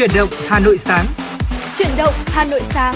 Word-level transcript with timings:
Chuyển 0.00 0.10
động 0.14 0.28
Hà 0.48 0.58
Nội 0.60 0.78
sáng. 0.78 1.06
Chuyển 1.78 1.88
động 1.98 2.14
Hà 2.26 2.44
Nội 2.44 2.60
sáng. 2.60 2.94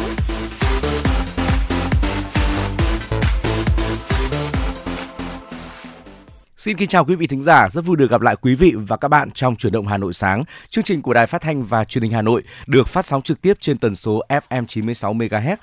Xin 6.56 6.76
kính 6.76 6.88
chào 6.88 7.04
quý 7.04 7.14
vị 7.14 7.26
thính 7.26 7.42
giả, 7.42 7.68
rất 7.68 7.84
vui 7.84 7.96
được 7.96 8.10
gặp 8.10 8.20
lại 8.20 8.36
quý 8.42 8.54
vị 8.54 8.72
và 8.76 8.96
các 8.96 9.08
bạn 9.08 9.30
trong 9.30 9.56
chuyển 9.56 9.72
động 9.72 9.86
Hà 9.86 9.98
Nội 9.98 10.12
sáng. 10.12 10.44
Chương 10.68 10.84
trình 10.84 11.02
của 11.02 11.14
Đài 11.14 11.26
Phát 11.26 11.42
thanh 11.42 11.62
và 11.62 11.84
Truyền 11.84 12.02
hình 12.02 12.12
Hà 12.12 12.22
Nội 12.22 12.42
được 12.66 12.88
phát 12.88 13.04
sóng 13.04 13.22
trực 13.22 13.42
tiếp 13.42 13.54
trên 13.60 13.78
tần 13.78 13.94
số 13.94 14.22
FM 14.28 14.66
96 14.66 15.14
MHz 15.14 15.56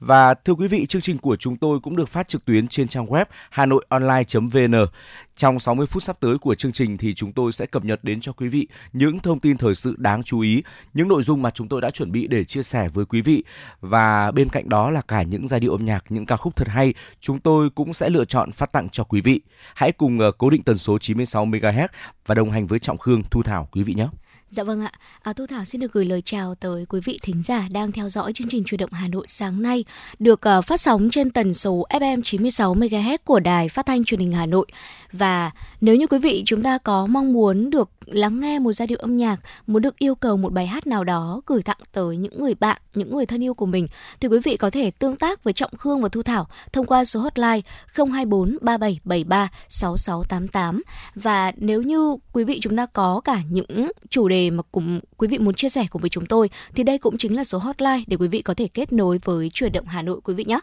và 0.00 0.34
thưa 0.34 0.54
quý 0.54 0.68
vị, 0.68 0.86
chương 0.86 1.02
trình 1.02 1.18
của 1.18 1.36
chúng 1.36 1.56
tôi 1.56 1.80
cũng 1.80 1.96
được 1.96 2.08
phát 2.08 2.28
trực 2.28 2.44
tuyến 2.44 2.68
trên 2.68 2.88
trang 2.88 3.06
web 3.06 3.24
hanoionline.vn. 3.50 4.74
Trong 5.36 5.60
60 5.60 5.86
phút 5.86 6.02
sắp 6.02 6.20
tới 6.20 6.38
của 6.38 6.54
chương 6.54 6.72
trình 6.72 6.98
thì 6.98 7.14
chúng 7.14 7.32
tôi 7.32 7.52
sẽ 7.52 7.66
cập 7.66 7.84
nhật 7.84 8.04
đến 8.04 8.20
cho 8.20 8.32
quý 8.32 8.48
vị 8.48 8.68
những 8.92 9.20
thông 9.20 9.40
tin 9.40 9.56
thời 9.56 9.74
sự 9.74 9.94
đáng 9.98 10.22
chú 10.22 10.40
ý, 10.40 10.62
những 10.94 11.08
nội 11.08 11.22
dung 11.22 11.42
mà 11.42 11.50
chúng 11.50 11.68
tôi 11.68 11.80
đã 11.80 11.90
chuẩn 11.90 12.12
bị 12.12 12.26
để 12.26 12.44
chia 12.44 12.62
sẻ 12.62 12.88
với 12.88 13.04
quý 13.04 13.22
vị. 13.22 13.44
Và 13.80 14.30
bên 14.30 14.48
cạnh 14.48 14.68
đó 14.68 14.90
là 14.90 15.00
cả 15.08 15.22
những 15.22 15.48
giai 15.48 15.60
điệu 15.60 15.72
âm 15.72 15.84
nhạc, 15.84 16.04
những 16.08 16.26
ca 16.26 16.36
khúc 16.36 16.56
thật 16.56 16.68
hay, 16.68 16.94
chúng 17.20 17.40
tôi 17.40 17.70
cũng 17.70 17.94
sẽ 17.94 18.10
lựa 18.10 18.24
chọn 18.24 18.52
phát 18.52 18.72
tặng 18.72 18.88
cho 18.88 19.04
quý 19.04 19.20
vị. 19.20 19.40
Hãy 19.74 19.92
cùng 19.92 20.18
ờ, 20.18 20.30
cố 20.30 20.50
định 20.50 20.62
tần 20.62 20.78
số 20.78 20.98
96 20.98 21.46
MHz 21.46 21.88
và 22.26 22.34
đồng 22.34 22.50
hành 22.50 22.66
với 22.66 22.78
Trọng 22.78 22.98
Khương, 22.98 23.22
Thu 23.30 23.42
Thảo 23.42 23.68
quý 23.72 23.82
vị 23.82 23.94
nhé. 23.94 24.08
Dạ 24.50 24.64
vâng 24.64 24.80
ạ, 24.80 24.92
à, 25.22 25.32
Thu 25.32 25.46
Thảo 25.46 25.64
xin 25.64 25.80
được 25.80 25.92
gửi 25.92 26.04
lời 26.04 26.22
chào 26.22 26.54
tới 26.54 26.86
quý 26.88 27.00
vị 27.04 27.18
thính 27.22 27.42
giả 27.42 27.68
đang 27.70 27.92
theo 27.92 28.08
dõi 28.08 28.32
chương 28.32 28.48
trình 28.48 28.64
truyền 28.64 28.78
động 28.78 28.92
Hà 28.92 29.08
Nội 29.08 29.26
sáng 29.28 29.62
nay 29.62 29.84
được 30.18 30.40
uh, 30.58 30.64
phát 30.64 30.80
sóng 30.80 31.10
trên 31.10 31.30
tần 31.30 31.54
số 31.54 31.86
FM 31.90 32.22
96 32.22 32.74
MHz 32.74 33.18
của 33.24 33.40
Đài 33.40 33.68
Phát 33.68 33.86
thanh 33.86 34.04
Truyền 34.04 34.20
hình 34.20 34.32
Hà 34.32 34.46
Nội. 34.46 34.66
Và 35.12 35.50
nếu 35.80 35.96
như 35.96 36.06
quý 36.06 36.18
vị 36.18 36.42
chúng 36.46 36.62
ta 36.62 36.78
có 36.78 37.06
mong 37.06 37.32
muốn 37.32 37.70
được 37.70 37.90
lắng 38.06 38.40
nghe 38.40 38.58
một 38.58 38.72
giai 38.72 38.86
điệu 38.86 38.98
âm 38.98 39.16
nhạc, 39.16 39.36
muốn 39.66 39.82
được 39.82 39.98
yêu 39.98 40.14
cầu 40.14 40.36
một 40.36 40.52
bài 40.52 40.66
hát 40.66 40.86
nào 40.86 41.04
đó 41.04 41.40
gửi 41.46 41.62
tặng 41.62 41.78
tới 41.92 42.16
những 42.16 42.40
người 42.40 42.54
bạn, 42.54 42.80
những 42.94 43.16
người 43.16 43.26
thân 43.26 43.44
yêu 43.44 43.54
của 43.54 43.66
mình 43.66 43.86
thì 44.20 44.28
quý 44.28 44.38
vị 44.44 44.56
có 44.56 44.70
thể 44.70 44.90
tương 44.90 45.16
tác 45.16 45.44
với 45.44 45.52
Trọng 45.52 45.76
Khương 45.78 46.02
và 46.02 46.08
Thu 46.08 46.22
Thảo 46.22 46.48
thông 46.72 46.86
qua 46.86 47.04
số 47.04 47.20
hotline 47.20 47.60
024 47.94 48.58
3773 48.60 49.48
6688 49.68 50.82
và 51.14 51.52
nếu 51.56 51.82
như 51.82 52.16
quý 52.32 52.44
vị 52.44 52.60
chúng 52.62 52.76
ta 52.76 52.86
có 52.86 53.20
cả 53.24 53.40
những 53.50 53.90
chủ 54.10 54.28
đề 54.28 54.37
mà 54.50 54.62
cùng 54.72 55.00
quý 55.16 55.28
vị 55.28 55.38
muốn 55.38 55.54
chia 55.54 55.68
sẻ 55.68 55.86
cùng 55.90 56.02
với 56.02 56.10
chúng 56.10 56.26
tôi 56.26 56.50
thì 56.74 56.82
đây 56.84 56.98
cũng 56.98 57.18
chính 57.18 57.36
là 57.36 57.44
số 57.44 57.58
hotline 57.58 58.02
để 58.06 58.16
quý 58.16 58.28
vị 58.28 58.42
có 58.42 58.54
thể 58.54 58.68
kết 58.68 58.92
nối 58.92 59.18
với 59.24 59.50
chuyển 59.54 59.72
động 59.72 59.86
Hà 59.86 60.02
Nội 60.02 60.20
quý 60.24 60.34
vị 60.34 60.44
nhé. 60.44 60.60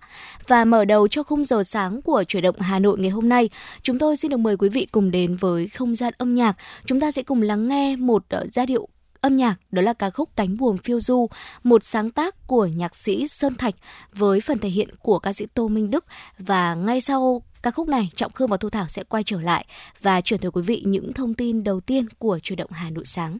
Và 0.47 0.65
mở 0.65 0.85
đầu 0.85 1.07
cho 1.07 1.23
khung 1.23 1.43
giờ 1.43 1.63
sáng 1.63 2.01
của 2.01 2.23
chuyển 2.27 2.43
động 2.43 2.59
Hà 2.59 2.79
Nội 2.79 2.99
ngày 2.99 3.09
hôm 3.09 3.29
nay, 3.29 3.49
chúng 3.81 3.99
tôi 3.99 4.17
xin 4.17 4.31
được 4.31 4.37
mời 4.37 4.57
quý 4.57 4.69
vị 4.69 4.87
cùng 4.91 5.11
đến 5.11 5.35
với 5.35 5.67
không 5.67 5.95
gian 5.95 6.13
âm 6.17 6.35
nhạc. 6.35 6.57
Chúng 6.85 6.99
ta 6.99 7.11
sẽ 7.11 7.23
cùng 7.23 7.41
lắng 7.41 7.67
nghe 7.67 7.95
một 7.95 8.23
ờ, 8.29 8.45
giai 8.51 8.65
điệu 8.65 8.87
âm 9.21 9.37
nhạc 9.37 9.55
đó 9.71 9.81
là 9.81 9.93
ca 9.93 10.09
khúc 10.09 10.29
Cánh 10.35 10.57
buồm 10.57 10.77
phiêu 10.77 10.99
du, 10.99 11.27
một 11.63 11.83
sáng 11.83 12.11
tác 12.11 12.47
của 12.47 12.65
nhạc 12.65 12.95
sĩ 12.95 13.27
Sơn 13.27 13.55
Thạch 13.55 13.75
với 14.13 14.41
phần 14.41 14.59
thể 14.59 14.69
hiện 14.69 14.89
của 15.01 15.19
ca 15.19 15.33
sĩ 15.33 15.45
Tô 15.53 15.67
Minh 15.67 15.91
Đức 15.91 16.05
và 16.39 16.75
ngay 16.75 17.01
sau 17.01 17.41
ca 17.63 17.71
khúc 17.71 17.87
này 17.87 18.09
Trọng 18.15 18.31
Khương 18.31 18.47
và 18.47 18.57
Thu 18.57 18.69
Thảo 18.69 18.85
sẽ 18.87 19.03
quay 19.03 19.23
trở 19.23 19.41
lại 19.41 19.65
và 20.01 20.21
chuyển 20.21 20.39
tới 20.39 20.51
quý 20.51 20.61
vị 20.61 20.83
những 20.85 21.13
thông 21.13 21.33
tin 21.33 21.63
đầu 21.63 21.79
tiên 21.79 22.07
của 22.17 22.39
chuyển 22.43 22.57
động 22.57 22.71
Hà 22.71 22.89
Nội 22.89 23.05
sáng. 23.05 23.37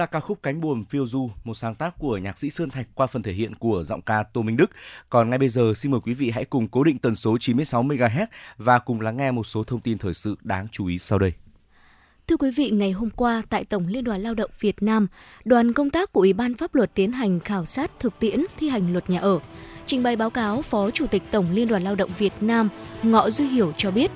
Là 0.00 0.06
ca 0.06 0.20
khúc 0.20 0.42
Cánh 0.42 0.60
buồm 0.60 0.84
phiêu 0.84 1.06
du, 1.06 1.30
một 1.44 1.54
sáng 1.54 1.74
tác 1.74 1.98
của 1.98 2.18
nhạc 2.18 2.38
sĩ 2.38 2.50
Sơn 2.50 2.70
Thạch 2.70 2.86
qua 2.94 3.06
phần 3.06 3.22
thể 3.22 3.32
hiện 3.32 3.54
của 3.54 3.82
giọng 3.82 4.02
ca 4.02 4.22
Tô 4.22 4.42
Minh 4.42 4.56
Đức. 4.56 4.70
Còn 5.10 5.30
ngay 5.30 5.38
bây 5.38 5.48
giờ 5.48 5.72
xin 5.76 5.92
mời 5.92 6.00
quý 6.00 6.14
vị 6.14 6.30
hãy 6.30 6.44
cùng 6.44 6.68
cố 6.68 6.84
định 6.84 6.98
tần 6.98 7.14
số 7.14 7.38
96 7.40 7.82
MHz 7.82 8.26
và 8.56 8.78
cùng 8.78 9.00
lắng 9.00 9.16
nghe 9.16 9.30
một 9.30 9.46
số 9.46 9.64
thông 9.64 9.80
tin 9.80 9.98
thời 9.98 10.14
sự 10.14 10.36
đáng 10.42 10.68
chú 10.72 10.86
ý 10.86 10.98
sau 10.98 11.18
đây. 11.18 11.32
Thưa 12.26 12.36
quý 12.36 12.50
vị, 12.50 12.70
ngày 12.70 12.92
hôm 12.92 13.10
qua 13.10 13.42
tại 13.50 13.64
Tổng 13.64 13.86
Liên 13.86 14.04
đoàn 14.04 14.20
Lao 14.20 14.34
động 14.34 14.50
Việt 14.60 14.82
Nam, 14.82 15.06
đoàn 15.44 15.72
công 15.72 15.90
tác 15.90 16.12
của 16.12 16.20
Ủy 16.20 16.32
ban 16.32 16.54
Pháp 16.54 16.74
luật 16.74 16.94
tiến 16.94 17.12
hành 17.12 17.40
khảo 17.40 17.64
sát 17.64 17.90
thực 18.00 18.18
tiễn 18.18 18.44
thi 18.58 18.68
hành 18.68 18.92
luật 18.92 19.10
nhà 19.10 19.20
ở. 19.20 19.38
Trình 19.86 20.02
bày 20.02 20.16
báo 20.16 20.30
cáo, 20.30 20.62
Phó 20.62 20.90
Chủ 20.90 21.06
tịch 21.06 21.22
Tổng 21.30 21.46
Liên 21.52 21.68
đoàn 21.68 21.82
Lao 21.82 21.94
động 21.94 22.10
Việt 22.18 22.32
Nam 22.40 22.68
Ngọ 23.02 23.30
Duy 23.30 23.48
Hiểu 23.48 23.72
cho 23.76 23.90
biết, 23.90 24.10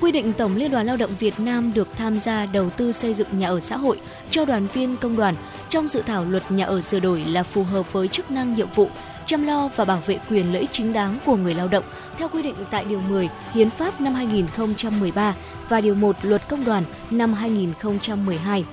quy 0.00 0.12
định 0.12 0.32
Tổng 0.32 0.56
Liên 0.56 0.70
đoàn 0.70 0.86
Lao 0.86 0.96
động 0.96 1.10
Việt 1.18 1.40
Nam 1.40 1.72
được 1.74 1.88
tham 1.96 2.18
gia 2.18 2.46
đầu 2.46 2.70
tư 2.70 2.92
xây 2.92 3.14
dựng 3.14 3.38
nhà 3.38 3.48
ở 3.48 3.60
xã 3.60 3.76
hội 3.76 4.00
cho 4.30 4.44
đoàn 4.44 4.66
viên 4.66 4.96
công 4.96 5.16
đoàn 5.16 5.34
trong 5.68 5.88
dự 5.88 6.02
thảo 6.06 6.24
luật 6.24 6.50
nhà 6.50 6.64
ở 6.64 6.80
sửa 6.80 7.00
đổi 7.00 7.24
là 7.24 7.42
phù 7.42 7.62
hợp 7.62 7.92
với 7.92 8.08
chức 8.08 8.30
năng 8.30 8.54
nhiệm 8.54 8.68
vụ, 8.74 8.88
chăm 9.26 9.46
lo 9.46 9.70
và 9.76 9.84
bảo 9.84 10.02
vệ 10.06 10.18
quyền 10.30 10.52
lợi 10.52 10.60
ích 10.60 10.72
chính 10.72 10.92
đáng 10.92 11.18
của 11.26 11.36
người 11.36 11.54
lao 11.54 11.68
động 11.68 11.84
theo 12.18 12.28
quy 12.28 12.42
định 12.42 12.56
tại 12.70 12.84
Điều 12.84 13.00
10 13.00 13.28
Hiến 13.52 13.70
pháp 13.70 14.00
năm 14.00 14.14
2013 14.14 15.34
và 15.68 15.80
Điều 15.80 15.94
1 15.94 16.16
Luật 16.22 16.48
Công 16.48 16.64
đoàn 16.64 16.84
năm 17.10 17.32
2012. 17.32 18.64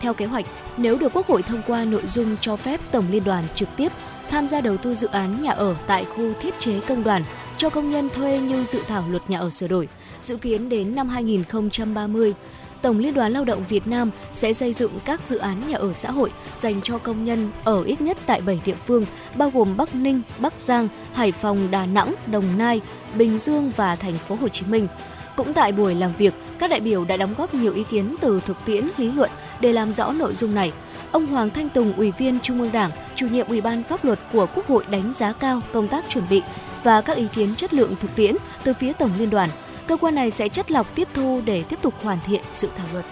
Theo 0.00 0.14
kế 0.14 0.26
hoạch, 0.26 0.44
nếu 0.76 0.98
được 0.98 1.12
Quốc 1.12 1.26
hội 1.26 1.42
thông 1.42 1.62
qua 1.66 1.84
nội 1.84 2.06
dung 2.06 2.36
cho 2.40 2.56
phép 2.56 2.80
Tổng 2.90 3.04
Liên 3.10 3.24
đoàn 3.24 3.44
trực 3.54 3.68
tiếp 3.76 3.92
tham 4.30 4.48
gia 4.48 4.60
đầu 4.60 4.76
tư 4.76 4.94
dự 4.94 5.08
án 5.12 5.42
nhà 5.42 5.52
ở 5.52 5.76
tại 5.86 6.04
khu 6.04 6.32
thiết 6.40 6.58
chế 6.58 6.80
công 6.80 7.04
đoàn 7.04 7.24
cho 7.56 7.70
công 7.70 7.90
nhân 7.90 8.08
thuê 8.08 8.38
như 8.38 8.64
dự 8.64 8.82
thảo 8.88 9.04
luật 9.08 9.30
nhà 9.30 9.38
ở 9.38 9.50
sửa 9.50 9.68
đổi, 9.68 9.88
dự 10.22 10.36
kiến 10.36 10.68
đến 10.68 10.94
năm 10.94 11.08
2030, 11.08 12.34
Tổng 12.82 12.98
Liên 12.98 13.14
đoàn 13.14 13.32
Lao 13.32 13.44
động 13.44 13.64
Việt 13.68 13.86
Nam 13.86 14.10
sẽ 14.32 14.52
xây 14.52 14.72
dựng 14.72 14.98
các 15.04 15.24
dự 15.24 15.38
án 15.38 15.68
nhà 15.68 15.76
ở 15.76 15.92
xã 15.92 16.10
hội 16.10 16.32
dành 16.54 16.80
cho 16.82 16.98
công 16.98 17.24
nhân 17.24 17.50
ở 17.64 17.82
ít 17.82 18.00
nhất 18.00 18.18
tại 18.26 18.40
7 18.40 18.60
địa 18.64 18.74
phương, 18.74 19.04
bao 19.34 19.50
gồm 19.54 19.76
Bắc 19.76 19.94
Ninh, 19.94 20.22
Bắc 20.38 20.60
Giang, 20.60 20.88
Hải 21.12 21.32
Phòng, 21.32 21.68
Đà 21.70 21.86
Nẵng, 21.86 22.14
Đồng 22.26 22.58
Nai, 22.58 22.80
Bình 23.14 23.38
Dương 23.38 23.72
và 23.76 23.96
thành 23.96 24.14
phố 24.14 24.34
Hồ 24.34 24.48
Chí 24.48 24.66
Minh. 24.66 24.88
Cũng 25.36 25.52
tại 25.52 25.72
buổi 25.72 25.94
làm 25.94 26.12
việc, 26.18 26.34
các 26.58 26.70
đại 26.70 26.80
biểu 26.80 27.04
đã 27.04 27.16
đóng 27.16 27.34
góp 27.38 27.54
nhiều 27.54 27.74
ý 27.74 27.84
kiến 27.90 28.16
từ 28.20 28.40
thực 28.46 28.56
tiễn 28.64 28.88
lý 28.96 29.12
luận 29.12 29.30
để 29.60 29.72
làm 29.72 29.92
rõ 29.92 30.12
nội 30.12 30.34
dung 30.34 30.54
này. 30.54 30.72
Ông 31.12 31.26
Hoàng 31.26 31.50
Thanh 31.50 31.68
Tùng, 31.68 31.92
Ủy 31.96 32.10
viên 32.10 32.40
Trung 32.40 32.60
ương 32.60 32.72
Đảng, 32.72 32.90
chủ 33.16 33.26
nhiệm 33.26 33.48
Ủy 33.48 33.60
ban 33.60 33.82
Pháp 33.82 34.04
luật 34.04 34.18
của 34.32 34.46
Quốc 34.54 34.66
hội 34.66 34.84
đánh 34.90 35.12
giá 35.12 35.32
cao 35.32 35.60
công 35.72 35.88
tác 35.88 36.04
chuẩn 36.08 36.24
bị 36.30 36.42
và 36.82 37.00
các 37.00 37.16
ý 37.16 37.26
kiến 37.34 37.54
chất 37.56 37.74
lượng 37.74 37.94
thực 38.00 38.16
tiễn 38.16 38.36
từ 38.64 38.72
phía 38.72 38.92
Tổng 38.92 39.10
Liên 39.18 39.30
đoàn. 39.30 39.48
Cơ 39.86 39.96
quan 39.96 40.14
này 40.14 40.30
sẽ 40.30 40.48
chất 40.48 40.70
lọc 40.70 40.94
tiếp 40.94 41.08
thu 41.14 41.42
để 41.44 41.62
tiếp 41.62 41.78
tục 41.82 41.94
hoàn 42.02 42.18
thiện 42.26 42.42
dự 42.54 42.68
thảo 42.76 42.86
luật. 42.92 43.04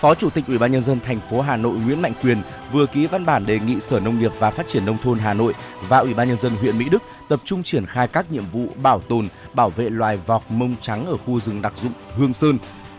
Phó 0.00 0.14
Chủ 0.14 0.30
tịch 0.30 0.44
Ủy 0.48 0.58
ban 0.58 0.72
nhân 0.72 0.82
dân 0.82 1.00
thành 1.00 1.20
phố 1.30 1.40
Hà 1.40 1.56
Nội 1.56 1.78
Nguyễn 1.78 2.02
Mạnh 2.02 2.12
Quyền 2.22 2.42
vừa 2.72 2.86
ký 2.86 3.06
văn 3.06 3.26
bản 3.26 3.46
đề 3.46 3.58
nghị 3.58 3.80
Sở 3.80 4.00
Nông 4.00 4.18
nghiệp 4.18 4.32
và 4.38 4.50
Phát 4.50 4.66
triển 4.66 4.86
nông 4.86 4.98
thôn 5.02 5.18
Hà 5.18 5.34
Nội 5.34 5.54
và 5.88 5.98
Ủy 5.98 6.14
ban 6.14 6.28
nhân 6.28 6.36
dân 6.36 6.52
huyện 6.52 6.78
Mỹ 6.78 6.88
Đức 6.90 7.02
tập 7.28 7.40
trung 7.44 7.62
triển 7.62 7.86
khai 7.86 8.08
các 8.08 8.32
nhiệm 8.32 8.44
vụ 8.52 8.66
bảo 8.82 9.00
tồn, 9.00 9.28
bảo 9.54 9.70
vệ 9.70 9.90
loài 9.90 10.18
vọc 10.26 10.50
mông 10.50 10.74
trắng 10.80 11.06
ở 11.06 11.16
khu 11.16 11.40
rừng 11.40 11.62
đặc 11.62 11.72
dụng 11.76 11.92
Hương 12.16 12.34
Sơn. 12.34 12.58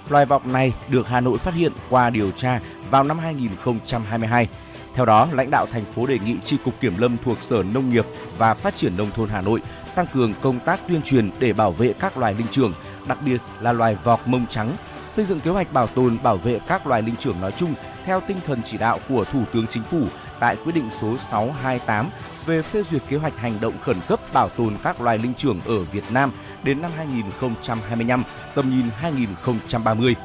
Loài 0.09 0.25
vọc 0.25 0.45
này 0.45 0.73
được 0.89 1.07
Hà 1.07 1.21
Nội 1.21 1.37
phát 1.37 1.53
hiện 1.53 1.71
qua 1.89 2.09
điều 2.09 2.31
tra 2.31 2.59
vào 2.89 3.03
năm 3.03 3.19
2022. 3.19 4.47
Theo 4.93 5.05
đó, 5.05 5.27
lãnh 5.31 5.51
đạo 5.51 5.65
thành 5.71 5.85
phố 5.95 6.05
đề 6.05 6.19
nghị 6.19 6.35
tri 6.43 6.57
cục 6.65 6.79
Kiểm 6.79 6.97
lâm 6.97 7.17
thuộc 7.25 7.43
Sở 7.43 7.63
Nông 7.73 7.89
nghiệp 7.89 8.05
và 8.37 8.53
Phát 8.53 8.75
triển 8.75 8.97
nông 8.97 9.11
thôn 9.11 9.29
Hà 9.29 9.41
Nội 9.41 9.61
tăng 9.97 10.07
cường 10.13 10.33
công 10.41 10.59
tác 10.59 10.79
tuyên 10.87 11.01
truyền 11.01 11.31
để 11.39 11.53
bảo 11.53 11.71
vệ 11.71 11.93
các 11.99 12.17
loài 12.17 12.33
linh 12.33 12.47
trưởng, 12.51 12.73
đặc 13.07 13.17
biệt 13.25 13.41
là 13.59 13.71
loài 13.71 13.97
vọc 14.03 14.27
mông 14.27 14.45
trắng, 14.49 14.71
xây 15.09 15.25
dựng 15.25 15.39
kế 15.39 15.51
hoạch 15.51 15.73
bảo 15.73 15.87
tồn 15.87 16.17
bảo 16.23 16.37
vệ 16.37 16.59
các 16.67 16.87
loài 16.87 17.01
linh 17.01 17.15
trưởng 17.15 17.41
nói 17.41 17.51
chung 17.51 17.73
theo 18.05 18.21
tinh 18.27 18.37
thần 18.45 18.61
chỉ 18.65 18.77
đạo 18.77 18.99
của 19.09 19.25
Thủ 19.25 19.43
tướng 19.53 19.67
Chính 19.67 19.83
phủ 19.83 20.01
tại 20.39 20.57
quyết 20.63 20.75
định 20.75 20.89
số 21.01 21.17
628 21.17 22.09
về 22.45 22.61
phê 22.61 22.83
duyệt 22.83 23.01
kế 23.09 23.17
hoạch 23.17 23.37
hành 23.37 23.57
động 23.61 23.73
khẩn 23.81 23.97
cấp 24.07 24.19
bảo 24.33 24.49
tồn 24.49 24.77
các 24.83 25.01
loài 25.01 25.17
linh 25.17 25.33
trưởng 25.33 25.61
ở 25.65 25.81
Việt 25.81 26.03
Nam 26.11 26.31
đến 26.63 26.81
năm 26.81 26.91
2025, 26.97 28.23
tầm 28.55 28.69
nhìn 28.69 28.85
2030. 28.97 30.15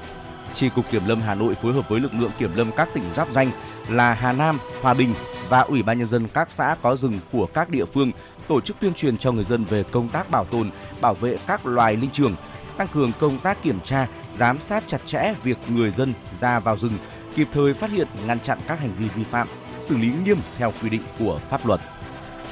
Chi 0.54 0.68
cục 0.74 0.90
Kiểm 0.90 1.02
lâm 1.06 1.20
Hà 1.20 1.34
Nội 1.34 1.54
phối 1.54 1.72
hợp 1.72 1.88
với 1.88 2.00
lực 2.00 2.14
lượng 2.14 2.30
kiểm 2.38 2.50
lâm 2.56 2.70
các 2.76 2.88
tỉnh 2.94 3.04
giáp 3.14 3.30
danh 3.30 3.50
là 3.88 4.14
Hà 4.14 4.32
Nam, 4.32 4.58
Hòa 4.82 4.94
Bình 4.94 5.14
và 5.48 5.60
Ủy 5.60 5.82
ban 5.82 5.98
nhân 5.98 6.08
dân 6.08 6.28
các 6.28 6.50
xã 6.50 6.76
có 6.82 6.96
rừng 6.96 7.18
của 7.32 7.46
các 7.46 7.70
địa 7.70 7.84
phương 7.84 8.10
tổ 8.48 8.60
chức 8.60 8.76
tuyên 8.80 8.94
truyền 8.94 9.18
cho 9.18 9.32
người 9.32 9.44
dân 9.44 9.64
về 9.64 9.82
công 9.82 10.08
tác 10.08 10.30
bảo 10.30 10.44
tồn, 10.44 10.70
bảo 11.00 11.14
vệ 11.14 11.36
các 11.46 11.66
loài 11.66 11.96
linh 11.96 12.10
trưởng, 12.10 12.34
tăng 12.76 12.88
cường 12.88 13.12
công 13.18 13.38
tác 13.38 13.62
kiểm 13.62 13.80
tra, 13.84 14.06
giám 14.34 14.60
sát 14.60 14.84
chặt 14.86 15.06
chẽ 15.06 15.34
việc 15.42 15.58
người 15.68 15.90
dân 15.90 16.12
ra 16.32 16.60
vào 16.60 16.76
rừng, 16.76 16.98
kịp 17.34 17.48
thời 17.52 17.74
phát 17.74 17.90
hiện, 17.90 18.08
ngăn 18.26 18.40
chặn 18.40 18.58
các 18.66 18.80
hành 18.80 18.92
vi 18.98 19.08
vi 19.08 19.24
phạm, 19.24 19.48
xử 19.80 19.96
lý 19.96 20.12
nghiêm 20.24 20.38
theo 20.58 20.72
quy 20.82 20.88
định 20.88 21.02
của 21.18 21.38
pháp 21.48 21.66
luật. 21.66 21.80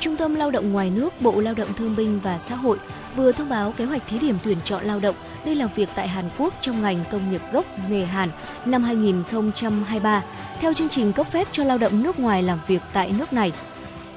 Trung 0.01 0.17
tâm 0.17 0.35
Lao 0.35 0.51
động 0.51 0.73
ngoài 0.73 0.91
nước, 0.91 1.21
Bộ 1.21 1.41
Lao 1.41 1.55
động 1.55 1.69
Thương 1.77 1.97
binh 1.97 2.21
và 2.21 2.39
Xã 2.39 2.55
hội 2.55 2.79
vừa 3.17 3.33
thông 3.33 3.49
báo 3.49 3.73
kế 3.73 3.85
hoạch 3.85 4.03
thí 4.09 4.19
điểm 4.19 4.39
tuyển 4.45 4.59
chọn 4.65 4.85
lao 4.85 5.01
động 5.01 5.15
đi 5.45 5.55
làm 5.55 5.69
việc 5.75 5.89
tại 5.95 6.09
Hàn 6.09 6.31
Quốc 6.39 6.55
trong 6.61 6.83
ngành 6.83 7.05
công 7.11 7.31
nghiệp 7.31 7.43
gốc 7.53 7.67
nghề 7.89 8.05
Hàn 8.05 8.31
năm 8.65 8.83
2023 8.83 10.23
theo 10.61 10.75
chương 10.75 10.89
trình 10.89 11.13
cấp 11.13 11.27
phép 11.27 11.49
cho 11.53 11.65
lao 11.65 11.79
động 11.79 12.03
nước 12.03 12.19
ngoài 12.19 12.43
làm 12.43 12.61
việc 12.67 12.83
tại 12.93 13.13
nước 13.19 13.33
này. 13.33 13.53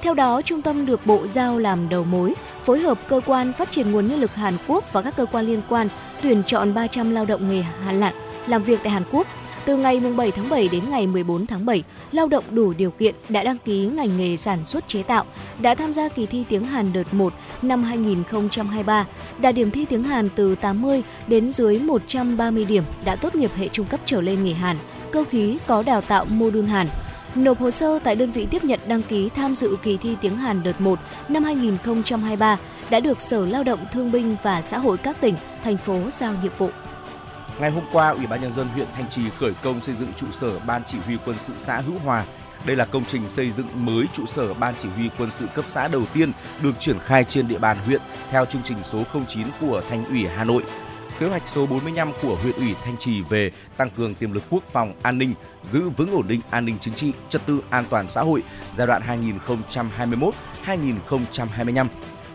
Theo 0.04 0.14
đó, 0.14 0.42
trung 0.42 0.62
tâm 0.62 0.86
được 0.86 1.06
Bộ 1.06 1.26
giao 1.26 1.58
làm 1.58 1.88
đầu 1.88 2.04
mối, 2.04 2.34
phối 2.64 2.80
hợp 2.80 2.98
cơ 3.08 3.20
quan 3.26 3.52
phát 3.52 3.70
triển 3.70 3.92
nguồn 3.92 4.06
nhân 4.06 4.20
lực 4.20 4.34
Hàn 4.34 4.54
Quốc 4.66 4.92
và 4.92 5.02
các 5.02 5.16
cơ 5.16 5.26
quan 5.26 5.46
liên 5.46 5.62
quan 5.68 5.88
tuyển 6.22 6.42
chọn 6.46 6.74
300 6.74 7.10
lao 7.10 7.24
động 7.24 7.50
nghề 7.50 7.62
Hàn 7.62 8.00
Lạn 8.00 8.14
làm 8.46 8.62
việc 8.62 8.80
tại 8.82 8.92
Hàn 8.92 9.02
Quốc. 9.12 9.26
Từ 9.64 9.76
ngày 9.76 10.00
7 10.00 10.30
tháng 10.30 10.48
7 10.48 10.68
đến 10.72 10.82
ngày 10.90 11.06
14 11.06 11.46
tháng 11.46 11.66
7, 11.66 11.82
lao 12.12 12.28
động 12.28 12.44
đủ 12.50 12.72
điều 12.72 12.90
kiện 12.90 13.14
đã 13.28 13.44
đăng 13.44 13.58
ký 13.58 13.86
ngành 13.86 14.18
nghề 14.18 14.36
sản 14.36 14.66
xuất 14.66 14.88
chế 14.88 15.02
tạo, 15.02 15.24
đã 15.58 15.74
tham 15.74 15.92
gia 15.92 16.08
kỳ 16.08 16.26
thi 16.26 16.44
tiếng 16.48 16.64
Hàn 16.64 16.92
đợt 16.92 17.14
1 17.14 17.32
năm 17.62 17.82
2023, 17.82 19.06
đạt 19.38 19.54
điểm 19.54 19.70
thi 19.70 19.84
tiếng 19.84 20.04
Hàn 20.04 20.28
từ 20.34 20.54
80 20.54 21.02
đến 21.26 21.50
dưới 21.50 21.78
130 21.78 22.64
điểm, 22.64 22.84
đã 23.04 23.16
tốt 23.16 23.34
nghiệp 23.34 23.50
hệ 23.56 23.68
trung 23.68 23.86
cấp 23.86 24.00
trở 24.06 24.20
lên 24.20 24.44
nghề 24.44 24.52
Hàn, 24.52 24.76
cơ 25.10 25.24
khí 25.30 25.58
có 25.66 25.82
đào 25.82 26.00
tạo 26.00 26.24
mô 26.24 26.50
đun 26.50 26.66
Hàn, 26.66 26.86
nộp 27.34 27.60
hồ 27.60 27.70
sơ 27.70 27.98
tại 27.98 28.16
đơn 28.16 28.30
vị 28.30 28.46
tiếp 28.50 28.64
nhận 28.64 28.80
đăng 28.86 29.02
ký 29.02 29.28
tham 29.28 29.54
dự 29.54 29.76
kỳ 29.82 29.96
thi 29.96 30.16
tiếng 30.20 30.36
Hàn 30.36 30.62
đợt 30.62 30.80
1 30.80 30.98
năm 31.28 31.44
2023 31.44 32.58
đã 32.90 33.00
được 33.00 33.20
Sở 33.20 33.44
Lao 33.44 33.64
động 33.64 33.78
Thương 33.92 34.12
binh 34.12 34.36
và 34.42 34.62
Xã 34.62 34.78
hội 34.78 34.98
các 34.98 35.20
tỉnh, 35.20 35.34
thành 35.64 35.76
phố 35.76 36.10
giao 36.10 36.34
nhiệm 36.42 36.52
vụ. 36.58 36.70
Ngày 37.60 37.70
hôm 37.70 37.84
qua, 37.92 38.08
Ủy 38.08 38.26
ban 38.26 38.40
nhân 38.42 38.52
dân 38.52 38.68
huyện 38.68 38.86
Thanh 38.96 39.08
Trì 39.08 39.22
khởi 39.38 39.52
công 39.62 39.80
xây 39.80 39.94
dựng 39.94 40.12
trụ 40.16 40.26
sở 40.32 40.58
Ban 40.58 40.82
Chỉ 40.86 40.98
huy 41.06 41.16
Quân 41.24 41.36
sự 41.38 41.52
xã 41.56 41.80
Hữu 41.80 41.98
Hòa. 41.98 42.24
Đây 42.66 42.76
là 42.76 42.84
công 42.84 43.04
trình 43.04 43.28
xây 43.28 43.50
dựng 43.50 43.66
mới 43.74 44.04
trụ 44.12 44.26
sở 44.26 44.54
Ban 44.54 44.74
Chỉ 44.78 44.88
huy 44.96 45.10
Quân 45.18 45.30
sự 45.30 45.46
cấp 45.54 45.64
xã 45.68 45.88
đầu 45.88 46.02
tiên 46.14 46.32
được 46.62 46.72
triển 46.78 46.98
khai 46.98 47.24
trên 47.24 47.48
địa 47.48 47.58
bàn 47.58 47.76
huyện 47.86 48.00
theo 48.30 48.44
chương 48.44 48.62
trình 48.62 48.78
số 48.82 49.02
09 49.28 49.46
của 49.60 49.82
Thành 49.90 50.04
ủy 50.04 50.26
Hà 50.36 50.44
Nội. 50.44 50.62
Kế 51.18 51.28
hoạch 51.28 51.48
số 51.48 51.66
45 51.66 52.12
của 52.22 52.36
huyện 52.42 52.56
ủy 52.56 52.74
Thanh 52.84 52.96
Trì 52.96 53.22
về 53.22 53.50
tăng 53.76 53.90
cường 53.90 54.14
tiềm 54.14 54.32
lực 54.32 54.42
quốc 54.50 54.62
phòng 54.72 54.92
an 55.02 55.18
ninh, 55.18 55.34
giữ 55.62 55.88
vững 55.88 56.14
ổn 56.14 56.28
định 56.28 56.40
an 56.50 56.64
ninh 56.64 56.76
chính 56.80 56.94
trị, 56.94 57.12
trật 57.28 57.46
tự 57.46 57.60
an 57.70 57.84
toàn 57.90 58.08
xã 58.08 58.20
hội 58.20 58.42
giai 58.74 58.86
đoạn 58.86 59.02
2021-2025 60.66 61.86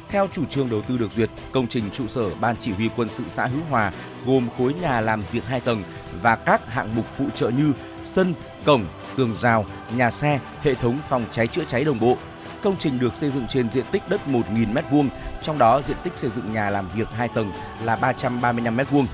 theo 0.09 0.27
chủ 0.31 0.45
trương 0.45 0.69
đầu 0.69 0.81
tư 0.81 0.97
được 0.97 1.11
duyệt, 1.15 1.29
công 1.51 1.67
trình 1.67 1.83
trụ 1.91 2.07
sở 2.07 2.29
Ban 2.41 2.55
Chỉ 2.57 2.71
huy 2.71 2.89
Quân 2.95 3.09
sự 3.09 3.23
xã 3.27 3.45
Hữu 3.45 3.61
Hòa 3.69 3.91
gồm 4.25 4.47
khối 4.57 4.73
nhà 4.73 5.01
làm 5.01 5.23
việc 5.31 5.45
2 5.45 5.59
tầng 5.59 5.83
và 6.21 6.35
các 6.35 6.73
hạng 6.73 6.95
mục 6.95 7.05
phụ 7.17 7.25
trợ 7.35 7.49
như 7.49 7.73
sân, 8.03 8.33
cổng, 8.65 8.85
tường 9.15 9.35
rào, 9.41 9.65
nhà 9.95 10.11
xe, 10.11 10.39
hệ 10.61 10.75
thống 10.75 10.97
phòng 11.09 11.25
cháy 11.31 11.47
chữa 11.47 11.63
cháy 11.67 11.83
đồng 11.83 11.99
bộ. 11.99 12.17
Công 12.63 12.75
trình 12.79 12.99
được 12.99 13.15
xây 13.15 13.29
dựng 13.29 13.47
trên 13.47 13.69
diện 13.69 13.85
tích 13.91 14.03
đất 14.09 14.21
1.000 14.27 14.73
m2, 14.73 15.07
trong 15.41 15.57
đó 15.57 15.81
diện 15.81 15.97
tích 16.03 16.17
xây 16.17 16.29
dựng 16.29 16.53
nhà 16.53 16.69
làm 16.69 16.89
việc 16.95 17.07
2 17.11 17.27
tầng 17.27 17.51
là 17.83 17.95
335 17.95 18.77
m2. 18.77 19.05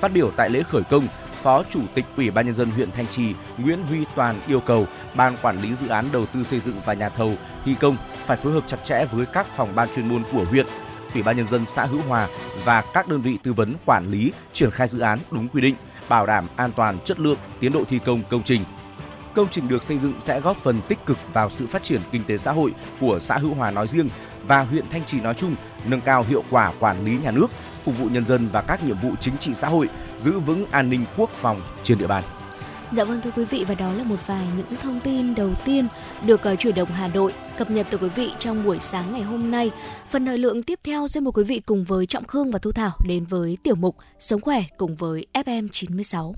Phát 0.00 0.12
biểu 0.12 0.30
tại 0.36 0.50
lễ 0.50 0.62
khởi 0.62 0.82
công, 0.82 1.08
Phó 1.42 1.62
Chủ 1.70 1.80
tịch 1.94 2.04
Ủy 2.16 2.30
ban 2.30 2.46
nhân 2.46 2.54
dân 2.54 2.70
huyện 2.70 2.90
Thanh 2.90 3.06
Trì 3.06 3.34
Nguyễn 3.58 3.86
Huy 3.86 4.04
Toàn 4.14 4.40
yêu 4.48 4.60
cầu 4.60 4.86
Ban 5.14 5.36
quản 5.42 5.60
lý 5.62 5.74
dự 5.74 5.88
án 5.88 6.04
đầu 6.12 6.26
tư 6.26 6.44
xây 6.44 6.60
dựng 6.60 6.80
và 6.84 6.94
nhà 6.94 7.08
thầu 7.08 7.32
thi 7.64 7.74
công 7.80 7.96
phải 8.26 8.36
phối 8.36 8.52
hợp 8.52 8.64
chặt 8.66 8.84
chẽ 8.84 9.04
với 9.12 9.26
các 9.26 9.46
phòng 9.56 9.72
ban 9.74 9.88
chuyên 9.94 10.08
môn 10.08 10.22
của 10.32 10.44
huyện, 10.44 10.66
Ủy 11.14 11.22
ban 11.22 11.36
nhân 11.36 11.46
dân 11.46 11.66
xã 11.66 11.84
Hữu 11.84 12.00
Hòa 12.08 12.28
và 12.64 12.82
các 12.94 13.08
đơn 13.08 13.20
vị 13.20 13.38
tư 13.42 13.52
vấn 13.52 13.74
quản 13.84 14.10
lý 14.10 14.32
triển 14.52 14.70
khai 14.70 14.88
dự 14.88 14.98
án 14.98 15.18
đúng 15.30 15.48
quy 15.48 15.60
định, 15.60 15.74
bảo 16.08 16.26
đảm 16.26 16.46
an 16.56 16.72
toàn, 16.76 16.98
chất 17.04 17.20
lượng, 17.20 17.38
tiến 17.60 17.72
độ 17.72 17.84
thi 17.88 17.98
công 18.04 18.22
công 18.30 18.42
trình. 18.42 18.60
Công 19.36 19.48
trình 19.50 19.68
được 19.68 19.82
xây 19.82 19.98
dựng 19.98 20.12
sẽ 20.18 20.40
góp 20.40 20.56
phần 20.56 20.80
tích 20.88 20.98
cực 21.06 21.18
vào 21.32 21.50
sự 21.50 21.66
phát 21.66 21.82
triển 21.82 22.00
kinh 22.12 22.24
tế 22.24 22.38
xã 22.38 22.52
hội 22.52 22.74
của 23.00 23.18
xã 23.20 23.38
Hữu 23.38 23.54
Hòa 23.54 23.70
nói 23.70 23.88
riêng 23.88 24.08
và 24.46 24.62
huyện 24.62 24.84
Thanh 24.90 25.04
Trì 25.04 25.20
nói 25.20 25.34
chung, 25.34 25.54
nâng 25.86 26.00
cao 26.00 26.24
hiệu 26.28 26.44
quả 26.50 26.72
quản 26.80 27.04
lý 27.04 27.18
nhà 27.18 27.30
nước, 27.30 27.46
phục 27.84 27.98
vụ 27.98 28.08
nhân 28.08 28.24
dân 28.24 28.48
và 28.52 28.62
các 28.62 28.84
nhiệm 28.84 28.96
vụ 29.02 29.10
chính 29.20 29.38
trị 29.38 29.54
xã 29.54 29.68
hội, 29.68 29.88
giữ 30.18 30.38
vững 30.38 30.66
an 30.70 30.90
ninh 30.90 31.04
quốc 31.16 31.30
phòng 31.30 31.62
trên 31.82 31.98
địa 31.98 32.06
bàn. 32.06 32.22
Dạ 32.92 33.04
vâng 33.04 33.20
thưa 33.22 33.30
quý 33.36 33.44
vị 33.44 33.64
và 33.68 33.74
đó 33.74 33.92
là 33.92 34.04
một 34.04 34.26
vài 34.26 34.44
những 34.56 34.80
thông 34.82 35.00
tin 35.00 35.34
đầu 35.34 35.50
tiên 35.64 35.88
được 36.26 36.40
uh, 36.52 36.58
chuyển 36.58 36.74
động 36.74 36.88
Hà 36.88 37.08
Nội 37.08 37.32
cập 37.56 37.70
nhật 37.70 37.86
từ 37.90 37.98
quý 37.98 38.08
vị 38.08 38.32
trong 38.38 38.64
buổi 38.64 38.78
sáng 38.78 39.12
ngày 39.12 39.22
hôm 39.22 39.50
nay. 39.50 39.70
Phần 40.10 40.26
thời 40.26 40.38
lượng 40.38 40.62
tiếp 40.62 40.80
theo 40.84 41.08
xin 41.08 41.24
mời 41.24 41.32
quý 41.32 41.44
vị 41.44 41.60
cùng 41.66 41.84
với 41.84 42.06
Trọng 42.06 42.24
Khương 42.24 42.50
và 42.50 42.58
Thu 42.58 42.72
Thảo 42.72 42.92
đến 43.06 43.24
với 43.24 43.58
tiểu 43.62 43.74
mục 43.74 43.96
Sống 44.18 44.40
khỏe 44.40 44.64
cùng 44.76 44.96
với 44.96 45.26
FM 45.34 45.68
96. 45.72 46.34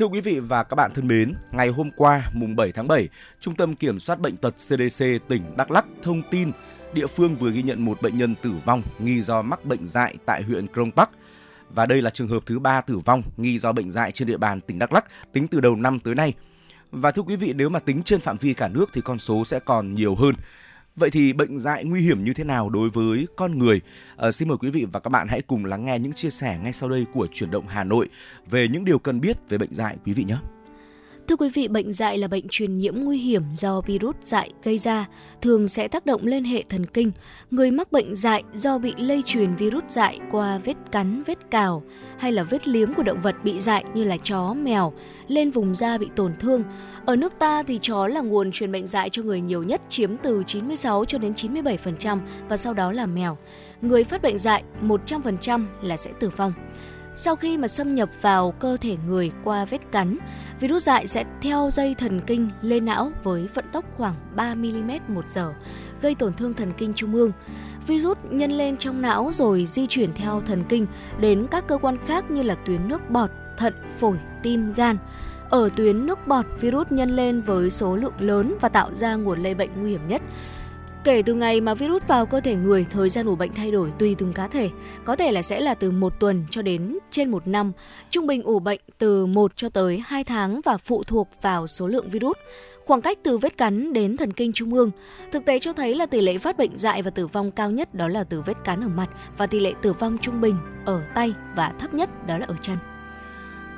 Thưa 0.00 0.06
quý 0.06 0.20
vị 0.20 0.40
và 0.40 0.62
các 0.62 0.74
bạn 0.74 0.90
thân 0.94 1.08
mến, 1.08 1.34
ngày 1.52 1.68
hôm 1.68 1.90
qua, 1.96 2.30
mùng 2.32 2.56
7 2.56 2.72
tháng 2.72 2.88
7, 2.88 3.08
Trung 3.40 3.54
tâm 3.54 3.74
Kiểm 3.74 3.98
soát 3.98 4.20
Bệnh 4.20 4.36
tật 4.36 4.50
CDC 4.50 5.04
tỉnh 5.28 5.42
Đắk 5.56 5.70
Lắk 5.70 5.84
thông 6.02 6.22
tin 6.30 6.52
địa 6.92 7.06
phương 7.06 7.36
vừa 7.36 7.50
ghi 7.50 7.62
nhận 7.62 7.84
một 7.84 8.02
bệnh 8.02 8.18
nhân 8.18 8.34
tử 8.42 8.52
vong 8.64 8.82
nghi 8.98 9.22
do 9.22 9.42
mắc 9.42 9.64
bệnh 9.64 9.86
dại 9.86 10.16
tại 10.26 10.42
huyện 10.42 10.66
Krông 10.66 10.92
Park. 10.92 11.10
Và 11.70 11.86
đây 11.86 12.02
là 12.02 12.10
trường 12.10 12.28
hợp 12.28 12.42
thứ 12.46 12.58
ba 12.58 12.80
tử 12.80 12.98
vong 12.98 13.22
nghi 13.36 13.58
do 13.58 13.72
bệnh 13.72 13.90
dại 13.90 14.12
trên 14.12 14.28
địa 14.28 14.36
bàn 14.36 14.60
tỉnh 14.60 14.78
Đắk 14.78 14.92
Lắk 14.92 15.04
tính 15.32 15.48
từ 15.48 15.60
đầu 15.60 15.76
năm 15.76 16.00
tới 16.00 16.14
nay. 16.14 16.34
Và 16.90 17.10
thưa 17.10 17.22
quý 17.22 17.36
vị, 17.36 17.52
nếu 17.56 17.68
mà 17.68 17.78
tính 17.78 18.02
trên 18.02 18.20
phạm 18.20 18.36
vi 18.36 18.54
cả 18.54 18.68
nước 18.68 18.90
thì 18.92 19.00
con 19.00 19.18
số 19.18 19.44
sẽ 19.44 19.60
còn 19.60 19.94
nhiều 19.94 20.14
hơn. 20.14 20.34
Vậy 20.96 21.10
thì 21.10 21.32
bệnh 21.32 21.58
dại 21.58 21.84
nguy 21.84 22.00
hiểm 22.00 22.24
như 22.24 22.34
thế 22.34 22.44
nào 22.44 22.70
đối 22.70 22.90
với 22.90 23.26
con 23.36 23.58
người? 23.58 23.80
À, 24.16 24.32
xin 24.32 24.48
mời 24.48 24.58
quý 24.58 24.70
vị 24.70 24.86
và 24.92 25.00
các 25.00 25.10
bạn 25.10 25.28
hãy 25.28 25.42
cùng 25.42 25.64
lắng 25.64 25.84
nghe 25.84 25.98
những 25.98 26.12
chia 26.12 26.30
sẻ 26.30 26.58
ngay 26.62 26.72
sau 26.72 26.88
đây 26.88 27.06
của 27.14 27.26
chuyển 27.32 27.50
động 27.50 27.64
Hà 27.68 27.84
Nội 27.84 28.08
về 28.50 28.68
những 28.68 28.84
điều 28.84 28.98
cần 28.98 29.20
biết 29.20 29.36
về 29.48 29.58
bệnh 29.58 29.72
dại 29.72 29.96
quý 30.04 30.12
vị 30.12 30.24
nhé. 30.24 30.36
Thưa 31.30 31.36
quý 31.36 31.48
vị, 31.48 31.68
bệnh 31.68 31.92
dại 31.92 32.18
là 32.18 32.28
bệnh 32.28 32.44
truyền 32.50 32.78
nhiễm 32.78 32.94
nguy 32.96 33.18
hiểm 33.18 33.42
do 33.54 33.80
virus 33.80 34.16
dại 34.22 34.50
gây 34.62 34.78
ra, 34.78 35.06
thường 35.40 35.68
sẽ 35.68 35.88
tác 35.88 36.06
động 36.06 36.26
lên 36.26 36.44
hệ 36.44 36.62
thần 36.68 36.86
kinh. 36.86 37.12
Người 37.50 37.70
mắc 37.70 37.92
bệnh 37.92 38.16
dại 38.16 38.42
do 38.54 38.78
bị 38.78 38.94
lây 38.98 39.22
truyền 39.26 39.56
virus 39.56 39.82
dại 39.88 40.18
qua 40.30 40.58
vết 40.58 40.74
cắn, 40.92 41.22
vết 41.22 41.50
cào 41.50 41.82
hay 42.18 42.32
là 42.32 42.42
vết 42.42 42.68
liếm 42.68 42.94
của 42.94 43.02
động 43.02 43.20
vật 43.22 43.36
bị 43.44 43.60
dại 43.60 43.84
như 43.94 44.04
là 44.04 44.16
chó, 44.16 44.54
mèo 44.54 44.92
lên 45.28 45.50
vùng 45.50 45.74
da 45.74 45.98
bị 45.98 46.08
tổn 46.16 46.32
thương. 46.40 46.64
Ở 47.06 47.16
nước 47.16 47.32
ta 47.38 47.62
thì 47.62 47.78
chó 47.82 48.06
là 48.06 48.20
nguồn 48.20 48.52
truyền 48.52 48.72
bệnh 48.72 48.86
dại 48.86 49.10
cho 49.10 49.22
người 49.22 49.40
nhiều 49.40 49.62
nhất 49.62 49.80
chiếm 49.88 50.16
từ 50.16 50.42
96 50.46 51.04
cho 51.04 51.18
đến 51.18 51.32
97% 51.32 52.18
và 52.48 52.56
sau 52.56 52.74
đó 52.74 52.92
là 52.92 53.06
mèo. 53.06 53.38
Người 53.82 54.04
phát 54.04 54.22
bệnh 54.22 54.38
dại 54.38 54.62
100% 54.82 55.64
là 55.82 55.96
sẽ 55.96 56.10
tử 56.20 56.28
vong. 56.36 56.52
Sau 57.22 57.36
khi 57.36 57.58
mà 57.58 57.68
xâm 57.68 57.94
nhập 57.94 58.08
vào 58.20 58.50
cơ 58.50 58.76
thể 58.80 58.96
người 59.06 59.32
qua 59.44 59.64
vết 59.64 59.92
cắn, 59.92 60.16
virus 60.60 60.84
dại 60.84 61.06
sẽ 61.06 61.24
theo 61.42 61.68
dây 61.72 61.94
thần 61.94 62.20
kinh 62.26 62.50
lên 62.62 62.84
não 62.84 63.12
với 63.22 63.48
vận 63.54 63.64
tốc 63.72 63.84
khoảng 63.96 64.14
3 64.36 64.54
mm 64.54 64.90
một 65.08 65.24
giờ, 65.28 65.52
gây 66.02 66.14
tổn 66.14 66.34
thương 66.34 66.54
thần 66.54 66.72
kinh 66.78 66.94
trung 66.94 67.14
ương. 67.14 67.32
Virus 67.86 68.18
nhân 68.30 68.52
lên 68.52 68.76
trong 68.76 69.02
não 69.02 69.30
rồi 69.32 69.66
di 69.66 69.86
chuyển 69.86 70.12
theo 70.14 70.42
thần 70.46 70.64
kinh 70.68 70.86
đến 71.20 71.46
các 71.50 71.66
cơ 71.68 71.78
quan 71.78 71.96
khác 72.06 72.30
như 72.30 72.42
là 72.42 72.54
tuyến 72.54 72.88
nước 72.88 73.10
bọt, 73.10 73.30
thận, 73.56 73.74
phổi, 73.98 74.16
tim, 74.42 74.72
gan. 74.72 74.98
Ở 75.50 75.68
tuyến 75.76 76.06
nước 76.06 76.26
bọt, 76.26 76.46
virus 76.60 76.86
nhân 76.90 77.10
lên 77.10 77.40
với 77.40 77.70
số 77.70 77.96
lượng 77.96 78.14
lớn 78.18 78.54
và 78.60 78.68
tạo 78.68 78.94
ra 78.94 79.14
nguồn 79.14 79.42
lây 79.42 79.54
bệnh 79.54 79.70
nguy 79.80 79.90
hiểm 79.90 80.08
nhất. 80.08 80.22
Kể 81.04 81.22
từ 81.26 81.34
ngày 81.34 81.60
mà 81.60 81.74
virus 81.74 82.02
vào 82.06 82.26
cơ 82.26 82.40
thể 82.40 82.54
người, 82.54 82.86
thời 82.90 83.10
gian 83.10 83.26
ủ 83.26 83.36
bệnh 83.36 83.54
thay 83.54 83.70
đổi 83.70 83.92
tùy 83.98 84.14
từng 84.18 84.32
cá 84.32 84.48
thể. 84.48 84.70
Có 85.04 85.16
thể 85.16 85.32
là 85.32 85.42
sẽ 85.42 85.60
là 85.60 85.74
từ 85.74 85.90
một 85.90 86.12
tuần 86.20 86.44
cho 86.50 86.62
đến 86.62 86.98
trên 87.10 87.30
một 87.30 87.46
năm. 87.46 87.72
Trung 88.10 88.26
bình 88.26 88.42
ủ 88.42 88.58
bệnh 88.58 88.80
từ 88.98 89.26
1 89.26 89.52
cho 89.56 89.68
tới 89.68 90.02
2 90.06 90.24
tháng 90.24 90.60
và 90.64 90.76
phụ 90.76 91.04
thuộc 91.04 91.28
vào 91.42 91.66
số 91.66 91.86
lượng 91.86 92.08
virus. 92.08 92.36
Khoảng 92.84 93.00
cách 93.00 93.18
từ 93.22 93.38
vết 93.38 93.56
cắn 93.56 93.92
đến 93.92 94.16
thần 94.16 94.32
kinh 94.32 94.52
trung 94.52 94.74
ương. 94.74 94.90
Thực 95.32 95.44
tế 95.44 95.58
cho 95.58 95.72
thấy 95.72 95.94
là 95.94 96.06
tỷ 96.06 96.20
lệ 96.20 96.38
phát 96.38 96.58
bệnh 96.58 96.76
dại 96.76 97.02
và 97.02 97.10
tử 97.10 97.26
vong 97.26 97.50
cao 97.50 97.70
nhất 97.70 97.94
đó 97.94 98.08
là 98.08 98.24
từ 98.24 98.42
vết 98.42 98.64
cắn 98.64 98.80
ở 98.84 98.88
mặt 98.88 99.08
và 99.36 99.46
tỷ 99.46 99.60
lệ 99.60 99.72
tử 99.82 99.92
vong 99.92 100.18
trung 100.18 100.40
bình 100.40 100.56
ở 100.84 101.02
tay 101.14 101.34
và 101.56 101.72
thấp 101.78 101.94
nhất 101.94 102.26
đó 102.26 102.38
là 102.38 102.46
ở 102.46 102.54
chân. 102.62 102.76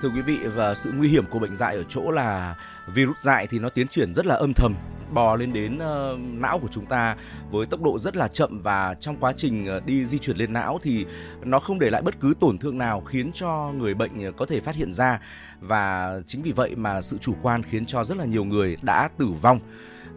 Thưa 0.02 0.08
quý 0.08 0.20
vị 0.20 0.38
và 0.54 0.74
sự 0.74 0.92
nguy 0.96 1.08
hiểm 1.08 1.24
của 1.26 1.38
bệnh 1.38 1.56
dại 1.56 1.76
ở 1.76 1.82
chỗ 1.88 2.10
là 2.10 2.56
virus 2.94 3.16
dại 3.20 3.46
thì 3.46 3.58
nó 3.58 3.68
tiến 3.68 3.88
triển 3.88 4.14
rất 4.14 4.26
là 4.26 4.34
âm 4.34 4.54
thầm 4.54 4.74
bò 5.14 5.36
lên 5.36 5.52
đến 5.52 5.74
uh, 5.74 6.20
não 6.20 6.58
của 6.58 6.68
chúng 6.70 6.86
ta 6.86 7.16
với 7.50 7.66
tốc 7.66 7.82
độ 7.82 7.98
rất 7.98 8.16
là 8.16 8.28
chậm 8.28 8.62
và 8.62 8.94
trong 8.94 9.16
quá 9.16 9.32
trình 9.36 9.66
uh, 9.76 9.86
đi 9.86 10.06
di 10.06 10.18
chuyển 10.18 10.36
lên 10.36 10.52
não 10.52 10.78
thì 10.82 11.06
nó 11.44 11.58
không 11.58 11.78
để 11.78 11.90
lại 11.90 12.02
bất 12.02 12.20
cứ 12.20 12.34
tổn 12.40 12.58
thương 12.58 12.78
nào 12.78 13.00
khiến 13.00 13.30
cho 13.34 13.72
người 13.76 13.94
bệnh 13.94 14.24
ờ, 14.24 14.32
có 14.32 14.46
thể 14.46 14.60
phát 14.60 14.74
hiện 14.74 14.92
ra 14.92 15.20
và 15.60 16.12
chính 16.26 16.42
vì 16.42 16.52
vậy 16.52 16.74
mà 16.76 17.00
sự 17.00 17.18
chủ 17.18 17.34
quan 17.42 17.62
khiến 17.62 17.86
cho 17.86 18.04
rất 18.04 18.18
là 18.18 18.24
nhiều 18.24 18.44
người 18.44 18.76
đã 18.82 19.08
tử 19.18 19.26
vong. 19.42 19.60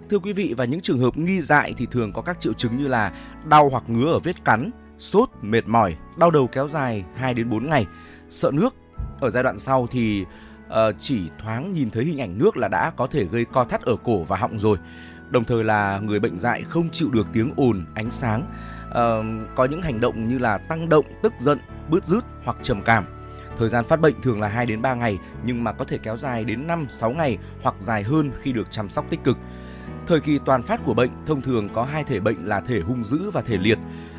Thưa 0.09 0.19
quý 0.19 0.33
vị 0.33 0.53
và 0.57 0.65
những 0.65 0.81
trường 0.81 0.99
hợp 0.99 1.17
nghi 1.17 1.41
dại 1.41 1.73
thì 1.77 1.87
thường 1.91 2.13
có 2.13 2.21
các 2.21 2.39
triệu 2.39 2.53
chứng 2.53 2.77
như 2.77 2.87
là 2.87 3.13
đau 3.45 3.69
hoặc 3.69 3.83
ngứa 3.87 4.11
ở 4.11 4.19
vết 4.19 4.45
cắn, 4.45 4.71
sốt, 4.97 5.29
mệt 5.41 5.67
mỏi, 5.67 5.95
đau 6.17 6.31
đầu 6.31 6.47
kéo 6.47 6.67
dài 6.67 7.03
2 7.15 7.33
đến 7.33 7.49
4 7.49 7.69
ngày, 7.69 7.85
sợ 8.29 8.51
nước. 8.53 8.75
Ở 9.19 9.29
giai 9.29 9.43
đoạn 9.43 9.57
sau 9.57 9.87
thì 9.91 10.25
uh, 10.67 10.75
chỉ 10.99 11.29
thoáng 11.39 11.73
nhìn 11.73 11.89
thấy 11.89 12.05
hình 12.05 12.21
ảnh 12.21 12.37
nước 12.37 12.57
là 12.57 12.67
đã 12.67 12.91
có 12.97 13.07
thể 13.07 13.25
gây 13.25 13.45
co 13.45 13.65
thắt 13.65 13.81
ở 13.81 13.95
cổ 14.03 14.23
và 14.23 14.37
họng 14.37 14.59
rồi. 14.59 14.77
Đồng 15.29 15.43
thời 15.43 15.63
là 15.63 15.99
người 15.99 16.19
bệnh 16.19 16.37
dại 16.37 16.63
không 16.69 16.89
chịu 16.89 17.09
được 17.09 17.27
tiếng 17.33 17.53
ồn, 17.57 17.85
ánh 17.95 18.11
sáng, 18.11 18.47
uh, 18.89 19.55
có 19.55 19.65
những 19.65 19.81
hành 19.81 20.01
động 20.01 20.29
như 20.29 20.37
là 20.37 20.57
tăng 20.57 20.89
động, 20.89 21.05
tức 21.23 21.33
giận, 21.39 21.59
bứt 21.89 22.05
rứt 22.05 22.25
hoặc 22.43 22.57
trầm 22.61 22.81
cảm. 22.81 23.05
Thời 23.57 23.69
gian 23.69 23.85
phát 23.85 24.01
bệnh 24.01 24.21
thường 24.21 24.41
là 24.41 24.47
2 24.47 24.65
đến 24.65 24.81
3 24.81 24.93
ngày 24.93 25.17
nhưng 25.45 25.63
mà 25.63 25.71
có 25.71 25.85
thể 25.85 25.97
kéo 25.97 26.17
dài 26.17 26.45
đến 26.45 26.67
5 26.67 26.85
6 26.89 27.11
ngày 27.11 27.37
hoặc 27.61 27.75
dài 27.79 28.03
hơn 28.03 28.31
khi 28.41 28.51
được 28.51 28.71
chăm 28.71 28.89
sóc 28.89 29.05
tích 29.09 29.23
cực. 29.23 29.37
Thời 30.07 30.19
kỳ 30.19 30.39
toàn 30.45 30.63
phát 30.63 30.79
của 30.85 30.93
bệnh 30.93 31.11
thông 31.25 31.41
thường 31.41 31.69
có 31.73 31.83
hai 31.83 32.03
thể 32.03 32.19
bệnh 32.19 32.45
là 32.45 32.61
thể 32.61 32.79
hung 32.79 33.03
dữ 33.03 33.29
và 33.29 33.41
thể 33.41 33.57
liệt. 33.57 33.77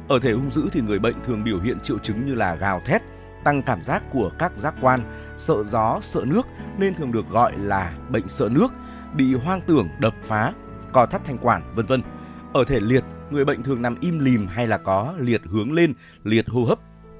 Ở 0.08 0.18
thể 0.18 0.32
hung 0.32 0.50
dữ 0.50 0.68
thì 0.72 0.80
người 0.80 0.98
bệnh 0.98 1.14
thường 1.24 1.44
biểu 1.44 1.60
hiện 1.60 1.80
triệu 1.80 1.98
chứng 1.98 2.26
như 2.26 2.34
là 2.34 2.54
gào 2.54 2.80
thét, 2.80 3.02
tăng 3.46 3.62
cảm 3.62 3.82
giác 3.82 4.02
của 4.12 4.30
các 4.38 4.52
giác 4.56 4.74
quan, 4.80 5.00
sợ 5.36 5.62
gió, 5.64 5.98
sợ 6.00 6.22
nước 6.26 6.46
nên 6.78 6.94
thường 6.94 7.12
được 7.12 7.28
gọi 7.30 7.52
là 7.58 7.92
bệnh 8.10 8.28
sợ 8.28 8.48
nước, 8.52 8.72
bị 9.16 9.34
hoang 9.34 9.60
tưởng, 9.60 9.88
đập 9.98 10.14
phá, 10.22 10.52
co 10.92 11.06
thắt 11.06 11.24
thanh 11.24 11.38
quản, 11.38 11.62
vân 11.74 11.86
vân. 11.86 12.02
Ở 12.52 12.64
thể 12.64 12.80
liệt, 12.80 13.04
người 13.30 13.44
bệnh 13.44 13.62
thường 13.62 13.82
nằm 13.82 13.96
im 14.00 14.18
lìm 14.18 14.46
hay 14.46 14.66
là 14.66 14.78
có 14.78 15.14
liệt 15.18 15.42
hướng 15.44 15.72
lên, 15.72 15.94
liệt 16.24 16.48
hô 16.48 16.64
hấp. 16.64 16.78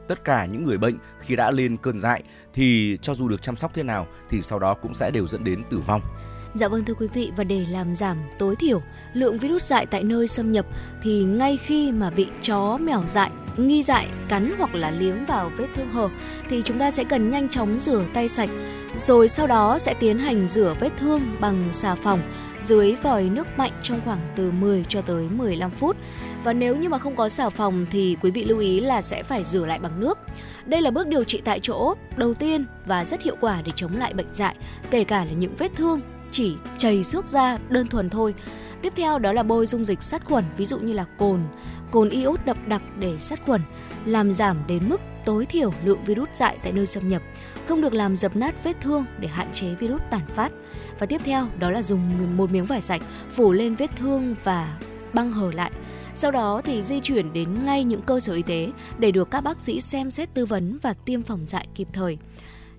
Tất 0.09 0.25
cả 0.25 0.47
những 0.47 0.65
người 0.65 0.79
bệnh 0.79 0.95
khi 1.21 1.37
đã 1.37 1.51
lên 1.51 1.77
cơn 1.77 1.99
dại 1.99 2.23
thì 2.55 2.99
cho 3.03 3.15
dù 3.15 3.29
được 3.29 3.43
chăm 3.43 3.57
sóc 3.57 3.71
thế 3.75 3.83
nào 3.83 4.07
thì 4.29 4.43
sau 4.43 4.59
đó 4.59 4.75
cũng 4.75 4.95
sẽ 4.95 5.11
đều 5.11 5.27
dẫn 5.27 5.45
đến 5.45 5.63
tử 5.71 5.79
vong. 5.79 6.01
Dạ 6.57 6.69
vâng 6.69 6.85
thưa 6.85 6.95
quý 6.95 7.07
vị 7.15 7.33
và 7.37 7.45
để 7.45 7.67
làm 7.71 7.95
giảm 7.95 8.17
tối 8.39 8.57
thiểu 8.57 8.83
lượng 9.13 9.39
virus 9.39 9.65
dại 9.65 9.87
tại 9.87 10.05
nơi 10.05 10.29
xâm 10.29 10.53
nhập 10.53 10.67
thì 11.03 11.25
ngay 11.25 11.57
khi 11.57 11.93
mà 11.93 12.11
bị 12.11 12.29
chó 12.43 12.79
mèo 12.79 13.03
dại 13.09 13.31
nghi 13.57 13.83
dại 13.83 14.09
cắn 14.29 14.53
hoặc 14.59 14.75
là 14.75 14.91
liếm 14.91 15.25
vào 15.25 15.51
vết 15.57 15.67
thương 15.77 15.91
hở 15.91 16.09
thì 16.51 16.63
chúng 16.65 16.79
ta 16.79 16.91
sẽ 16.91 17.05
cần 17.05 17.31
nhanh 17.31 17.49
chóng 17.49 17.79
rửa 17.79 18.05
tay 18.15 18.29
sạch 18.29 18.51
rồi 18.99 19.29
sau 19.29 19.47
đó 19.47 19.79
sẽ 19.79 19.95
tiến 20.01 20.19
hành 20.19 20.49
rửa 20.49 20.75
vết 20.81 20.91
thương 20.99 21.21
bằng 21.41 21.69
xà 21.73 21.95
phòng 21.95 22.21
dưới 22.61 22.97
vòi 23.03 23.23
nước 23.23 23.47
mạnh 23.57 23.73
trong 23.83 24.01
khoảng 24.05 24.21
từ 24.37 24.51
10 24.51 24.85
cho 24.89 25.03
tới 25.03 25.29
15 25.29 25.71
phút. 25.71 25.97
Và 26.45 26.53
nếu 26.53 26.77
như 26.77 26.89
mà 26.89 26.99
không 26.99 27.17
có 27.17 27.29
xà 27.29 27.51
phòng 27.51 27.87
thì 27.91 28.17
quý 28.23 28.31
vị 28.31 28.45
lưu 28.45 28.59
ý 28.59 28.81
là 28.81 29.03
sẽ 29.03 29.23
phải 29.23 29.45
rửa 29.45 29.67
lại 29.67 29.79
bằng 29.79 30.01
nước. 30.01 30.19
Đây 30.67 30.83
là 30.83 30.91
bước 30.91 31.07
điều 31.07 31.25
trị 31.25 31.43
tại 31.45 31.61
chỗ 31.63 31.95
đầu 32.17 32.35
tiên 32.35 32.65
và 32.87 33.05
rất 33.05 33.23
hiệu 33.23 33.37
quả 33.41 33.63
để 33.63 33.73
chống 33.75 33.97
lại 33.97 34.15
bệnh 34.15 34.29
dại, 34.33 34.57
kể 34.91 35.05
cả 35.05 35.25
là 35.25 35.33
những 35.33 35.57
vết 35.59 35.71
thương 35.77 36.01
chỉ 36.37 36.57
chảy 36.77 37.05
xước 37.05 37.27
da 37.27 37.59
đơn 37.69 37.87
thuần 37.87 38.11
thôi. 38.11 38.35
Tiếp 38.83 38.93
theo 38.97 39.19
đó 39.19 39.33
là 39.33 39.43
bôi 39.43 39.67
dung 39.67 39.85
dịch 39.85 40.03
sát 40.03 40.25
khuẩn, 40.25 40.45
ví 40.57 40.67
dụ 40.67 40.79
như 40.79 40.93
là 40.93 41.05
cồn, 41.19 41.41
cồn 41.91 42.09
iốt 42.09 42.41
đậm 42.45 42.57
đặc 42.67 42.83
để 42.99 43.17
sát 43.19 43.41
khuẩn, 43.45 43.61
làm 44.05 44.33
giảm 44.33 44.57
đến 44.67 44.83
mức 44.89 45.01
tối 45.25 45.47
thiểu 45.47 45.71
lượng 45.85 46.05
virus 46.05 46.29
dại 46.33 46.59
tại 46.63 46.73
nơi 46.73 46.87
xâm 46.87 47.09
nhập, 47.09 47.23
không 47.69 47.81
được 47.81 47.93
làm 47.93 48.17
dập 48.17 48.37
nát 48.37 48.65
vết 48.65 48.81
thương 48.81 49.05
để 49.19 49.29
hạn 49.29 49.53
chế 49.53 49.75
virus 49.75 50.01
tàn 50.11 50.27
phát. 50.35 50.53
Và 50.99 51.07
tiếp 51.07 51.21
theo 51.25 51.47
đó 51.59 51.71
là 51.71 51.83
dùng 51.83 52.37
một 52.37 52.51
miếng 52.51 52.67
vải 52.67 52.83
sạch 52.83 53.03
phủ 53.31 53.53
lên 53.53 53.75
vết 53.75 53.97
thương 53.97 54.35
và 54.45 54.79
băng 55.13 55.33
hở 55.33 55.51
lại. 55.55 55.71
Sau 56.15 56.31
đó 56.31 56.63
thì 56.65 56.83
di 56.83 57.01
chuyển 57.01 57.33
đến 57.33 57.65
ngay 57.65 57.85
những 57.85 58.03
cơ 58.03 58.21
sở 58.21 58.33
y 58.33 58.43
tế 58.43 58.71
để 58.99 59.11
được 59.11 59.31
các 59.31 59.41
bác 59.41 59.61
sĩ 59.61 59.81
xem 59.81 60.11
xét 60.11 60.35
tư 60.35 60.47
vấn 60.47 60.79
và 60.83 60.93
tiêm 60.93 61.23
phòng 61.23 61.47
dại 61.47 61.67
kịp 61.75 61.89
thời. 61.93 62.19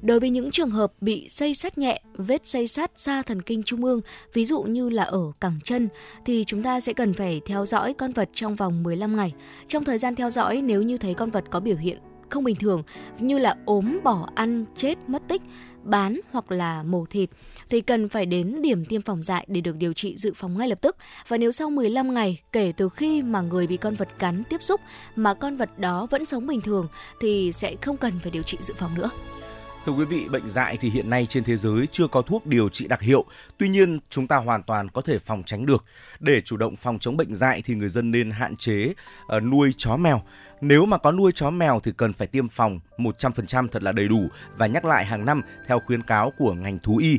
Đối 0.02 0.20
với 0.20 0.30
những 0.30 0.52
trường 0.52 0.70
hợp 0.70 0.94
bị 1.02 1.30
xây 1.30 1.56
sát 1.56 1.78
nhẹ, 1.78 2.02
vết 2.14 2.48
xây 2.48 2.68
sát 2.68 2.92
xa 2.96 3.22
thần 3.22 3.42
kinh 3.42 3.64
trung 3.64 3.86
ương, 3.86 4.02
ví 4.34 4.46
dụ 4.46 4.62
như 4.62 4.90
là 4.90 5.04
ở 5.04 5.32
cẳng 5.40 5.60
chân, 5.64 5.90
thì 6.26 6.44
chúng 6.48 6.64
ta 6.64 6.80
sẽ 6.80 6.94
cần 6.94 7.14
phải 7.14 7.42
theo 7.46 7.66
dõi 7.66 7.94
con 7.94 8.12
vật 8.12 8.30
trong 8.34 8.56
vòng 8.56 8.84
15 8.84 9.16
ngày. 9.16 9.34
Trong 9.68 9.84
thời 9.84 9.98
gian 9.98 10.16
theo 10.16 10.30
dõi, 10.30 10.62
nếu 10.62 10.82
như 10.82 10.98
thấy 10.98 11.14
con 11.14 11.32
vật 11.32 11.44
có 11.50 11.60
biểu 11.60 11.78
hiện 11.78 11.98
không 12.30 12.44
bình 12.44 12.56
thường 12.56 12.84
như 13.20 13.38
là 13.38 13.56
ốm, 13.66 14.00
bỏ 14.04 14.30
ăn, 14.36 14.66
chết, 14.76 14.98
mất 15.08 15.22
tích, 15.28 15.42
bán 15.84 16.20
hoặc 16.32 16.52
là 16.52 16.84
mổ 16.84 17.06
thịt 17.06 17.30
thì 17.70 17.82
cần 17.82 18.10
phải 18.10 18.26
đến 18.26 18.62
điểm 18.62 18.86
tiêm 18.86 19.02
phòng 19.02 19.24
dại 19.24 19.46
để 19.50 19.62
được 19.62 19.76
điều 19.76 19.94
trị 19.94 20.16
dự 20.18 20.34
phòng 20.36 20.58
ngay 20.58 20.68
lập 20.70 20.82
tức. 20.82 20.96
Và 21.28 21.38
nếu 21.38 21.52
sau 21.52 21.70
15 21.70 22.14
ngày 22.14 22.42
kể 22.52 22.74
từ 22.78 22.90
khi 22.90 23.24
mà 23.24 23.42
người 23.42 23.68
bị 23.68 23.78
con 23.78 23.96
vật 23.96 24.08
cắn 24.20 24.44
tiếp 24.44 24.64
xúc 24.64 24.82
mà 25.16 25.34
con 25.34 25.58
vật 25.58 25.80
đó 25.80 26.08
vẫn 26.12 26.26
sống 26.26 26.48
bình 26.48 26.62
thường 26.62 26.88
thì 27.22 27.52
sẽ 27.52 27.76
không 27.82 27.98
cần 27.98 28.14
phải 28.22 28.32
điều 28.32 28.44
trị 28.44 28.58
dự 28.62 28.74
phòng 28.78 28.96
nữa. 28.96 29.10
Thưa 29.88 29.94
quý 29.94 30.06
vị, 30.06 30.28
bệnh 30.30 30.48
dại 30.48 30.78
thì 30.82 30.90
hiện 30.90 31.10
nay 31.10 31.26
trên 31.26 31.44
thế 31.44 31.58
giới 31.58 31.88
chưa 31.92 32.08
có 32.08 32.22
thuốc 32.22 32.46
điều 32.46 32.70
trị 32.70 32.88
đặc 32.88 33.02
hiệu. 33.02 33.26
Tuy 33.58 33.70
nhiên, 33.70 34.00
chúng 34.10 34.28
ta 34.28 34.38
hoàn 34.38 34.64
toàn 34.64 34.90
có 34.90 35.02
thể 35.02 35.20
phòng 35.20 35.44
tránh 35.46 35.66
được. 35.66 35.84
Để 36.20 36.42
chủ 36.42 36.58
động 36.58 36.76
phòng 36.76 37.00
chống 37.00 37.18
bệnh 37.18 37.36
dại 37.36 37.62
thì 37.66 37.76
người 37.76 37.90
dân 37.90 38.12
nên 38.12 38.32
hạn 38.32 38.56
chế 38.56 38.94
uh, 39.38 39.44
nuôi 39.44 39.74
chó 39.78 39.98
mèo. 39.98 40.22
Nếu 40.62 40.86
mà 40.86 40.98
có 40.98 41.12
nuôi 41.12 41.32
chó 41.36 41.50
mèo 41.50 41.80
thì 41.84 41.92
cần 41.98 42.14
phải 42.14 42.28
tiêm 42.28 42.50
phòng 42.50 42.80
100% 42.98 43.68
thật 43.68 43.84
là 43.84 43.92
đầy 43.92 44.08
đủ 44.08 44.28
và 44.58 44.68
nhắc 44.68 44.86
lại 44.86 45.06
hàng 45.06 45.26
năm 45.26 45.42
theo 45.68 45.80
khuyến 45.80 46.04
cáo 46.04 46.34
của 46.38 46.54
ngành 46.54 46.80
thú 46.80 46.98
y. 46.98 47.18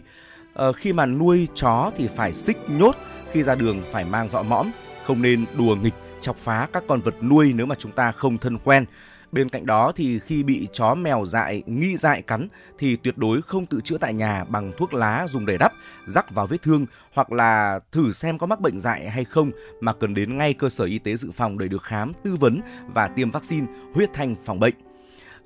Uh, 0.68 0.76
khi 0.76 0.92
mà 0.92 1.06
nuôi 1.06 1.48
chó 1.54 1.92
thì 1.96 2.08
phải 2.16 2.32
xích 2.32 2.58
nhốt, 2.68 2.96
khi 3.32 3.42
ra 3.42 3.54
đường 3.54 3.82
phải 3.92 4.04
mang 4.04 4.28
dọ 4.28 4.42
mõm, 4.42 4.70
không 5.04 5.22
nên 5.22 5.44
đùa 5.58 5.75
nghịch 5.75 5.94
chọc 6.20 6.37
phá 6.37 6.68
các 6.72 6.82
con 6.88 7.00
vật 7.00 7.14
nuôi 7.22 7.52
nếu 7.52 7.66
mà 7.66 7.75
chúng 7.78 7.92
ta 7.92 8.12
không 8.12 8.38
thân 8.38 8.58
quen. 8.58 8.84
Bên 9.32 9.49
cạnh 9.49 9.66
đó 9.66 9.92
thì 9.97 10.18
khi 10.18 10.42
bị 10.42 10.68
chó 10.73 10.94
mèo 10.94 11.25
dại 11.26 11.62
nghi 11.66 11.97
dại 11.97 12.23
cắn 12.23 12.49
thì 12.78 12.97
tuyệt 12.97 13.18
đối 13.18 13.42
không 13.42 13.66
tự 13.66 13.80
chữa 13.80 13.99
tại 13.99 14.14
nhà 14.14 14.44
bằng 14.44 14.73
thuốc 14.76 14.94
lá 14.94 15.26
dùng 15.28 15.47
để 15.47 15.58
đắp, 15.58 15.73
rắc 16.06 16.35
vào 16.35 16.47
vết 16.47 16.62
thương 16.62 16.87
hoặc 17.12 17.32
là 17.32 17.80
thử 17.92 18.12
xem 18.12 18.38
có 18.38 18.47
mắc 18.47 18.61
bệnh 18.61 18.80
dại 18.80 19.11
hay 19.11 19.25
không 19.25 19.50
mà 19.80 19.92
cần 19.92 20.14
đến 20.14 20.37
ngay 20.37 20.54
cơ 20.54 20.68
sở 20.68 20.85
y 20.85 20.99
tế 20.99 21.16
dự 21.16 21.30
phòng 21.30 21.58
để 21.58 21.68
được 21.68 21.82
khám, 21.82 22.12
tư 22.25 22.37
vấn 22.37 22.61
và 22.94 23.08
tiêm 23.08 23.30
vaccine 23.30 23.66
huyết 23.94 24.11
thanh 24.12 24.35
phòng 24.44 24.61
bệnh. 24.61 24.75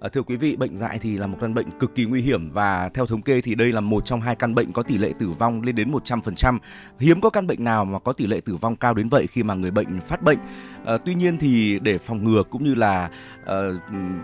Ờ, 0.03 0.09
thưa 0.09 0.23
quý 0.23 0.37
vị, 0.37 0.57
bệnh 0.57 0.77
dại 0.77 0.99
thì 0.99 1.19
là 1.19 1.27
một 1.27 1.39
căn 1.41 1.55
bệnh 1.55 1.71
cực 1.79 1.95
kỳ 1.95 2.05
nguy 2.05 2.23
hiểm 2.23 2.51
và 2.51 2.91
theo 2.95 3.07
thống 3.07 3.23
kê 3.23 3.41
thì 3.41 3.55
đây 3.55 3.73
là 3.73 3.81
một 3.81 4.07
trong 4.07 4.21
hai 4.21 4.37
căn 4.37 4.55
bệnh 4.55 4.73
có 4.73 4.83
tỷ 4.83 4.99
lệ 4.99 5.13
tử 5.19 5.31
vong 5.39 5.63
lên 5.63 5.75
đến 5.75 5.93
100%. 5.93 6.59
Hiếm 6.99 7.21
có 7.21 7.31
căn 7.31 7.47
bệnh 7.47 7.65
nào 7.65 7.85
mà 7.85 7.99
có 7.99 8.13
tỷ 8.13 8.27
lệ 8.27 8.41
tử 8.45 8.57
vong 8.57 8.77
cao 8.77 8.95
đến 8.95 9.09
vậy 9.09 9.27
khi 9.27 9.43
mà 9.43 9.55
người 9.55 9.71
bệnh 9.71 10.01
phát 10.01 10.23
bệnh. 10.23 10.39
À, 10.85 10.99
tuy 11.05 11.15
nhiên 11.15 11.39
thì 11.39 11.79
để 11.79 11.99
phòng 11.99 12.25
ngừa 12.25 12.43
cũng 12.51 12.65
như 12.65 12.75
là 12.75 13.11
uh, 13.43 13.49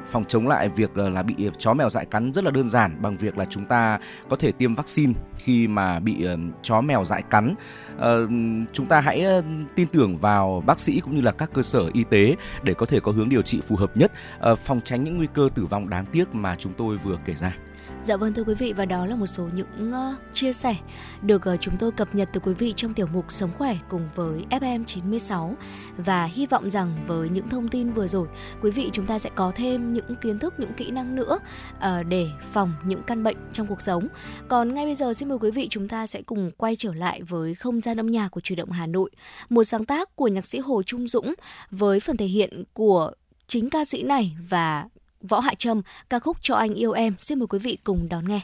phòng 0.07 0.25
chống 0.29 0.49
lại 0.49 0.69
việc 0.69 0.91
uh, 0.91 1.13
là 1.13 1.23
bị 1.23 1.35
chó 1.59 1.75
mèo 1.75 1.91
dại 1.91 2.05
cắn 2.05 2.33
rất 2.33 2.45
là 2.45 2.51
đơn 2.51 2.69
giản 2.69 3.03
bằng 3.03 3.17
việc 3.17 3.39
là 3.39 3.45
chúng 3.45 3.65
ta 3.65 3.99
có 4.29 4.37
thể 4.37 4.53
tiêm 4.53 4.75
vaccine 4.75 5.13
khi 5.37 5.69
mà 5.69 6.01
bị 6.01 6.27
uh, 6.35 6.41
chó 6.63 6.81
mèo 6.81 7.05
dại 7.05 7.23
cắn. 7.31 7.55
Uh, 7.97 8.31
chúng 8.73 8.87
ta 8.87 9.01
hãy 9.01 9.27
uh, 9.39 9.45
tin 9.75 9.89
tưởng 9.89 10.19
vào 10.19 10.63
bác 10.67 10.81
sĩ 10.81 11.01
cũng 11.01 11.17
như 11.17 11.21
là 11.21 11.33
các 11.33 11.51
cơ 11.55 11.63
sở 11.63 11.91
y 11.93 12.05
tế 12.05 12.37
để 12.63 12.75
có 12.75 12.87
thể 12.87 13.01
có 13.01 13.13
hướng 13.13 13.29
điều 13.29 13.43
trị 13.43 13.61
phù 13.69 13.77
hợp 13.77 13.97
nhất, 13.97 14.13
uh, 14.53 14.59
phòng 14.59 14.81
tránh 14.85 15.05
những 15.05 15.17
nguy 15.17 15.29
cơ 15.35 15.49
tử 15.55 15.67
vong 15.67 15.91
đáng 15.91 16.07
tiếc 16.13 16.35
mà 16.35 16.57
chúng 16.59 16.73
tôi 16.77 16.97
vừa 16.97 17.19
kể 17.25 17.35
ra. 17.35 17.57
Dạ 18.05 18.17
vâng 18.17 18.35
thưa 18.35 18.45
quý 18.45 18.55
vị 18.55 18.73
và 18.73 18.85
đó 18.85 19.07
là 19.07 19.17
một 19.17 19.27
số 19.27 19.49
những 19.55 19.91
uh, 19.91 20.35
chia 20.35 20.53
sẻ 20.53 20.77
được 21.23 21.43
uh, 21.55 21.61
chúng 21.61 21.77
tôi 21.79 21.93
cập 21.93 22.15
nhật 22.15 22.29
từ 22.33 22.41
quý 22.41 22.55
vị 22.55 22.73
trong 22.77 22.95
tiểu 22.95 23.07
mục 23.13 23.33
Sống 23.33 23.51
khỏe 23.59 23.77
cùng 23.89 24.09
với 24.15 24.45
FM 24.51 24.85
96 24.85 25.57
và 25.97 26.25
hy 26.25 26.47
vọng 26.47 26.71
rằng 26.71 27.05
với 27.07 27.29
những 27.29 27.49
thông 27.49 27.69
tin 27.69 27.93
vừa 27.93 28.07
rồi 28.09 28.29
quý 28.63 28.71
vị 28.71 28.91
chúng 28.93 29.07
ta 29.07 29.19
sẽ 29.19 29.31
có 29.35 29.53
thêm 29.57 29.93
những 29.93 30.17
kiến 30.23 30.39
thức 30.39 30.55
những 30.59 30.73
kỹ 30.77 30.91
năng 30.91 31.15
nữa 31.15 31.39
uh, 31.77 32.07
để 32.09 32.27
phòng 32.53 32.73
những 32.85 33.03
căn 33.03 33.23
bệnh 33.23 33.37
trong 33.53 33.67
cuộc 33.67 33.81
sống. 33.81 34.09
Còn 34.49 34.75
ngay 34.75 34.85
bây 34.85 34.95
giờ 34.95 35.15
xin 35.15 35.29
mời 35.29 35.39
quý 35.39 35.51
vị 35.51 35.69
chúng 35.71 35.89
ta 35.89 36.07
sẽ 36.07 36.23
cùng 36.23 36.51
quay 36.57 36.77
trở 36.77 36.95
lại 36.95 37.23
với 37.23 37.55
không 37.55 37.81
gian 37.81 38.01
âm 38.01 38.07
nhạc 38.07 38.29
của 38.29 38.41
Chủ 38.41 38.55
động 38.55 38.71
Hà 38.71 38.87
Nội, 38.87 39.11
một 39.49 39.65
sáng 39.65 39.85
tác 39.85 40.17
của 40.17 40.29
nhạc 40.29 40.47
sĩ 40.47 40.59
Hồ 40.59 40.83
Trung 40.83 41.09
Dũng 41.09 41.35
với 41.71 42.01
phần 42.01 42.17
thể 42.17 42.27
hiện 42.27 42.65
của 42.73 43.13
chính 43.47 43.71
ca 43.71 43.85
sĩ 43.85 44.03
này 44.03 44.37
và 44.49 44.89
Võ 45.21 45.41
Hạ 45.41 45.55
Trâm, 45.59 45.83
ca 46.11 46.19
khúc 46.19 46.37
Cho 46.43 46.55
anh 46.55 46.75
yêu 46.75 46.93
em. 46.93 47.15
Xin 47.21 47.39
mời 47.39 47.47
quý 47.47 47.59
vị 47.59 47.79
cùng 47.85 48.09
đón 48.09 48.29
nghe. 48.29 48.41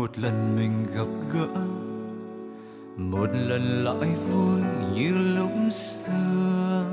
Một 0.00 0.18
lần 0.18 0.56
mình 0.56 0.86
gặp 0.94 1.06
gỡ, 1.32 1.60
một 2.96 3.28
lần 3.32 3.84
lại 3.84 4.10
vui 4.30 4.60
như 4.94 5.34
lúc 5.36 5.50
xưa. 5.70 6.84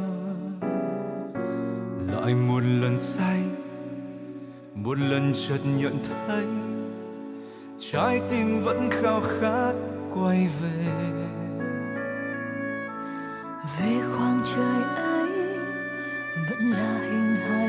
Lại 2.11 2.35
một 2.35 2.59
lần 2.59 2.97
say, 2.97 3.39
một 4.75 4.97
lần 4.97 5.33
chợt 5.33 5.59
nhận 5.79 5.99
thấy, 6.27 6.45
trái 7.79 8.21
tim 8.29 8.63
vẫn 8.63 8.89
khao 8.91 9.21
khát 9.21 9.73
quay 10.15 10.49
về. 10.61 10.85
Về 13.79 14.01
khoảng 14.11 14.41
trời 14.55 14.83
ấy, 14.95 15.29
vẫn 16.49 16.71
là 16.71 16.99
hình 17.01 17.35
hài 17.35 17.66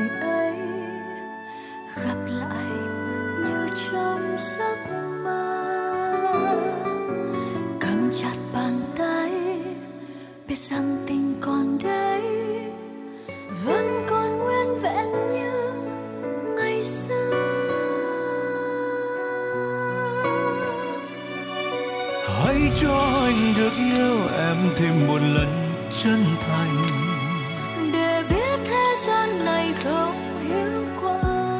rằng 10.67 11.03
tình 11.07 11.33
còn 11.41 11.77
đây 11.83 12.21
vẫn 13.65 14.05
còn 14.09 14.39
nguyên 14.39 14.79
vẹn 14.81 15.05
như 15.33 15.71
ngày 16.55 16.83
xưa. 16.83 17.33
Hãy 22.27 22.57
cho 22.81 23.21
anh 23.25 23.53
được 23.57 23.73
yêu 23.77 24.17
em 24.37 24.57
thêm 24.75 25.07
một 25.07 25.19
lần 25.21 25.73
chân 26.03 26.25
thành. 26.39 26.75
Để 27.93 28.23
biết 28.29 28.59
thế 28.65 28.95
gian 29.07 29.45
này 29.45 29.73
không 29.83 30.45
hiểu 30.49 30.85
qua 31.01 31.59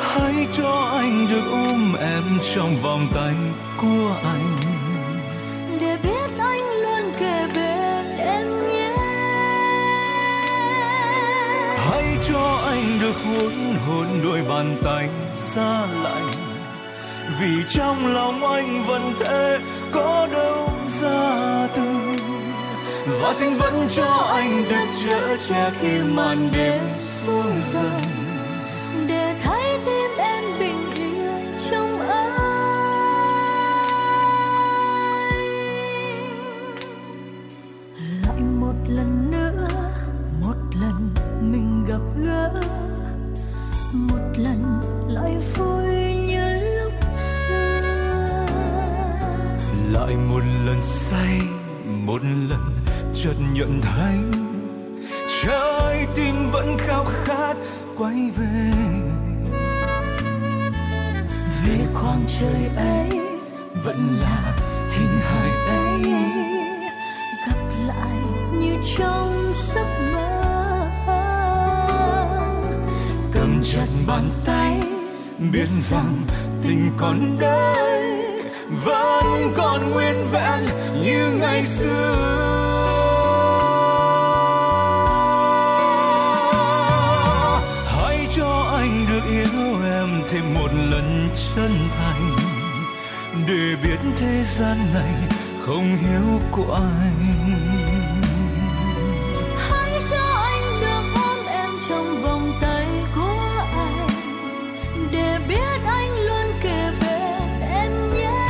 hãy 0.00 0.46
cho 0.56 0.90
anh 0.92 1.26
được 1.30 1.50
ôm 1.50 1.94
em 2.00 2.24
trong 2.54 2.76
vòng 2.82 3.06
tay 3.14 3.34
của 3.76 4.16
anh 4.24 4.51
đôi 14.24 14.42
bàn 14.48 14.76
tay 14.84 15.08
xa 15.36 15.86
lạnh. 16.02 16.32
Vì 17.40 17.62
trong 17.68 18.14
lòng 18.14 18.46
anh 18.46 18.84
vẫn 18.86 19.12
thế, 19.18 19.58
có 19.92 20.28
đâu 20.32 20.68
ra 20.88 21.68
từ. 21.76 21.82
Và 23.20 23.34
xin 23.34 23.54
vẫn 23.54 23.86
cho 23.88 24.26
anh 24.28 24.64
được 24.68 24.86
chở 25.04 25.36
che 25.48 25.70
khi 25.80 25.98
màn 26.14 26.48
đêm 26.52 26.80
xuống 27.24 27.52
dần. 27.72 28.11
Không 95.66 95.96
hiếu 95.96 96.40
của 96.50 96.74
anh 96.74 97.22
hãy 99.56 100.00
cho 100.10 100.24
anh 100.42 100.80
được 100.80 101.04
ôm 101.14 101.46
em 101.46 101.70
trong 101.88 102.22
vòng 102.22 102.52
tay 102.60 102.86
của 103.14 103.64
anh 103.72 104.08
để 105.12 105.38
biết 105.48 105.80
anh 105.86 106.20
luôn 106.20 106.52
kề 106.62 106.90
bên 107.00 107.60
em 107.60 108.14
nhé. 108.14 108.46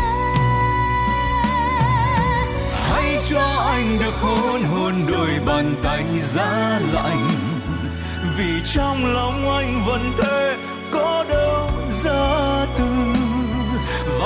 Hãy 2.90 3.18
cho 3.31 3.46
anh 3.72 3.98
được 3.98 4.14
hôn 4.20 4.62
hôn 4.62 4.94
đôi 5.09 5.31
bàn 5.46 5.75
tay 5.83 6.05
giá 6.20 6.81
lạnh 6.92 7.29
vì 8.37 8.61
trong 8.75 9.14
lòng 9.14 9.51
anh 9.51 9.85
vẫn 9.87 10.12
thế 10.18 10.51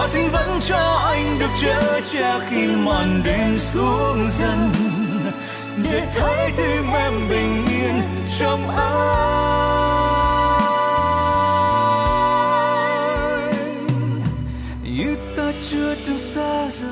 xin 0.07 0.29
vẫn 0.29 0.61
cho 0.69 1.01
anh 1.07 1.39
được 1.39 1.51
chở 1.63 2.01
che 2.13 2.41
khi 2.49 2.67
màn 2.67 3.23
đêm 3.25 3.59
xuống 3.59 4.27
dần. 4.29 4.71
Để 5.83 6.07
thấy 6.15 6.53
tim 6.57 6.91
em 6.93 7.13
bình 7.29 7.67
yên 7.67 8.03
trong 8.39 8.71
anh. 8.77 8.87
Như 14.83 15.17
ta 15.37 15.53
chưa 15.71 15.95
từng 16.07 16.19
xa 16.19 16.69
rời, 16.69 16.91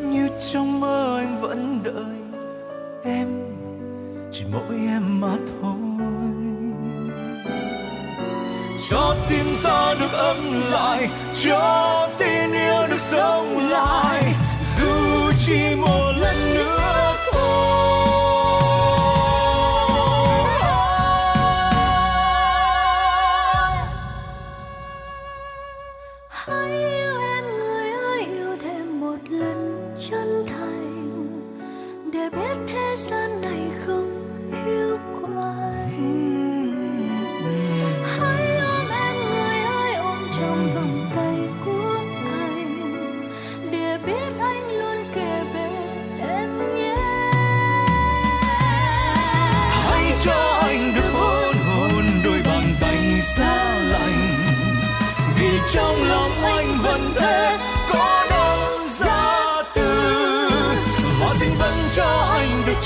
như 0.00 0.28
trong 0.52 0.80
mơ 0.80 1.16
anh 1.18 1.40
vẫn 1.40 1.80
đợi 1.84 2.18
em. 3.04 3.28
Chỉ 4.32 4.44
mỗi 4.52 4.78
em 4.88 5.20
mà 5.20 5.36
thôi. 5.62 5.74
Cho 8.90 9.16
tim 9.28 9.46
ta 9.62 9.94
được 10.00 10.12
ấm 10.12 10.70
lại, 10.70 11.08
cho 11.44 12.07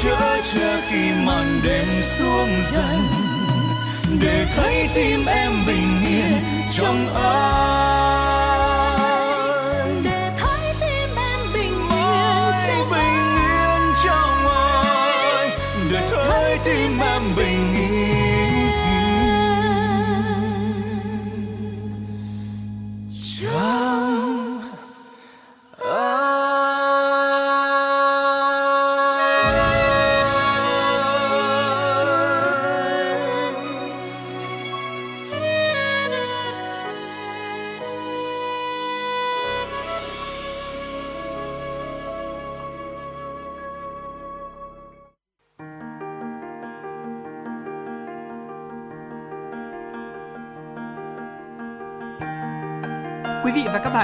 chở 0.02 0.40
che 0.54 0.80
khi 0.88 1.12
màn 1.26 1.60
đêm 1.64 1.86
xuống 2.18 2.50
dần, 2.72 3.00
để 4.20 4.46
thấy 4.56 4.88
tim 4.94 5.26
em 5.26 5.52
bình 5.66 6.04
yên 6.06 6.44
trong 6.70 7.14
anh 7.14 7.81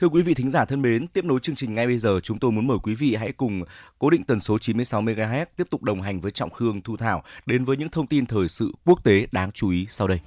Thưa 0.00 0.08
quý 0.08 0.22
vị 0.22 0.34
thính 0.34 0.50
giả 0.50 0.64
thân 0.64 0.82
mến, 0.82 1.06
tiếp 1.06 1.24
nối 1.24 1.40
chương 1.40 1.56
trình 1.56 1.74
ngay 1.74 1.86
bây 1.86 1.98
giờ, 1.98 2.20
chúng 2.22 2.38
tôi 2.38 2.52
muốn 2.52 2.66
mời 2.66 2.78
quý 2.82 2.94
vị 2.94 3.14
hãy 3.14 3.32
cùng 3.32 3.62
cố 3.98 4.10
định 4.10 4.22
tần 4.22 4.40
số 4.40 4.58
96 4.58 5.02
MHz 5.02 5.46
tiếp 5.56 5.66
tục 5.70 5.82
đồng 5.82 6.02
hành 6.02 6.20
với 6.20 6.30
Trọng 6.30 6.50
Khương 6.50 6.80
Thu 6.82 6.96
Thảo 6.96 7.22
đến 7.46 7.64
với 7.64 7.76
những 7.76 7.88
thông 7.88 8.06
tin 8.06 8.26
thời 8.26 8.48
sự 8.48 8.72
quốc 8.84 9.04
tế 9.04 9.26
đáng 9.32 9.52
chú 9.52 9.70
ý 9.70 9.86
sau 9.88 10.08
đây. 10.08 10.20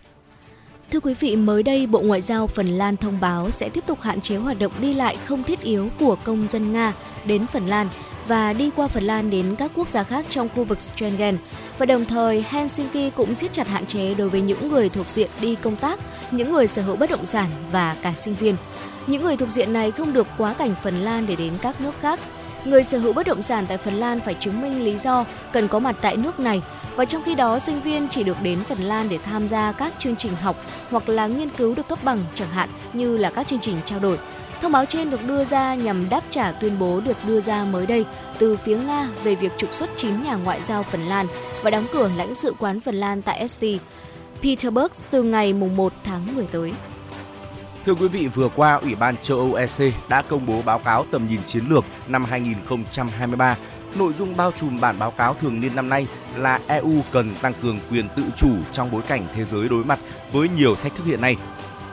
Thưa 0.91 0.99
quý 0.99 1.13
vị, 1.19 1.35
mới 1.35 1.63
đây 1.63 1.87
Bộ 1.87 2.01
Ngoại 2.01 2.21
giao 2.21 2.47
Phần 2.47 2.67
Lan 2.67 2.97
thông 2.97 3.19
báo 3.19 3.51
sẽ 3.51 3.69
tiếp 3.69 3.83
tục 3.87 4.01
hạn 4.01 4.21
chế 4.21 4.35
hoạt 4.35 4.59
động 4.59 4.71
đi 4.81 4.93
lại 4.93 5.17
không 5.25 5.43
thiết 5.43 5.61
yếu 5.61 5.89
của 5.99 6.15
công 6.23 6.47
dân 6.47 6.73
Nga 6.73 6.93
đến 7.25 7.47
Phần 7.47 7.67
Lan 7.67 7.87
và 8.27 8.53
đi 8.53 8.71
qua 8.75 8.87
Phần 8.87 9.03
Lan 9.03 9.29
đến 9.29 9.55
các 9.57 9.71
quốc 9.75 9.89
gia 9.89 10.03
khác 10.03 10.25
trong 10.29 10.49
khu 10.49 10.63
vực 10.63 10.79
Schengen. 10.79 11.37
Và 11.77 11.85
đồng 11.85 12.05
thời, 12.05 12.45
Helsinki 12.49 13.15
cũng 13.15 13.35
siết 13.35 13.53
chặt 13.53 13.67
hạn 13.67 13.85
chế 13.85 14.13
đối 14.13 14.29
với 14.29 14.41
những 14.41 14.69
người 14.69 14.89
thuộc 14.89 15.07
diện 15.07 15.29
đi 15.41 15.55
công 15.55 15.75
tác, 15.75 15.99
những 16.31 16.51
người 16.51 16.67
sở 16.67 16.81
hữu 16.81 16.95
bất 16.95 17.09
động 17.09 17.25
sản 17.25 17.49
và 17.71 17.95
cả 18.01 18.13
sinh 18.21 18.33
viên. 18.33 18.55
Những 19.07 19.23
người 19.23 19.37
thuộc 19.37 19.49
diện 19.49 19.73
này 19.73 19.91
không 19.91 20.13
được 20.13 20.27
quá 20.37 20.53
cảnh 20.53 20.75
Phần 20.83 21.01
Lan 21.01 21.27
để 21.27 21.35
đến 21.35 21.53
các 21.61 21.81
nước 21.81 21.93
khác. 22.01 22.19
Người 22.65 22.83
sở 22.83 22.99
hữu 22.99 23.13
bất 23.13 23.27
động 23.27 23.41
sản 23.41 23.65
tại 23.67 23.77
Phần 23.77 23.93
Lan 23.93 24.19
phải 24.19 24.33
chứng 24.33 24.61
minh 24.61 24.85
lý 24.85 24.97
do 24.97 25.25
cần 25.53 25.67
có 25.67 25.79
mặt 25.79 25.95
tại 26.01 26.17
nước 26.17 26.39
này 26.39 26.61
và 26.95 27.05
trong 27.05 27.23
khi 27.23 27.35
đó, 27.35 27.59
sinh 27.59 27.81
viên 27.81 28.07
chỉ 28.09 28.23
được 28.23 28.37
đến 28.41 28.59
Phần 28.59 28.77
Lan 28.77 29.09
để 29.09 29.17
tham 29.17 29.47
gia 29.47 29.71
các 29.71 29.93
chương 29.99 30.15
trình 30.15 30.35
học 30.35 30.55
hoặc 30.89 31.09
là 31.09 31.27
nghiên 31.27 31.49
cứu 31.49 31.75
được 31.75 31.87
cấp 31.87 31.99
bằng 32.03 32.19
chẳng 32.35 32.49
hạn 32.49 32.69
như 32.93 33.17
là 33.17 33.29
các 33.29 33.47
chương 33.47 33.59
trình 33.59 33.75
trao 33.85 33.99
đổi. 33.99 34.17
Thông 34.61 34.71
báo 34.71 34.85
trên 34.85 35.09
được 35.09 35.27
đưa 35.27 35.45
ra 35.45 35.75
nhằm 35.75 36.09
đáp 36.09 36.23
trả 36.29 36.51
tuyên 36.51 36.79
bố 36.79 36.99
được 36.99 37.17
đưa 37.27 37.41
ra 37.41 37.63
mới 37.63 37.85
đây 37.85 38.05
từ 38.37 38.55
phía 38.57 38.77
Nga 38.77 39.09
về 39.23 39.35
việc 39.35 39.51
trục 39.57 39.73
xuất 39.73 39.89
9 39.95 40.23
nhà 40.23 40.35
ngoại 40.35 40.61
giao 40.63 40.83
Phần 40.83 41.01
Lan 41.01 41.27
và 41.61 41.69
đóng 41.69 41.85
cửa 41.93 42.09
lãnh 42.17 42.35
sự 42.35 42.53
quán 42.59 42.79
Phần 42.79 42.95
Lan 42.95 43.21
tại 43.21 43.47
St. 43.47 43.65
Petersburg 44.41 44.91
từ 45.11 45.23
ngày 45.23 45.53
1 45.53 45.93
tháng 46.03 46.35
10 46.35 46.45
tới. 46.51 46.71
Thưa 47.85 47.93
quý 47.95 48.07
vị, 48.07 48.27
vừa 48.27 48.49
qua 48.55 48.73
Ủy 48.73 48.95
ban 48.95 49.15
châu 49.17 49.37
Âu 49.37 49.53
EC 49.53 49.93
đã 50.09 50.21
công 50.21 50.45
bố 50.45 50.61
báo 50.65 50.79
cáo 50.79 51.05
tầm 51.11 51.27
nhìn 51.29 51.39
chiến 51.45 51.65
lược 51.69 51.85
năm 52.07 52.23
2023. 52.23 53.57
Nội 53.95 54.13
dung 54.13 54.37
bao 54.37 54.51
trùm 54.51 54.79
bản 54.81 54.99
báo 54.99 55.11
cáo 55.11 55.33
thường 55.33 55.59
niên 55.59 55.75
năm 55.75 55.89
nay 55.89 56.07
là 56.35 56.59
EU 56.67 56.93
cần 57.11 57.35
tăng 57.41 57.53
cường 57.61 57.79
quyền 57.91 58.09
tự 58.15 58.23
chủ 58.35 58.49
trong 58.71 58.91
bối 58.91 59.01
cảnh 59.01 59.27
thế 59.35 59.45
giới 59.45 59.69
đối 59.69 59.83
mặt 59.83 59.99
với 60.31 60.49
nhiều 60.49 60.75
thách 60.75 60.95
thức 60.95 61.05
hiện 61.05 61.21
nay. 61.21 61.35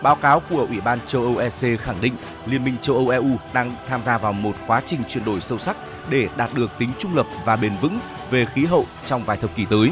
Báo 0.03 0.17
cáo 0.17 0.41
của 0.51 0.67
Ủy 0.69 0.81
ban 0.81 0.99
châu 1.07 1.23
Âu 1.23 1.37
EC 1.37 1.81
khẳng 1.81 2.01
định 2.01 2.15
Liên 2.47 2.65
minh 2.65 2.75
châu 2.81 2.97
Âu 2.97 3.09
EU 3.09 3.37
đang 3.53 3.73
tham 3.89 4.03
gia 4.03 4.19
vào 4.19 4.33
một 4.33 4.57
quá 4.67 4.83
trình 4.87 5.01
chuyển 5.09 5.25
đổi 5.25 5.41
sâu 5.41 5.59
sắc 5.59 5.77
để 6.11 6.29
đạt 6.37 6.51
được 6.55 6.71
tính 6.79 6.91
trung 6.99 7.17
lập 7.17 7.27
và 7.45 7.57
bền 7.57 7.73
vững 7.81 7.99
về 8.31 8.47
khí 8.55 8.65
hậu 8.65 8.87
trong 9.07 9.25
vài 9.25 9.37
thập 9.37 9.57
kỷ 9.57 9.65
tới. 9.65 9.91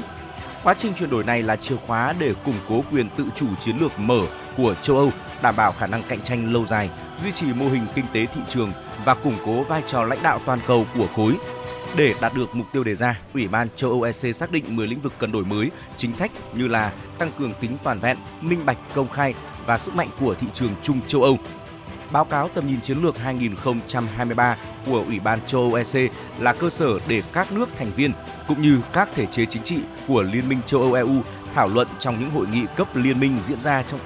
Quá 0.67 0.75
trình 0.79 0.93
chuyển 0.99 1.11
đổi 1.11 1.25
này 1.25 1.43
là 1.43 1.57
chìa 1.57 1.77
khóa 1.77 2.15
để 2.19 2.35
củng 2.45 2.55
cố 2.69 2.85
quyền 2.93 3.09
tự 3.17 3.25
chủ 3.37 3.47
chiến 3.61 3.77
lược 3.77 3.99
mở 3.99 4.21
của 4.57 4.75
châu 4.75 4.97
Âu, 4.97 5.11
đảm 5.43 5.57
bảo 5.57 5.73
khả 5.73 5.87
năng 5.87 6.03
cạnh 6.09 6.21
tranh 6.21 6.53
lâu 6.53 6.67
dài, 6.67 6.91
duy 7.23 7.33
trì 7.33 7.47
mô 7.47 7.69
hình 7.69 7.87
kinh 7.95 8.05
tế 8.13 8.27
thị 8.27 8.41
trường 8.49 8.73
và 9.05 9.15
củng 9.15 9.37
cố 9.45 9.63
vai 9.63 9.83
trò 9.87 10.05
lãnh 10.05 10.19
đạo 10.23 10.41
toàn 10.47 10.59
cầu 10.67 10.87
của 10.97 11.07
khối. 11.07 11.37
Để 11.97 12.15
đạt 12.21 12.33
được 12.35 12.55
mục 12.55 12.67
tiêu 12.73 12.85
đề 12.85 12.95
ra, 12.95 13.21
Ủy 13.35 13.49
ban 13.49 13.69
châu 13.77 13.91
Âu 13.91 14.03
EC 14.03 14.37
xác 14.37 14.53
định 14.53 14.77
10 14.77 14.87
lĩnh 14.87 15.01
vực 15.01 15.13
cần 15.19 15.33
đổi 15.33 15.45
mới 15.45 15.71
chính 15.97 16.13
sách 16.13 16.31
như 16.55 16.69
là 16.69 16.93
tăng 17.19 17.31
cường 17.39 17.53
tính 17.61 17.77
toàn 17.83 18.01
vẹn, 18.01 18.17
minh 18.41 18.67
bạch, 18.67 18.79
công 18.95 19.09
khai 19.09 19.35
và 19.67 19.79
sức 19.79 19.95
mạnh 19.95 20.09
của 20.21 20.35
thị 20.35 20.47
trường 20.55 20.73
chung 20.83 21.01
châu 21.09 21.23
Âu. 21.23 21.39
Báo 22.13 22.25
cáo 22.25 22.49
tầm 22.49 22.67
nhìn 22.67 22.81
chiến 22.81 22.99
lược 23.03 23.19
2023 23.19 24.57
của 24.87 25.05
Ủy 25.07 25.21
ban 25.21 25.41
châu 25.47 25.61
Âu 25.61 25.75
EC 25.75 26.13
là 26.39 26.53
cơ 26.53 26.71
sở 26.71 26.99
để 27.09 27.23
các 27.33 27.53
nước 27.53 27.69
thành 27.77 27.93
viên 27.97 28.13
cũng 28.49 28.63
như 28.63 28.81
các 28.93 29.09
thể 29.15 29.27
chế 29.27 29.47
chính 29.47 29.63
trị 29.63 29.79
của 30.09 30.23
Liên 30.23 30.49
minh 30.49 30.61
châu 30.67 30.81
Âu 30.83 30.93
EU 30.93 31.23
thảo 31.55 31.69
luận 31.69 31.89
trong 31.99 32.21
những 32.21 32.31
hội 32.31 32.47
nghị 32.47 32.67
cấp 32.77 32.89
liên 32.95 33.21
minh 33.21 33.39
diễn 33.45 33.61
ra 33.61 33.83
trong, 33.83 34.01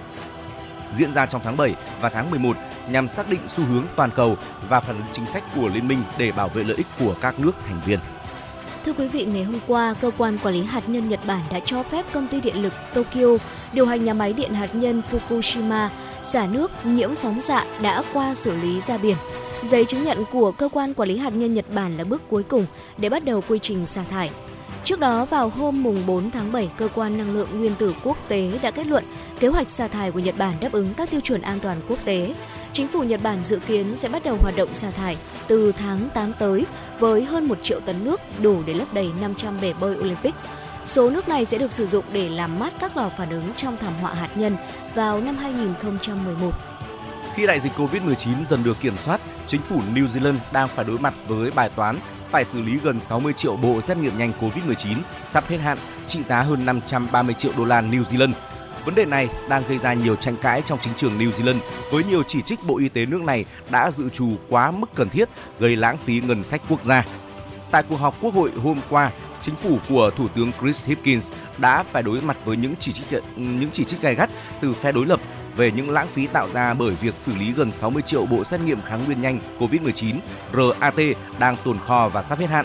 diễn 0.93 1.13
ra 1.13 1.27
trong 1.27 1.41
tháng 1.45 1.57
7 1.57 1.75
và 2.01 2.09
tháng 2.09 2.31
11 2.31 2.57
nhằm 2.89 3.09
xác 3.09 3.31
định 3.31 3.41
xu 3.47 3.65
hướng 3.65 3.85
toàn 3.97 4.11
cầu 4.17 4.37
và 4.69 4.81
phản 4.81 4.97
ứng 4.97 5.07
chính 5.13 5.27
sách 5.27 5.45
của 5.55 5.69
liên 5.69 5.89
minh 5.89 6.03
để 6.19 6.33
bảo 6.33 6.49
vệ 6.49 6.65
lợi 6.65 6.77
ích 6.77 6.87
của 6.99 7.15
các 7.21 7.39
nước 7.39 7.53
thành 7.67 7.81
viên. 7.85 7.99
Thưa 8.85 8.93
quý 8.93 9.09
vị, 9.09 9.25
ngày 9.25 9.45
hôm 9.45 9.61
qua, 9.67 9.95
cơ 10.01 10.11
quan 10.19 10.39
quản 10.43 10.55
lý 10.55 10.63
hạt 10.63 10.89
nhân 10.89 11.09
Nhật 11.09 11.21
Bản 11.27 11.41
đã 11.51 11.61
cho 11.65 11.83
phép 11.83 12.07
công 12.13 12.29
ty 12.29 12.41
điện 12.41 12.63
lực 12.63 12.73
Tokyo 12.95 13.37
điều 13.73 13.87
hành 13.87 14.05
nhà 14.05 14.15
máy 14.15 14.33
điện 14.33 14.55
hạt 14.55 14.75
nhân 14.75 15.03
Fukushima 15.11 15.89
xả 16.23 16.47
nước 16.47 16.71
nhiễm 16.85 17.17
phóng 17.17 17.41
xạ 17.41 17.65
đã 17.83 18.03
qua 18.13 18.35
xử 18.35 18.57
lý 18.57 18.81
ra 18.81 18.99
biển. 18.99 19.17
Giấy 19.63 19.85
chứng 19.85 20.03
nhận 20.03 20.25
của 20.33 20.51
cơ 20.51 20.69
quan 20.73 20.95
quản 20.95 21.09
lý 21.09 21.17
hạt 21.17 21.31
nhân 21.31 21.55
Nhật 21.55 21.65
Bản 21.75 21.97
là 21.97 22.05
bước 22.05 22.23
cuối 22.31 22.43
cùng 22.43 22.67
để 22.99 23.09
bắt 23.09 23.25
đầu 23.25 23.43
quy 23.49 23.59
trình 23.59 23.87
xả 23.87 24.05
thải. 24.11 24.31
Trước 24.85 25.01
đó 25.01 25.25
vào 25.25 25.49
hôm 25.49 25.83
mùng 25.83 26.07
4 26.07 26.31
tháng 26.31 26.53
7, 26.53 26.71
cơ 26.77 26.89
quan 26.95 27.19
năng 27.19 27.35
lượng 27.35 27.49
nguyên 27.59 27.75
tử 27.75 27.95
quốc 28.05 28.17
tế 28.29 28.53
đã 28.63 28.71
kết 28.71 28.87
luận 28.87 29.05
kế 29.41 29.49
hoạch 29.49 29.71
xả 29.71 29.89
thải 29.89 30.11
của 30.11 30.19
Nhật 30.19 30.39
Bản 30.39 30.57
đáp 30.61 30.73
ứng 30.73 30.95
các 30.95 31.11
tiêu 31.11 31.21
chuẩn 31.21 31.43
an 31.43 31.59
toàn 31.61 31.81
quốc 31.89 31.99
tế. 32.05 32.35
Chính 32.73 32.89
phủ 32.89 33.03
Nhật 33.03 33.21
Bản 33.23 33.45
dự 33.45 33.59
kiến 33.67 33.97
sẽ 33.97 34.09
bắt 34.09 34.25
đầu 34.25 34.37
hoạt 34.41 34.57
động 34.57 34.75
xả 34.75 34.91
thải 34.91 35.17
từ 35.47 35.73
tháng 35.73 36.09
8 36.15 36.33
tới 36.39 36.67
với 36.99 37.25
hơn 37.25 37.45
1 37.45 37.63
triệu 37.63 37.81
tấn 37.81 38.05
nước 38.05 38.21
đủ 38.41 38.63
để 38.67 38.75
lấp 38.75 38.95
đầy 38.95 39.11
500 39.21 39.59
bể 39.61 39.73
bơi 39.81 39.97
Olympic. 39.97 40.35
Số 40.85 41.11
nước 41.11 41.29
này 41.29 41.45
sẽ 41.45 41.59
được 41.59 41.73
sử 41.73 41.87
dụng 41.87 42.05
để 42.13 42.29
làm 42.29 42.59
mát 42.59 42.73
các 42.81 42.97
lò 42.97 43.09
phản 43.19 43.31
ứng 43.31 43.45
trong 43.57 43.77
thảm 43.77 43.93
họa 44.01 44.15
hạt 44.15 44.29
nhân 44.35 44.57
vào 44.95 45.21
năm 45.21 45.37
2011. 45.37 46.51
Khi 47.35 47.47
đại 47.47 47.61
dịch 47.61 47.73
Covid-19 47.77 48.45
dần 48.45 48.65
được 48.65 48.81
kiểm 48.81 48.97
soát, 49.05 49.21
chính 49.47 49.61
phủ 49.61 49.81
New 49.95 50.07
Zealand 50.07 50.37
đang 50.53 50.69
phải 50.69 50.85
đối 50.85 50.99
mặt 50.99 51.15
với 51.29 51.51
bài 51.51 51.71
toán 51.77 51.97
phải 52.31 52.45
xử 52.45 52.61
lý 52.61 52.79
gần 52.83 53.01
60 53.01 53.33
triệu 53.33 53.57
bộ 53.57 53.81
xét 53.81 53.97
nghiệm 53.97 54.19
nhanh 54.19 54.33
Covid-19 54.41 54.97
sắp 55.27 55.45
hết 55.49 55.59
hạn, 55.59 55.79
trị 56.07 56.23
giá 56.23 56.43
hơn 56.43 56.67
530 56.67 57.35
triệu 57.35 57.53
đô 57.57 57.65
la 57.65 57.83
New 57.83 58.03
Zealand. 58.05 58.33
Vấn 58.85 58.95
đề 58.95 59.05
này 59.05 59.29
đang 59.49 59.63
gây 59.69 59.79
ra 59.79 59.95
nhiều 59.95 60.17
tranh 60.17 60.37
cãi 60.37 60.63
trong 60.67 60.79
chính 60.83 60.95
trường 60.95 61.19
New 61.19 61.31
Zealand 61.31 61.59
với 61.91 62.05
nhiều 62.05 62.23
chỉ 62.23 62.43
trích 62.43 62.59
Bộ 62.67 62.79
Y 62.79 62.89
tế 62.89 63.07
nước 63.07 63.23
này 63.23 63.45
đã 63.71 63.91
dự 63.91 64.09
trù 64.09 64.29
quá 64.49 64.71
mức 64.71 64.91
cần 64.95 65.09
thiết, 65.09 65.29
gây 65.59 65.77
lãng 65.77 65.99
phí 65.99 66.21
ngân 66.21 66.43
sách 66.43 66.63
quốc 66.69 66.85
gia. 66.85 67.07
Tại 67.71 67.83
cuộc 67.89 67.97
họp 67.97 68.17
quốc 68.21 68.35
hội 68.35 68.51
hôm 68.63 68.79
qua, 68.89 69.11
chính 69.41 69.57
phủ 69.57 69.79
của 69.89 70.11
Thủ 70.11 70.29
tướng 70.29 70.53
Chris 70.61 70.87
Hipkins 70.87 71.33
đã 71.59 71.83
phải 71.83 72.03
đối 72.03 72.21
mặt 72.21 72.37
với 72.45 72.57
những 72.57 72.75
chỉ 72.81 72.93
trích 72.93 73.23
những 73.37 73.71
chỉ 73.73 73.85
trích 73.85 74.03
gay 74.03 74.15
gắt 74.15 74.31
từ 74.61 74.73
phe 74.73 74.93
đối 74.93 75.07
lập 75.07 75.21
về 75.57 75.71
những 75.71 75.91
lãng 75.91 76.09
phí 76.09 76.27
tạo 76.27 76.49
ra 76.53 76.75
bởi 76.75 76.95
việc 77.01 77.17
xử 77.17 77.33
lý 77.35 77.53
gần 77.53 77.73
60 77.73 78.03
triệu 78.03 78.27
bộ 78.27 78.45
xét 78.45 78.61
nghiệm 78.61 78.81
kháng 78.81 79.05
nguyên 79.05 79.23
nhanh 79.23 79.41
COVID-19 79.59 80.15
RAT 80.53 80.95
đang 81.39 81.57
tồn 81.65 81.79
kho 81.79 82.09
và 82.09 82.23
sắp 82.23 82.39
hết 82.39 82.51
hạn. 82.51 82.65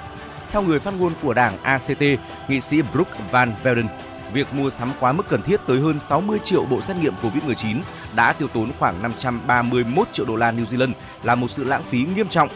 Theo 0.52 0.62
người 0.62 0.80
phát 0.80 0.94
ngôn 1.00 1.14
của 1.22 1.34
đảng 1.34 1.58
ACT, 1.62 2.02
nghị 2.48 2.62
sĩ 2.62 2.82
Brooke 2.82 3.20
Van 3.32 3.54
Velden, 3.64 3.88
việc 4.36 4.54
mua 4.54 4.70
sắm 4.70 4.92
quá 5.00 5.12
mức 5.12 5.24
cần 5.30 5.42
thiết 5.42 5.62
tới 5.68 5.80
hơn 5.80 6.00
60 6.00 6.40
triệu 6.44 6.66
bộ 6.66 6.82
xét 6.82 6.98
nghiệm 6.98 7.14
COVID-19 7.22 7.82
đã 8.16 8.34
tiêu 8.34 8.48
tốn 8.48 8.72
khoảng 8.80 9.02
531 9.02 10.08
triệu 10.14 10.26
đô 10.26 10.36
la 10.36 10.52
New 10.52 10.66
Zealand 10.66 10.92
là 11.24 11.36
một 11.36 11.52
sự 11.52 11.64
lãng 11.64 11.84
phí 11.84 12.06
nghiêm 12.16 12.28
trọng. 12.30 12.50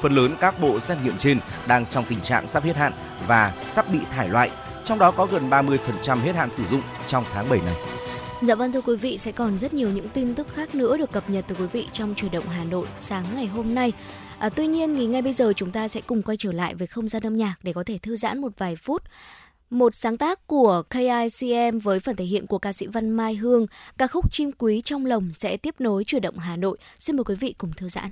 Phần 0.00 0.14
lớn 0.14 0.34
các 0.40 0.60
bộ 0.60 0.80
xét 0.80 0.98
nghiệm 1.04 1.18
trên 1.18 1.38
đang 1.66 1.86
trong 1.86 2.04
tình 2.08 2.20
trạng 2.20 2.48
sắp 2.48 2.64
hết 2.64 2.76
hạn 2.76 2.92
và 3.26 3.52
sắp 3.68 3.92
bị 3.92 3.98
thải 4.10 4.28
loại, 4.28 4.50
trong 4.84 4.98
đó 4.98 5.10
có 5.10 5.26
gần 5.26 5.50
30% 5.50 6.18
hết 6.18 6.34
hạn 6.34 6.50
sử 6.50 6.64
dụng 6.70 6.82
trong 7.06 7.24
tháng 7.32 7.48
7 7.48 7.60
này. 7.60 7.74
Dạ 8.42 8.54
vâng 8.54 8.72
thưa 8.72 8.80
quý 8.80 8.96
vị 8.96 9.18
sẽ 9.18 9.32
còn 9.32 9.58
rất 9.58 9.74
nhiều 9.74 9.90
những 9.90 10.08
tin 10.08 10.34
tức 10.34 10.46
khác 10.54 10.74
nữa 10.74 10.96
được 10.96 11.12
cập 11.12 11.30
nhật 11.30 11.44
từ 11.48 11.54
quý 11.58 11.66
vị 11.72 11.88
trong 11.92 12.14
chuyển 12.14 12.30
động 12.30 12.44
Hà 12.48 12.64
Nội 12.64 12.86
sáng 12.98 13.24
ngày 13.34 13.46
hôm 13.46 13.74
nay. 13.74 13.92
À, 14.38 14.48
tuy 14.48 14.66
nhiên 14.66 14.94
thì 14.94 15.06
ngay 15.06 15.22
bây 15.22 15.32
giờ 15.32 15.52
chúng 15.56 15.70
ta 15.70 15.88
sẽ 15.88 16.00
cùng 16.00 16.22
quay 16.22 16.36
trở 16.36 16.52
lại 16.52 16.74
với 16.74 16.86
không 16.86 17.08
gian 17.08 17.22
âm 17.22 17.34
nhạc 17.34 17.54
để 17.62 17.72
có 17.72 17.84
thể 17.86 17.98
thư 17.98 18.16
giãn 18.16 18.40
một 18.40 18.52
vài 18.58 18.76
phút. 18.76 19.02
Một 19.70 19.94
sáng 19.94 20.16
tác 20.16 20.46
của 20.46 20.82
KICM 20.90 21.78
với 21.82 22.00
phần 22.00 22.16
thể 22.16 22.24
hiện 22.24 22.46
của 22.46 22.58
ca 22.58 22.72
sĩ 22.72 22.86
Văn 22.86 23.10
Mai 23.10 23.34
Hương, 23.34 23.66
ca 23.98 24.06
khúc 24.06 24.32
Chim 24.32 24.50
Quý 24.58 24.82
trong 24.84 25.06
lồng 25.06 25.32
sẽ 25.32 25.56
tiếp 25.56 25.74
nối 25.78 26.04
chuyển 26.04 26.22
động 26.22 26.38
Hà 26.38 26.56
Nội. 26.56 26.78
Xin 26.98 27.16
mời 27.16 27.24
quý 27.24 27.34
vị 27.34 27.54
cùng 27.58 27.72
thư 27.76 27.88
giãn. 27.88 28.10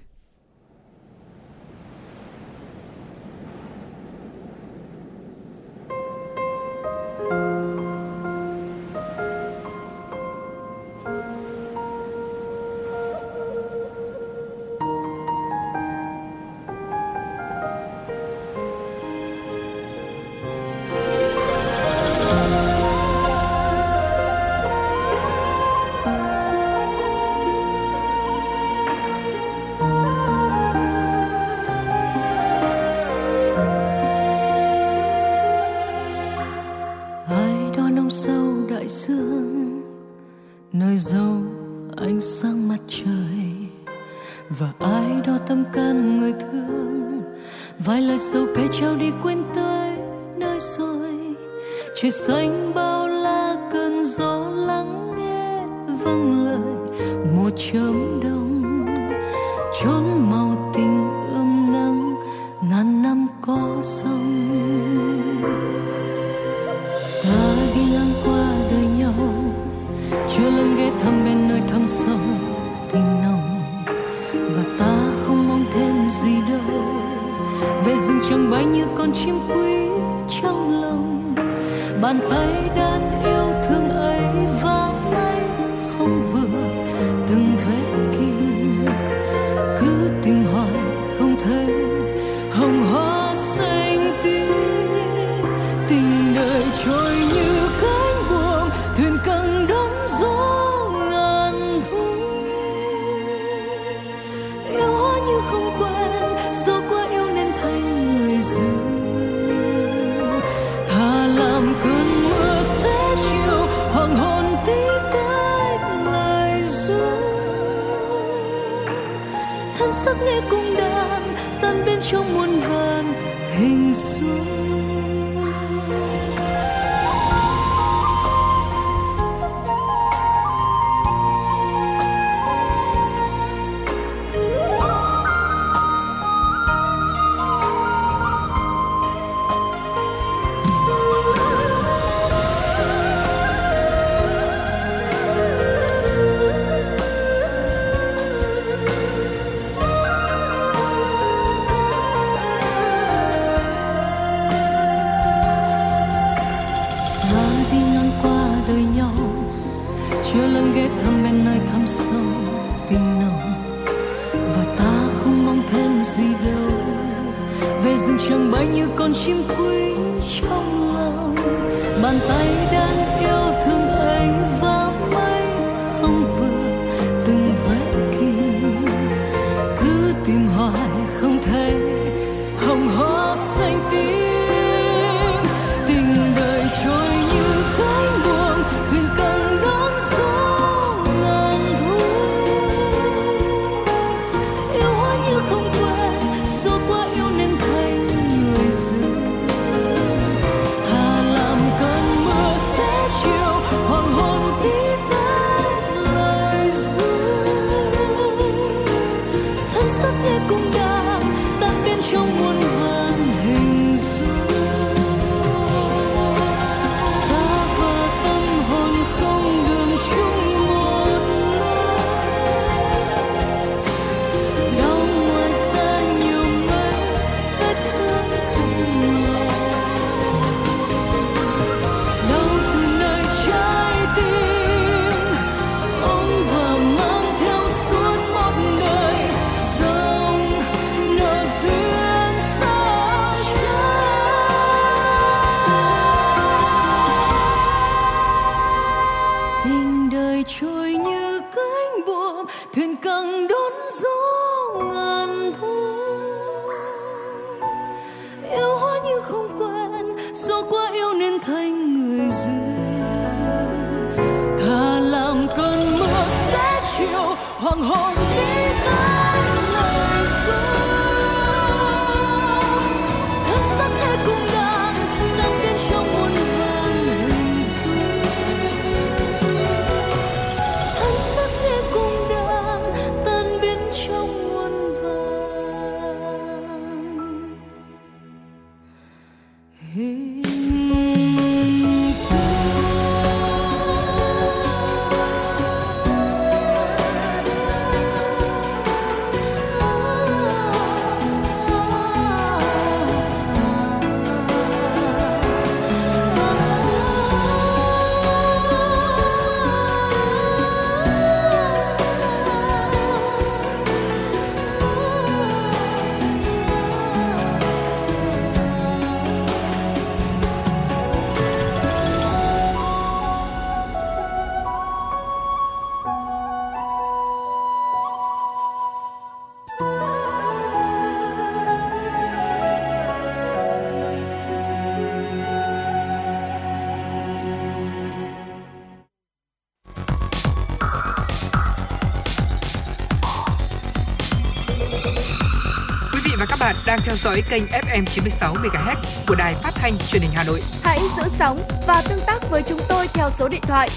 Đang 346.89 347.01
theo 347.05 347.17
dõi 347.17 347.43
kênh 347.51 347.63
FM 347.65 348.05
96 348.05 348.55
MHz 348.55 348.97
của 349.29 349.35
đài 349.35 349.55
phát 349.55 349.71
thanh 349.75 349.99
truyền 350.09 350.23
hình 350.23 350.31
Hà 350.35 350.45
Nội. 350.45 350.61
Hãy 350.83 350.99
giữ 351.17 351.23
sóng 351.29 351.59
và 351.87 352.03
tương 352.09 352.19
tác 352.27 352.51
với 352.51 352.63
chúng 352.63 352.81
tôi 352.89 353.07
theo 353.15 353.31
số 353.31 353.49
điện 353.49 353.61
thoại 353.63 353.89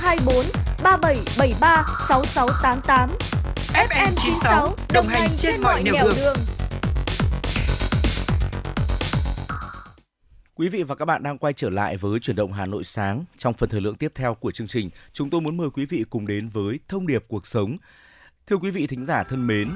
024 0.00 0.34
3773 0.82 1.84
6688. 2.08 3.10
FM 3.88 4.12
96 4.16 4.74
đồng 4.92 5.06
hành 5.06 5.30
trên 5.36 5.60
mọi 5.60 5.82
nẻo 5.82 6.08
đường. 6.16 6.36
Quý 10.54 10.68
vị 10.68 10.82
và 10.82 10.94
các 10.94 11.04
bạn 11.04 11.22
đang 11.22 11.38
quay 11.38 11.52
trở 11.52 11.70
lại 11.70 11.96
với 11.96 12.20
chuyển 12.20 12.36
động 12.36 12.52
Hà 12.52 12.66
Nội 12.66 12.84
sáng. 12.84 13.24
Trong 13.36 13.54
phần 13.54 13.68
thời 13.68 13.80
lượng 13.80 13.96
tiếp 13.96 14.12
theo 14.14 14.34
của 14.34 14.52
chương 14.52 14.68
trình, 14.68 14.90
chúng 15.12 15.30
tôi 15.30 15.40
muốn 15.40 15.56
mời 15.56 15.68
quý 15.70 15.86
vị 15.86 16.04
cùng 16.10 16.26
đến 16.26 16.48
với 16.48 16.78
thông 16.88 17.06
điệp 17.06 17.24
cuộc 17.28 17.46
sống. 17.46 17.76
Thưa 18.46 18.56
quý 18.56 18.70
vị 18.70 18.86
thính 18.86 19.04
giả 19.04 19.22
thân 19.22 19.46
mến, 19.46 19.70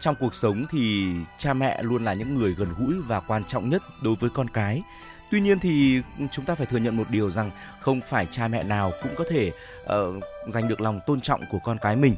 trong 0.00 0.14
cuộc 0.14 0.34
sống 0.34 0.66
thì 0.70 1.12
cha 1.38 1.52
mẹ 1.52 1.82
luôn 1.82 2.04
là 2.04 2.14
những 2.14 2.34
người 2.34 2.54
gần 2.54 2.74
gũi 2.78 2.94
và 3.06 3.20
quan 3.20 3.44
trọng 3.44 3.68
nhất 3.68 3.82
đối 4.02 4.14
với 4.14 4.30
con 4.30 4.48
cái. 4.48 4.82
Tuy 5.30 5.40
nhiên 5.40 5.58
thì 5.58 6.02
chúng 6.32 6.44
ta 6.44 6.54
phải 6.54 6.66
thừa 6.66 6.78
nhận 6.78 6.96
một 6.96 7.04
điều 7.10 7.30
rằng 7.30 7.50
không 7.80 8.00
phải 8.08 8.26
cha 8.30 8.48
mẹ 8.48 8.62
nào 8.62 8.92
cũng 9.02 9.12
có 9.16 9.24
thể 9.30 9.52
uh, 9.82 10.24
giành 10.48 10.68
được 10.68 10.80
lòng 10.80 11.00
tôn 11.06 11.20
trọng 11.20 11.40
của 11.50 11.58
con 11.64 11.78
cái 11.78 11.96
mình. 11.96 12.16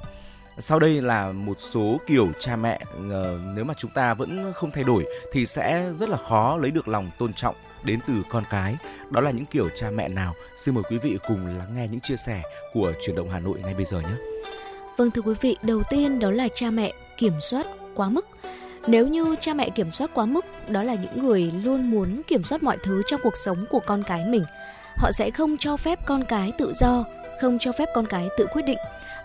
Sau 0.59 0.79
đây 0.79 1.03
là 1.03 1.33
một 1.33 1.57
số 1.59 2.01
kiểu 2.07 2.29
cha 2.41 2.57
mẹ 2.57 2.81
uh, 2.97 3.01
nếu 3.55 3.65
mà 3.65 3.75
chúng 3.79 3.91
ta 3.91 4.15
vẫn 4.15 4.53
không 4.53 4.71
thay 4.71 4.85
đổi 4.85 5.07
thì 5.33 5.47
sẽ 5.47 5.93
rất 5.95 6.09
là 6.09 6.17
khó 6.29 6.57
lấy 6.57 6.71
được 6.71 6.89
lòng 6.89 7.11
tôn 7.19 7.33
trọng 7.35 7.55
đến 7.85 8.01
từ 8.07 8.15
con 8.29 8.45
cái. 8.51 8.77
Đó 9.11 9.21
là 9.21 9.31
những 9.31 9.47
kiểu 9.47 9.69
cha 9.75 9.91
mẹ 9.91 10.09
nào? 10.09 10.35
Xin 10.57 10.75
mời 10.75 10.85
quý 10.91 10.99
vị 10.99 11.19
cùng 11.29 11.47
lắng 11.47 11.75
nghe 11.77 11.89
những 11.89 12.01
chia 12.01 12.17
sẻ 12.17 12.43
của 12.73 12.93
chuyển 13.03 13.17
động 13.17 13.31
Hà 13.31 13.39
Nội 13.39 13.61
ngay 13.63 13.75
bây 13.75 13.85
giờ 13.85 14.01
nhé. 14.01 14.17
Vâng 14.97 15.11
thưa 15.11 15.23
quý 15.23 15.35
vị, 15.41 15.57
đầu 15.63 15.83
tiên 15.91 16.19
đó 16.19 16.31
là 16.31 16.49
cha 16.55 16.71
mẹ 16.71 16.93
kiểm 17.17 17.41
soát 17.41 17.67
quá 17.95 18.09
mức. 18.09 18.27
Nếu 18.87 19.09
như 19.09 19.37
cha 19.41 19.55
mẹ 19.55 19.71
kiểm 19.71 19.91
soát 19.91 20.11
quá 20.15 20.27
mức, 20.27 20.45
đó 20.69 20.83
là 20.83 20.95
những 20.95 21.27
người 21.27 21.53
luôn 21.65 21.91
muốn 21.91 22.23
kiểm 22.27 22.45
soát 22.45 22.63
mọi 22.63 22.77
thứ 22.83 23.03
trong 23.07 23.21
cuộc 23.23 23.37
sống 23.45 23.65
của 23.71 23.81
con 23.81 24.03
cái 24.03 24.25
mình. 24.27 24.45
Họ 24.97 25.11
sẽ 25.13 25.31
không 25.31 25.57
cho 25.59 25.77
phép 25.77 25.99
con 26.07 26.25
cái 26.25 26.53
tự 26.59 26.73
do, 26.75 27.05
không 27.41 27.59
cho 27.61 27.73
phép 27.73 27.89
con 27.95 28.07
cái 28.07 28.29
tự 28.39 28.47
quyết 28.53 28.63
định. 28.63 28.79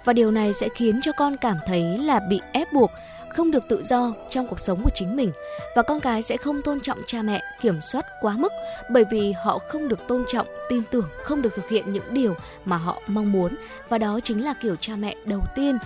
Và 0.03 0.13
điều 0.13 0.31
này 0.31 0.53
sẽ 0.53 0.69
khiến 0.75 0.99
cho 1.03 1.11
con 1.11 1.37
cảm 1.37 1.57
thấy 1.65 1.97
là 1.97 2.19
bị 2.19 2.41
ép 2.51 2.73
buộc, 2.73 2.91
không 3.37 3.51
được 3.51 3.67
tự 3.67 3.83
do 3.83 4.13
trong 4.29 4.47
cuộc 4.47 4.59
sống 4.59 4.81
của 4.83 4.89
chính 4.93 5.15
mình 5.15 5.31
và 5.75 5.81
con 5.81 5.99
cái 5.99 6.23
sẽ 6.23 6.37
không 6.37 6.61
tôn 6.61 6.79
trọng 6.81 6.99
cha 7.07 7.21
mẹ 7.21 7.41
kiểm 7.61 7.81
soát 7.81 8.05
quá 8.21 8.37
mức 8.37 8.51
bởi 8.91 9.03
vì 9.11 9.31
họ 9.31 9.59
không 9.69 9.87
được 9.87 10.07
tôn 10.07 10.23
trọng, 10.27 10.47
tin 10.69 10.83
tưởng, 10.91 11.09
không 11.23 11.41
được 11.41 11.55
thực 11.55 11.69
hiện 11.69 11.93
những 11.93 12.13
điều 12.13 12.35
mà 12.65 12.77
họ 12.77 13.01
mong 13.07 13.31
muốn 13.31 13.55
và 13.89 13.97
đó 13.97 14.19
chính 14.23 14.43
là 14.45 14.53
kiểu 14.61 14.75
cha 14.75 14.95
mẹ 14.95 15.15
đầu 15.25 15.43
tiên 15.55 15.77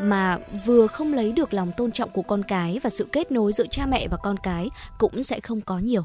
mà 0.00 0.38
vừa 0.64 0.86
không 0.86 1.14
lấy 1.14 1.32
được 1.32 1.54
lòng 1.54 1.72
tôn 1.76 1.92
trọng 1.92 2.10
của 2.10 2.22
con 2.22 2.42
cái 2.42 2.80
và 2.82 2.90
sự 2.90 3.06
kết 3.12 3.32
nối 3.32 3.52
giữa 3.52 3.66
cha 3.70 3.86
mẹ 3.86 4.08
và 4.08 4.16
con 4.16 4.36
cái 4.42 4.70
cũng 4.98 5.22
sẽ 5.22 5.40
không 5.40 5.60
có 5.60 5.78
nhiều 5.78 6.02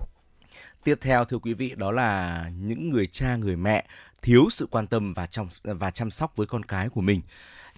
Tiếp 0.84 0.98
theo, 1.02 1.26
thưa 1.26 1.38
quý 1.38 1.54
vị, 1.54 1.74
đó 1.78 1.92
là 1.92 2.46
những 2.60 2.90
người 2.90 3.08
cha, 3.08 3.36
người 3.36 3.56
mẹ 3.56 3.86
thiếu 4.22 4.48
sự 4.52 4.68
quan 4.72 4.88
tâm 4.88 5.14
và 5.14 5.26
trong, 5.26 5.50
và 5.64 5.92
chăm 5.92 6.12
sóc 6.12 6.36
với 6.36 6.48
con 6.48 6.66
cái 6.66 6.90
của 6.90 7.02
mình. 7.02 7.22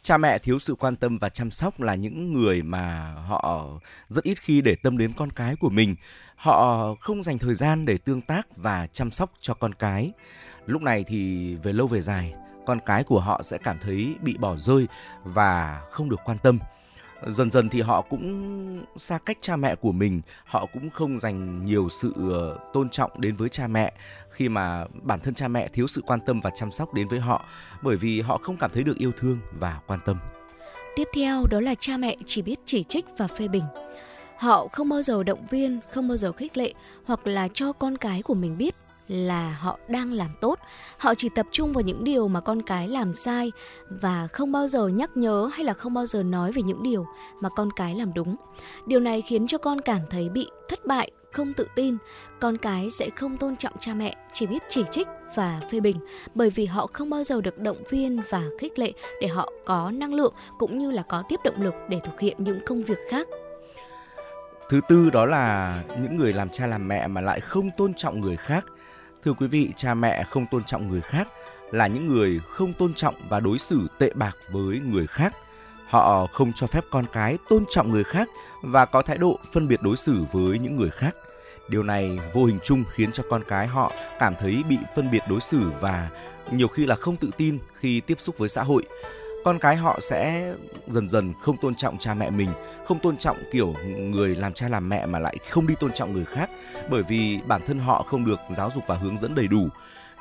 Cha 0.03 0.17
mẹ 0.17 0.39
thiếu 0.39 0.59
sự 0.59 0.75
quan 0.75 0.95
tâm 0.95 1.17
và 1.17 1.29
chăm 1.29 1.51
sóc 1.51 1.81
là 1.81 1.95
những 1.95 2.33
người 2.33 2.61
mà 2.61 3.13
họ 3.13 3.69
rất 4.09 4.23
ít 4.23 4.41
khi 4.41 4.61
để 4.61 4.75
tâm 4.75 4.97
đến 4.97 5.13
con 5.17 5.31
cái 5.31 5.55
của 5.55 5.69
mình. 5.69 5.95
Họ 6.35 6.95
không 6.99 7.23
dành 7.23 7.37
thời 7.37 7.55
gian 7.55 7.85
để 7.85 7.97
tương 7.97 8.21
tác 8.21 8.57
và 8.57 8.87
chăm 8.87 9.11
sóc 9.11 9.31
cho 9.41 9.53
con 9.53 9.73
cái. 9.73 10.11
Lúc 10.65 10.81
này 10.81 11.03
thì 11.07 11.55
về 11.55 11.73
lâu 11.73 11.87
về 11.87 12.01
dài, 12.01 12.33
con 12.65 12.79
cái 12.85 13.03
của 13.03 13.19
họ 13.19 13.41
sẽ 13.43 13.57
cảm 13.57 13.77
thấy 13.81 14.15
bị 14.21 14.37
bỏ 14.37 14.55
rơi 14.55 14.87
và 15.23 15.81
không 15.91 16.09
được 16.09 16.19
quan 16.25 16.37
tâm 16.43 16.59
dần 17.27 17.51
dần 17.51 17.69
thì 17.69 17.81
họ 17.81 18.01
cũng 18.01 18.83
xa 18.95 19.17
cách 19.17 19.37
cha 19.41 19.55
mẹ 19.55 19.75
của 19.75 19.91
mình. 19.91 20.21
Họ 20.45 20.65
cũng 20.73 20.89
không 20.89 21.19
dành 21.19 21.65
nhiều 21.65 21.89
sự 21.89 22.13
ờ, 22.31 22.57
tôn 22.73 22.89
trọng 22.89 23.21
đến 23.21 23.35
với 23.35 23.49
cha 23.49 23.67
mẹ. 23.67 23.93
Khi 24.31 24.49
mà 24.49 24.85
bản 25.01 25.19
thân 25.19 25.33
cha 25.33 25.47
mẹ 25.47 25.67
thiếu 25.67 25.87
sự 25.87 26.01
quan 26.05 26.19
tâm 26.25 26.41
và 26.41 26.49
chăm 26.49 26.71
sóc 26.71 26.93
đến 26.93 27.07
với 27.07 27.19
họ 27.19 27.45
bởi 27.81 27.95
vì 27.95 28.21
họ 28.21 28.37
không 28.37 28.57
cảm 28.57 28.71
thấy 28.73 28.83
được 28.83 28.97
yêu 28.97 29.11
thương 29.19 29.39
và 29.59 29.79
quan 29.87 29.99
tâm. 30.05 30.17
Tiếp 30.95 31.07
theo 31.15 31.45
đó 31.49 31.59
là 31.59 31.75
cha 31.79 31.97
mẹ 31.97 32.15
chỉ 32.25 32.41
biết 32.41 32.59
chỉ 32.65 32.83
trích 32.83 33.05
và 33.17 33.27
phê 33.27 33.47
bình. 33.47 33.63
Họ 34.37 34.67
không 34.67 34.89
bao 34.89 35.01
giờ 35.01 35.23
động 35.23 35.47
viên, 35.49 35.79
không 35.91 36.07
bao 36.07 36.17
giờ 36.17 36.31
khích 36.31 36.57
lệ 36.57 36.73
hoặc 37.05 37.27
là 37.27 37.47
cho 37.53 37.73
con 37.73 37.97
cái 37.97 38.21
của 38.21 38.33
mình 38.33 38.57
biết 38.57 38.75
là 39.13 39.57
họ 39.59 39.79
đang 39.87 40.13
làm 40.13 40.29
tốt. 40.41 40.59
Họ 40.97 41.15
chỉ 41.15 41.29
tập 41.35 41.45
trung 41.51 41.73
vào 41.73 41.81
những 41.81 42.03
điều 42.03 42.27
mà 42.27 42.39
con 42.39 42.61
cái 42.61 42.87
làm 42.87 43.13
sai 43.13 43.51
và 43.89 44.27
không 44.27 44.51
bao 44.51 44.67
giờ 44.67 44.87
nhắc 44.87 45.17
nhớ 45.17 45.49
hay 45.53 45.65
là 45.65 45.73
không 45.73 45.93
bao 45.93 46.05
giờ 46.05 46.23
nói 46.23 46.51
về 46.51 46.61
những 46.61 46.83
điều 46.83 47.05
mà 47.41 47.49
con 47.49 47.69
cái 47.75 47.95
làm 47.95 48.13
đúng. 48.13 48.35
Điều 48.85 48.99
này 48.99 49.21
khiến 49.21 49.47
cho 49.47 49.57
con 49.57 49.81
cảm 49.81 50.01
thấy 50.09 50.29
bị 50.29 50.47
thất 50.69 50.85
bại, 50.85 51.11
không 51.31 51.53
tự 51.53 51.67
tin. 51.75 51.97
Con 52.39 52.57
cái 52.57 52.91
sẽ 52.91 53.09
không 53.15 53.37
tôn 53.37 53.55
trọng 53.55 53.73
cha 53.79 53.93
mẹ, 53.93 54.15
chỉ 54.33 54.47
biết 54.47 54.63
chỉ 54.69 54.83
trích 54.91 55.07
và 55.35 55.61
phê 55.71 55.79
bình 55.79 55.97
bởi 56.35 56.49
vì 56.49 56.65
họ 56.65 56.87
không 56.93 57.09
bao 57.09 57.23
giờ 57.23 57.41
được 57.41 57.57
động 57.57 57.83
viên 57.89 58.19
và 58.29 58.43
khích 58.59 58.79
lệ 58.79 58.91
để 59.21 59.27
họ 59.27 59.51
có 59.65 59.91
năng 59.91 60.13
lượng 60.13 60.33
cũng 60.59 60.77
như 60.77 60.91
là 60.91 61.03
có 61.03 61.23
tiếp 61.29 61.39
động 61.43 61.61
lực 61.61 61.73
để 61.89 61.99
thực 62.03 62.19
hiện 62.19 62.35
những 62.39 62.59
công 62.65 62.83
việc 62.83 62.97
khác 63.09 63.27
Thứ 64.69 64.81
tư 64.87 65.09
đó 65.09 65.25
là 65.25 65.83
những 66.01 66.15
người 66.15 66.33
làm 66.33 66.49
cha 66.49 66.67
làm 66.67 66.87
mẹ 66.87 67.07
mà 67.07 67.21
lại 67.21 67.39
không 67.39 67.69
tôn 67.77 67.93
trọng 67.93 68.21
người 68.21 68.37
khác. 68.37 68.65
Thưa 69.23 69.33
quý 69.33 69.47
vị, 69.47 69.69
cha 69.75 69.93
mẹ 69.93 70.23
không 70.23 70.45
tôn 70.51 70.63
trọng 70.63 70.89
người 70.89 71.01
khác 71.01 71.27
là 71.71 71.87
những 71.87 72.07
người 72.07 72.39
không 72.49 72.73
tôn 72.73 72.93
trọng 72.93 73.15
và 73.29 73.39
đối 73.39 73.59
xử 73.59 73.87
tệ 73.97 74.11
bạc 74.15 74.37
với 74.51 74.79
người 74.79 75.07
khác. 75.07 75.33
Họ 75.87 76.27
không 76.27 76.53
cho 76.55 76.67
phép 76.67 76.83
con 76.91 77.05
cái 77.13 77.37
tôn 77.49 77.65
trọng 77.69 77.91
người 77.91 78.03
khác 78.03 78.27
và 78.61 78.85
có 78.85 79.01
thái 79.01 79.17
độ 79.17 79.39
phân 79.53 79.67
biệt 79.67 79.81
đối 79.81 79.97
xử 79.97 80.25
với 80.31 80.59
những 80.59 80.75
người 80.75 80.89
khác. 80.89 81.15
Điều 81.69 81.83
này 81.83 82.19
vô 82.33 82.45
hình 82.45 82.59
chung 82.63 82.83
khiến 82.93 83.11
cho 83.11 83.23
con 83.29 83.43
cái 83.47 83.67
họ 83.67 83.91
cảm 84.19 84.35
thấy 84.39 84.63
bị 84.69 84.77
phân 84.95 85.11
biệt 85.11 85.23
đối 85.29 85.41
xử 85.41 85.71
và 85.79 86.09
nhiều 86.51 86.67
khi 86.67 86.85
là 86.85 86.95
không 86.95 87.15
tự 87.15 87.29
tin 87.37 87.59
khi 87.73 88.01
tiếp 88.01 88.19
xúc 88.19 88.37
với 88.37 88.49
xã 88.49 88.63
hội 88.63 88.83
con 89.43 89.59
cái 89.59 89.75
họ 89.75 89.99
sẽ 90.01 90.53
dần 90.87 91.09
dần 91.09 91.33
không 91.41 91.57
tôn 91.57 91.75
trọng 91.75 91.97
cha 91.97 92.13
mẹ 92.13 92.29
mình, 92.29 92.49
không 92.85 92.99
tôn 92.99 93.17
trọng 93.17 93.37
kiểu 93.51 93.75
người 93.97 94.35
làm 94.35 94.53
cha 94.53 94.67
làm 94.67 94.89
mẹ 94.89 95.05
mà 95.05 95.19
lại 95.19 95.37
không 95.49 95.67
đi 95.67 95.75
tôn 95.79 95.91
trọng 95.91 96.13
người 96.13 96.25
khác, 96.25 96.49
bởi 96.89 97.03
vì 97.03 97.39
bản 97.47 97.61
thân 97.67 97.79
họ 97.79 98.03
không 98.03 98.25
được 98.25 98.39
giáo 98.51 98.71
dục 98.75 98.83
và 98.87 98.95
hướng 98.95 99.17
dẫn 99.17 99.35
đầy 99.35 99.47
đủ. 99.47 99.67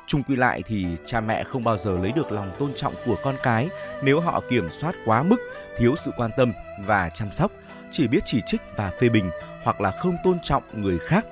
Chung 0.07 0.23
quy 0.23 0.35
lại 0.35 0.63
thì 0.65 0.85
cha 1.05 1.21
mẹ 1.21 1.43
không 1.43 1.63
bao 1.63 1.77
giờ 1.77 1.97
lấy 2.01 2.11
được 2.11 2.31
lòng 2.31 2.51
tôn 2.59 2.69
trọng 2.75 2.93
của 3.05 3.15
con 3.23 3.35
cái 3.43 3.69
nếu 4.01 4.19
họ 4.19 4.41
kiểm 4.49 4.69
soát 4.69 4.95
quá 5.05 5.23
mức, 5.23 5.37
thiếu 5.77 5.95
sự 5.95 6.11
quan 6.17 6.31
tâm 6.37 6.53
và 6.85 7.09
chăm 7.09 7.31
sóc, 7.31 7.51
chỉ 7.91 8.07
biết 8.07 8.19
chỉ 8.25 8.41
trích 8.45 8.61
và 8.77 8.91
phê 8.99 9.09
bình 9.09 9.29
hoặc 9.63 9.81
là 9.81 9.91
không 9.91 10.17
tôn 10.23 10.37
trọng 10.43 10.63
người 10.73 10.99
khác. 10.99 11.25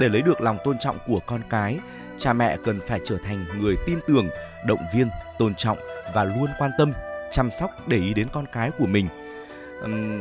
Để 0.00 0.08
lấy 0.08 0.22
được 0.22 0.40
lòng 0.40 0.58
tôn 0.64 0.78
trọng 0.78 0.96
của 1.06 1.20
con 1.26 1.40
cái, 1.50 1.78
cha 2.18 2.32
mẹ 2.32 2.56
cần 2.64 2.80
phải 2.80 3.00
trở 3.04 3.16
thành 3.24 3.44
người 3.60 3.76
tin 3.86 3.98
tưởng, 4.08 4.28
động 4.66 4.80
viên, 4.94 5.08
tôn 5.38 5.54
trọng 5.54 5.78
và 6.14 6.24
luôn 6.24 6.48
quan 6.58 6.70
tâm 6.78 6.92
chăm 7.32 7.50
sóc 7.50 7.70
để 7.86 7.96
ý 7.96 8.14
đến 8.14 8.28
con 8.32 8.44
cái 8.52 8.70
của 8.78 8.86
mình. 8.86 9.08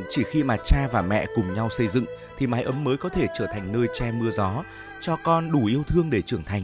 Chỉ 0.09 0.23
khi 0.23 0.43
mà 0.43 0.57
cha 0.65 0.87
và 0.91 1.01
mẹ 1.01 1.25
cùng 1.35 1.53
nhau 1.53 1.69
xây 1.69 1.87
dựng 1.87 2.05
thì 2.37 2.47
mái 2.47 2.63
ấm 2.63 2.83
mới 2.83 2.97
có 2.97 3.09
thể 3.09 3.27
trở 3.37 3.45
thành 3.45 3.71
nơi 3.71 3.87
che 3.93 4.11
mưa 4.11 4.29
gió 4.31 4.63
cho 5.01 5.17
con 5.23 5.51
đủ 5.51 5.65
yêu 5.65 5.83
thương 5.87 6.09
để 6.09 6.21
trưởng 6.21 6.43
thành. 6.43 6.63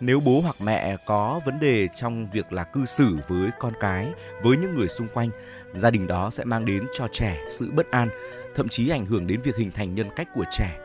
Nếu 0.00 0.20
bố 0.20 0.40
hoặc 0.40 0.56
mẹ 0.64 0.96
có 1.06 1.40
vấn 1.44 1.60
đề 1.60 1.88
trong 1.94 2.30
việc 2.30 2.52
là 2.52 2.64
cư 2.64 2.86
xử 2.86 3.16
với 3.28 3.50
con 3.58 3.72
cái 3.80 4.12
với 4.42 4.56
những 4.56 4.74
người 4.74 4.88
xung 4.88 5.08
quanh 5.14 5.30
gia 5.74 5.90
đình 5.90 6.06
đó 6.06 6.30
sẽ 6.30 6.44
mang 6.44 6.64
đến 6.64 6.86
cho 6.94 7.08
trẻ 7.12 7.38
sự 7.48 7.70
bất 7.76 7.90
an 7.90 8.08
thậm 8.54 8.68
chí 8.68 8.88
ảnh 8.88 9.06
hưởng 9.06 9.26
đến 9.26 9.40
việc 9.42 9.56
hình 9.56 9.70
thành 9.70 9.94
nhân 9.94 10.06
cách 10.16 10.28
của 10.34 10.44
trẻ. 10.50 10.78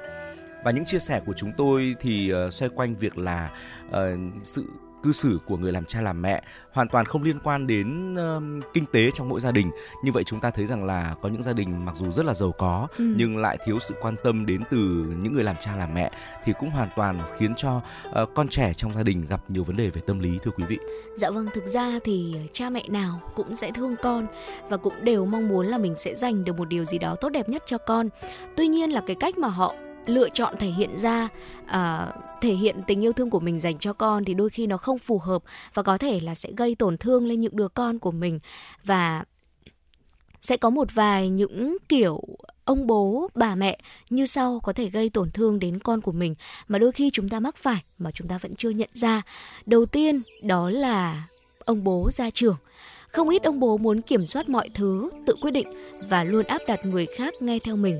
Và 0.64 0.72
những 0.72 0.86
chia 0.86 1.00
sẻ 1.00 1.22
của 1.26 1.34
chúng 1.38 1.52
tôi 1.58 1.96
thì 2.00 2.30
ờ, 2.30 2.52
xoay 2.52 2.70
quanh 2.76 2.96
việc 2.96 3.18
là 3.18 3.52
uh, 3.88 3.96
sự 4.44 4.66
cư 5.04 5.12
xử 5.12 5.40
của 5.46 5.58
người 5.58 5.72
làm 5.72 5.86
cha 5.86 6.02
làm 6.02 6.22
mẹ 6.22 6.42
hoàn 6.72 6.88
toàn 6.88 7.06
không 7.06 7.24
liên 7.24 7.40
quan 7.44 7.68
đến 7.68 8.14
uh, 8.14 8.74
kinh 8.74 8.86
tế 8.86 9.12
trong 9.14 9.30
mỗi 9.30 9.42
gia 9.42 9.52
đình. 9.52 9.72
Như 10.04 10.12
vậy 10.12 10.24
chúng 10.24 10.40
ta 10.40 10.50
thấy 10.50 10.66
rằng 10.66 10.84
là 10.84 11.16
có 11.22 11.30
những 11.30 11.44
gia 11.44 11.54
đình 11.54 11.86
mặc 11.86 11.96
dù 11.96 12.12
rất 12.12 12.26
là 12.26 12.34
giàu 12.34 12.52
có 12.52 12.88
ừ. 12.98 13.14
nhưng 13.18 13.38
lại 13.38 13.58
thiếu 13.66 13.80
sự 13.80 13.96
quan 14.02 14.16
tâm 14.24 14.46
đến 14.46 14.62
từ 14.72 14.78
những 15.22 15.34
người 15.34 15.44
làm 15.44 15.56
cha 15.60 15.76
làm 15.76 15.94
mẹ 15.94 16.12
thì 16.44 16.54
cũng 16.60 16.70
hoàn 16.70 16.90
toàn 16.96 17.20
khiến 17.38 17.54
cho 17.58 17.82
uh, 18.22 18.30
con 18.36 18.48
trẻ 18.48 18.74
trong 18.74 18.94
gia 18.94 19.04
đình 19.04 19.26
gặp 19.30 19.42
nhiều 19.48 19.64
vấn 19.64 19.78
đề 19.78 19.90
về 19.90 20.02
tâm 20.08 20.20
lý 20.20 20.40
thưa 20.44 20.52
quý 20.52 20.64
vị. 20.68 20.80
Dạ 21.16 21.30
vâng 21.30 21.48
thực 21.54 21.68
ra 21.68 22.00
thì 22.04 22.36
cha 22.54 22.70
mẹ 22.70 22.84
nào 22.90 23.22
cũng 23.36 23.56
sẽ 23.56 23.72
thương 23.72 23.96
con 24.02 24.28
và 24.70 24.78
cũng 24.78 24.94
đều 25.06 25.26
mong 25.26 25.48
muốn 25.48 25.68
là 25.68 25.78
mình 25.78 25.96
sẽ 25.98 26.16
dành 26.16 26.44
được 26.44 26.58
một 26.58 26.70
điều 26.70 26.86
gì 26.86 26.98
đó 26.98 27.16
tốt 27.16 27.30
đẹp 27.30 27.50
nhất 27.50 27.64
cho 27.66 27.78
con. 27.78 28.10
Tuy 28.58 28.68
nhiên 28.68 28.90
là 28.90 29.02
cái 29.08 29.16
cách 29.20 29.38
mà 29.38 29.48
họ 29.48 29.76
lựa 30.06 30.30
chọn 30.30 30.56
thể 30.60 30.68
hiện 30.68 31.00
ra 31.00 31.28
uh, 31.64 32.42
thể 32.42 32.54
hiện 32.54 32.76
tình 32.88 33.04
yêu 33.04 33.14
thương 33.14 33.30
của 33.30 33.40
mình 33.40 33.60
dành 33.60 33.78
cho 33.78 33.94
con 33.94 34.26
thì 34.26 34.34
đôi 34.34 34.50
khi 34.50 34.68
nó 34.68 34.78
không 34.78 34.98
phù 34.98 35.20
hợp 35.20 35.44
và 35.74 35.84
có 35.84 35.98
thể 35.98 36.20
là 36.20 36.36
sẽ 36.36 36.50
gây 36.58 36.76
tổn 36.76 36.98
thương 36.98 37.26
lên 37.26 37.40
những 37.40 37.56
đứa 37.56 37.68
con 37.68 38.00
của 38.00 38.12
mình. 38.12 38.40
Và 38.84 39.24
sẽ 40.42 40.58
có 40.58 40.70
một 40.70 40.88
vài 40.94 41.30
những 41.30 41.78
kiểu 41.90 42.22
ông 42.66 42.88
bố 42.88 43.30
bà 43.36 43.56
mẹ 43.56 43.80
như 44.10 44.26
sau 44.26 44.60
có 44.60 44.74
thể 44.74 44.90
gây 44.90 45.10
tổn 45.10 45.32
thương 45.32 45.60
đến 45.60 45.80
con 45.80 46.02
của 46.02 46.12
mình 46.12 46.36
mà 46.68 46.80
đôi 46.80 46.92
khi 46.92 47.10
chúng 47.14 47.30
ta 47.30 47.40
mắc 47.40 47.56
phải 47.56 47.84
mà 48.00 48.12
chúng 48.12 48.28
ta 48.28 48.38
vẫn 48.38 48.56
chưa 48.56 48.70
nhận 48.70 48.90
ra. 48.94 49.22
Đầu 49.66 49.86
tiên 49.86 50.22
đó 50.44 50.70
là 50.70 51.24
ông 51.66 51.84
bố 51.84 52.10
gia 52.12 52.30
trưởng 52.30 52.58
không 53.12 53.30
ít 53.30 53.44
ông 53.44 53.60
bố 53.60 53.78
muốn 53.78 54.02
kiểm 54.02 54.26
soát 54.26 54.50
mọi 54.50 54.70
thứ 54.74 55.10
tự 55.26 55.36
quyết 55.42 55.52
định 55.52 55.68
và 56.10 56.24
luôn 56.24 56.46
áp 56.46 56.62
đặt 56.68 56.86
người 56.86 57.06
khác 57.18 57.34
nghe 57.40 57.60
theo 57.60 57.76
mình. 57.76 58.00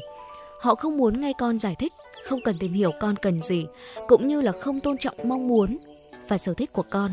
Họ 0.62 0.76
không 0.76 0.98
muốn 0.98 1.22
nghe 1.22 1.34
con 1.38 1.60
giải 1.60 1.76
thích, 1.80 1.94
không 2.30 2.42
cần 2.42 2.58
tìm 2.60 2.74
hiểu 2.74 2.92
con 3.00 3.16
cần 3.16 3.42
gì, 3.42 3.66
cũng 4.08 4.28
như 4.28 4.42
là 4.42 4.52
không 4.62 4.80
tôn 4.80 4.98
trọng 4.98 5.16
mong 5.24 5.48
muốn 5.48 5.78
và 6.28 6.38
sở 6.38 6.54
thích 6.54 6.74
của 6.74 6.84
con. 6.90 7.12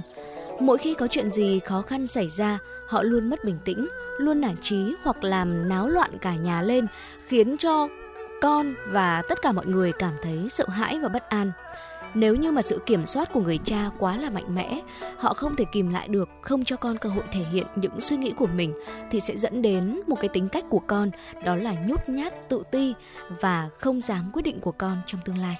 Mỗi 0.61 0.79
khi 0.79 0.95
có 0.95 1.07
chuyện 1.11 1.33
gì 1.33 1.59
khó 1.59 1.83
khăn 1.83 2.07
xảy 2.07 2.31
ra, 2.31 2.59
họ 2.89 3.03
luôn 3.03 3.31
mất 3.31 3.45
bình 3.45 3.59
tĩnh, 3.65 3.89
luôn 4.19 4.41
nản 4.41 4.57
trí 4.61 4.95
hoặc 5.03 5.25
làm 5.25 5.69
náo 5.69 5.89
loạn 5.89 6.11
cả 6.21 6.35
nhà 6.35 6.63
lên, 6.63 6.87
khiến 7.27 7.57
cho 7.59 7.89
con 8.43 8.75
và 8.89 9.23
tất 9.29 9.43
cả 9.43 9.53
mọi 9.53 9.67
người 9.67 9.93
cảm 9.93 10.15
thấy 10.23 10.47
sợ 10.51 10.69
hãi 10.69 10.99
và 11.03 11.09
bất 11.09 11.29
an. 11.29 11.53
Nếu 12.15 12.35
như 12.35 12.53
mà 12.53 12.63
sự 12.63 12.83
kiểm 12.87 13.07
soát 13.07 13.33
của 13.33 13.41
người 13.41 13.59
cha 13.65 13.91
quá 13.99 14.17
là 14.17 14.31
mạnh 14.31 14.55
mẽ, 14.55 14.81
họ 15.19 15.35
không 15.35 15.57
thể 15.57 15.65
kìm 15.73 15.91
lại 15.91 16.09
được, 16.09 16.29
không 16.41 16.65
cho 16.65 16.77
con 16.77 16.99
cơ 16.99 17.09
hội 17.09 17.25
thể 17.33 17.45
hiện 17.53 17.67
những 17.77 18.01
suy 18.01 18.17
nghĩ 18.17 18.33
của 18.37 18.47
mình 18.47 18.75
thì 19.11 19.21
sẽ 19.21 19.37
dẫn 19.37 19.63
đến 19.63 20.01
một 20.07 20.17
cái 20.21 20.29
tính 20.29 20.49
cách 20.49 20.65
của 20.71 20.83
con 20.87 21.11
đó 21.45 21.57
là 21.57 21.75
nhút 21.87 22.09
nhát, 22.09 22.49
tự 22.49 22.63
ti 22.71 22.95
và 23.41 23.69
không 23.79 24.01
dám 24.01 24.31
quyết 24.33 24.43
định 24.43 24.61
của 24.61 24.73
con 24.73 25.03
trong 25.07 25.21
tương 25.25 25.39
lai. 25.39 25.57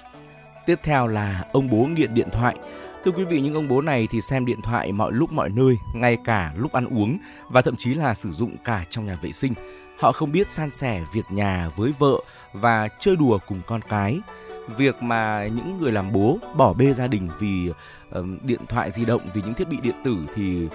Tiếp 0.65 0.79
theo 0.83 1.07
là 1.07 1.45
ông 1.51 1.69
bố 1.69 1.85
nghiện 1.85 2.13
điện 2.13 2.27
thoại. 2.31 2.55
Thưa 3.03 3.11
quý 3.11 3.23
vị, 3.23 3.41
những 3.41 3.53
ông 3.53 3.67
bố 3.67 3.81
này 3.81 4.07
thì 4.11 4.21
xem 4.21 4.45
điện 4.45 4.59
thoại 4.63 4.91
mọi 4.91 5.11
lúc 5.11 5.31
mọi 5.31 5.49
nơi, 5.49 5.75
ngay 5.95 6.17
cả 6.25 6.53
lúc 6.57 6.71
ăn 6.71 6.85
uống 6.85 7.17
và 7.49 7.61
thậm 7.61 7.75
chí 7.77 7.93
là 7.93 8.13
sử 8.13 8.31
dụng 8.31 8.55
cả 8.63 8.85
trong 8.89 9.05
nhà 9.05 9.17
vệ 9.21 9.31
sinh. 9.31 9.53
Họ 9.99 10.11
không 10.11 10.31
biết 10.31 10.49
san 10.49 10.71
sẻ 10.71 11.01
việc 11.13 11.25
nhà 11.29 11.69
với 11.75 11.93
vợ 11.99 12.15
và 12.53 12.87
chơi 12.99 13.15
đùa 13.15 13.39
cùng 13.47 13.61
con 13.67 13.81
cái 13.89 14.19
việc 14.77 15.03
mà 15.03 15.47
những 15.47 15.77
người 15.79 15.91
làm 15.91 16.13
bố 16.13 16.37
bỏ 16.55 16.73
bê 16.73 16.93
gia 16.93 17.07
đình 17.07 17.29
vì 17.39 17.69
uh, 17.69 18.25
điện 18.43 18.59
thoại 18.69 18.91
di 18.91 19.05
động 19.05 19.21
vì 19.33 19.41
những 19.41 19.53
thiết 19.53 19.67
bị 19.69 19.77
điện 19.81 19.95
tử 20.03 20.15
thì 20.35 20.67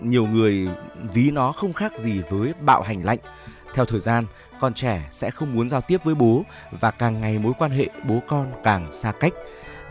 nhiều 0.00 0.26
người 0.26 0.68
ví 1.12 1.30
nó 1.30 1.52
không 1.52 1.72
khác 1.72 1.92
gì 1.98 2.20
với 2.30 2.54
bạo 2.60 2.82
hành 2.82 3.04
lạnh. 3.04 3.18
Theo 3.74 3.84
thời 3.84 4.00
gian 4.00 4.24
con 4.60 4.74
trẻ 4.74 5.08
sẽ 5.10 5.30
không 5.30 5.54
muốn 5.54 5.68
giao 5.68 5.80
tiếp 5.80 6.04
với 6.04 6.14
bố 6.14 6.42
và 6.80 6.90
càng 6.90 7.20
ngày 7.20 7.38
mối 7.38 7.52
quan 7.58 7.70
hệ 7.70 7.88
bố 8.08 8.20
con 8.28 8.52
càng 8.64 8.92
xa 8.92 9.12
cách. 9.12 9.32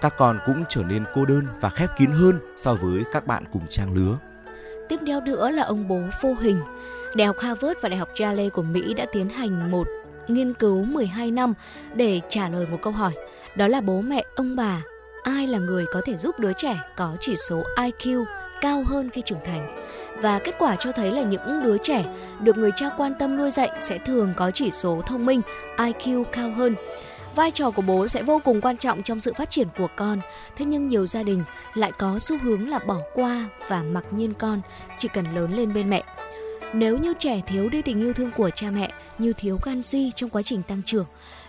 Các 0.01 0.13
con 0.17 0.39
cũng 0.45 0.63
trở 0.69 0.83
nên 0.83 1.03
cô 1.15 1.25
đơn 1.25 1.47
và 1.61 1.69
khép 1.69 1.89
kín 1.97 2.11
hơn 2.11 2.39
so 2.55 2.73
với 2.73 3.03
các 3.13 3.27
bạn 3.27 3.43
cùng 3.53 3.65
trang 3.69 3.93
lứa. 3.93 4.17
Tiếp 4.89 4.99
theo 5.07 5.21
nữa 5.21 5.51
là 5.51 5.63
ông 5.63 5.87
bố 5.87 6.01
vô 6.21 6.35
hình. 6.39 6.61
Đại 7.15 7.27
học 7.27 7.35
Harvard 7.39 7.79
và 7.81 7.89
Đại 7.89 7.97
học 7.97 8.09
Yale 8.19 8.49
của 8.49 8.61
Mỹ 8.61 8.93
đã 8.93 9.05
tiến 9.13 9.29
hành 9.29 9.71
một 9.71 9.87
nghiên 10.27 10.53
cứu 10.53 10.85
12 10.85 11.31
năm 11.31 11.53
để 11.95 12.21
trả 12.29 12.49
lời 12.49 12.67
một 12.71 12.77
câu 12.81 12.93
hỏi 12.93 13.11
đó 13.55 13.67
là 13.67 13.81
bố 13.81 14.01
mẹ, 14.01 14.23
ông 14.35 14.55
bà. 14.55 14.81
Ai 15.23 15.47
là 15.47 15.59
người 15.59 15.85
có 15.91 16.01
thể 16.05 16.17
giúp 16.17 16.39
đứa 16.39 16.53
trẻ 16.53 16.77
có 16.95 17.15
chỉ 17.19 17.35
số 17.49 17.63
IQ 17.75 18.25
cao 18.61 18.83
hơn 18.87 19.09
khi 19.09 19.21
trưởng 19.25 19.45
thành? 19.45 19.85
Và 20.21 20.39
kết 20.39 20.55
quả 20.59 20.75
cho 20.79 20.91
thấy 20.91 21.11
là 21.11 21.23
những 21.23 21.63
đứa 21.63 21.77
trẻ 21.77 22.05
được 22.39 22.57
người 22.57 22.71
cha 22.75 22.89
quan 22.97 23.13
tâm 23.19 23.37
nuôi 23.37 23.51
dạy 23.51 23.69
sẽ 23.79 23.97
thường 23.97 24.33
có 24.37 24.51
chỉ 24.51 24.71
số 24.71 25.01
thông 25.07 25.25
minh 25.25 25.41
IQ 25.77 26.23
cao 26.23 26.51
hơn. 26.51 26.75
Vai 27.35 27.51
trò 27.51 27.71
của 27.71 27.81
bố 27.81 28.07
sẽ 28.07 28.23
vô 28.23 28.41
cùng 28.45 28.61
quan 28.61 28.77
trọng 28.77 29.03
trong 29.03 29.19
sự 29.19 29.33
phát 29.33 29.49
triển 29.49 29.67
của 29.77 29.87
con. 29.95 30.19
Thế 30.57 30.65
nhưng 30.65 30.87
nhiều 30.87 31.05
gia 31.05 31.23
đình 31.23 31.43
lại 31.73 31.91
có 31.97 32.19
xu 32.19 32.37
hướng 32.37 32.69
là 32.69 32.79
bỏ 32.79 32.97
qua 33.13 33.45
và 33.67 33.83
mặc 33.83 34.05
nhiên 34.11 34.33
con 34.33 34.61
chỉ 34.99 35.07
cần 35.07 35.35
lớn 35.35 35.53
lên 35.53 35.73
bên 35.73 35.89
mẹ. 35.89 36.03
Nếu 36.73 36.97
như 36.97 37.13
trẻ 37.19 37.41
thiếu 37.47 37.69
đi 37.69 37.81
tình 37.81 37.99
yêu 37.99 38.13
thương 38.13 38.31
của 38.31 38.49
cha 38.49 38.67
mẹ 38.71 38.91
như 39.17 39.33
thiếu 39.33 39.57
canxi 39.57 40.11
trong 40.15 40.29
quá 40.29 40.41
trình 40.41 40.61
tăng 40.67 40.81
trưởng, 40.85 41.05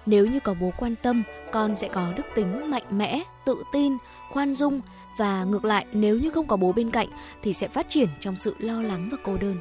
nếu 0.07 0.27
như 0.27 0.41
có 0.41 0.55
bố 0.61 0.73
quan 0.79 0.95
tâm, 1.03 1.23
con 1.53 1.77
sẽ 1.77 1.89
có 1.89 2.13
đức 2.17 2.23
tính 2.35 2.71
mạnh 2.71 2.83
mẽ, 2.91 3.23
tự 3.47 3.63
tin, 3.73 3.93
khoan 4.33 4.55
dung 4.55 4.81
và 5.19 5.45
ngược 5.45 5.65
lại 5.65 5.87
nếu 5.93 6.19
như 6.19 6.31
không 6.31 6.47
có 6.47 6.57
bố 6.57 6.73
bên 6.73 6.91
cạnh 6.91 7.09
thì 7.43 7.53
sẽ 7.53 7.69
phát 7.69 7.89
triển 7.89 8.09
trong 8.21 8.37
sự 8.37 8.55
lo 8.59 8.83
lắng 8.83 9.09
và 9.13 9.19
cô 9.25 9.37
đơn. 9.37 9.57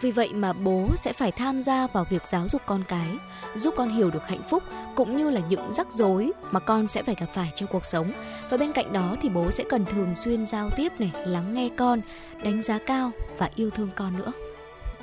Vì 0.00 0.10
vậy 0.10 0.28
mà 0.34 0.52
bố 0.52 0.88
sẽ 0.96 1.12
phải 1.12 1.32
tham 1.32 1.62
gia 1.62 1.86
vào 1.86 2.04
việc 2.10 2.26
giáo 2.26 2.48
dục 2.48 2.62
con 2.66 2.84
cái, 2.88 3.08
giúp 3.56 3.74
con 3.76 3.88
hiểu 3.88 4.10
được 4.10 4.28
hạnh 4.28 4.42
phúc 4.50 4.62
cũng 4.94 5.16
như 5.16 5.30
là 5.30 5.40
những 5.48 5.72
rắc 5.72 5.92
rối 5.92 6.32
mà 6.50 6.60
con 6.60 6.88
sẽ 6.88 7.02
phải 7.02 7.14
gặp 7.20 7.26
phải 7.34 7.52
trong 7.56 7.68
cuộc 7.72 7.84
sống. 7.84 8.12
Và 8.50 8.56
bên 8.56 8.72
cạnh 8.72 8.92
đó 8.92 9.16
thì 9.22 9.28
bố 9.28 9.50
sẽ 9.50 9.64
cần 9.68 9.84
thường 9.84 10.14
xuyên 10.14 10.46
giao 10.46 10.70
tiếp 10.70 10.92
này, 10.98 11.12
lắng 11.26 11.54
nghe 11.54 11.70
con, 11.76 12.00
đánh 12.42 12.62
giá 12.62 12.78
cao 12.78 13.10
và 13.38 13.50
yêu 13.54 13.70
thương 13.70 13.90
con 13.96 14.18
nữa. 14.18 14.32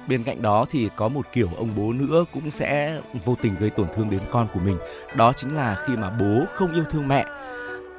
Bên 0.07 0.23
cạnh 0.23 0.41
đó 0.41 0.65
thì 0.69 0.89
có 0.95 1.07
một 1.07 1.25
kiểu 1.33 1.49
ông 1.57 1.69
bố 1.77 1.93
nữa 1.93 2.25
cũng 2.33 2.51
sẽ 2.51 3.01
vô 3.25 3.35
tình 3.41 3.55
gây 3.59 3.69
tổn 3.69 3.87
thương 3.95 4.09
đến 4.09 4.21
con 4.31 4.47
của 4.53 4.59
mình. 4.59 4.77
Đó 5.15 5.33
chính 5.35 5.55
là 5.55 5.77
khi 5.85 5.95
mà 5.95 6.09
bố 6.09 6.45
không 6.53 6.73
yêu 6.73 6.83
thương 6.91 7.07
mẹ. 7.07 7.25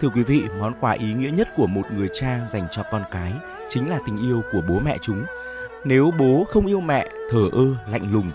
Thưa 0.01 0.09
quý 0.09 0.23
vị, 0.23 0.43
món 0.61 0.75
quà 0.81 0.93
ý 0.93 1.15
nghĩa 1.15 1.31
nhất 1.31 1.49
của 1.57 1.67
một 1.67 1.83
người 1.93 2.09
cha 2.15 2.41
dành 2.49 2.67
cho 2.71 2.83
con 2.91 3.03
cái 3.11 3.33
chính 3.69 3.89
là 3.89 3.99
tình 4.07 4.19
yêu 4.19 4.43
của 4.53 4.63
bố 4.69 4.81
mẹ 4.81 4.97
chúng. 5.03 5.25
Nếu 5.85 6.11
bố 6.19 6.47
không 6.51 6.67
yêu 6.67 6.81
mẹ, 6.81 7.09
thờ 7.31 7.49
ơ, 7.53 7.65
lạnh 7.93 8.13
lùng, 8.13 8.31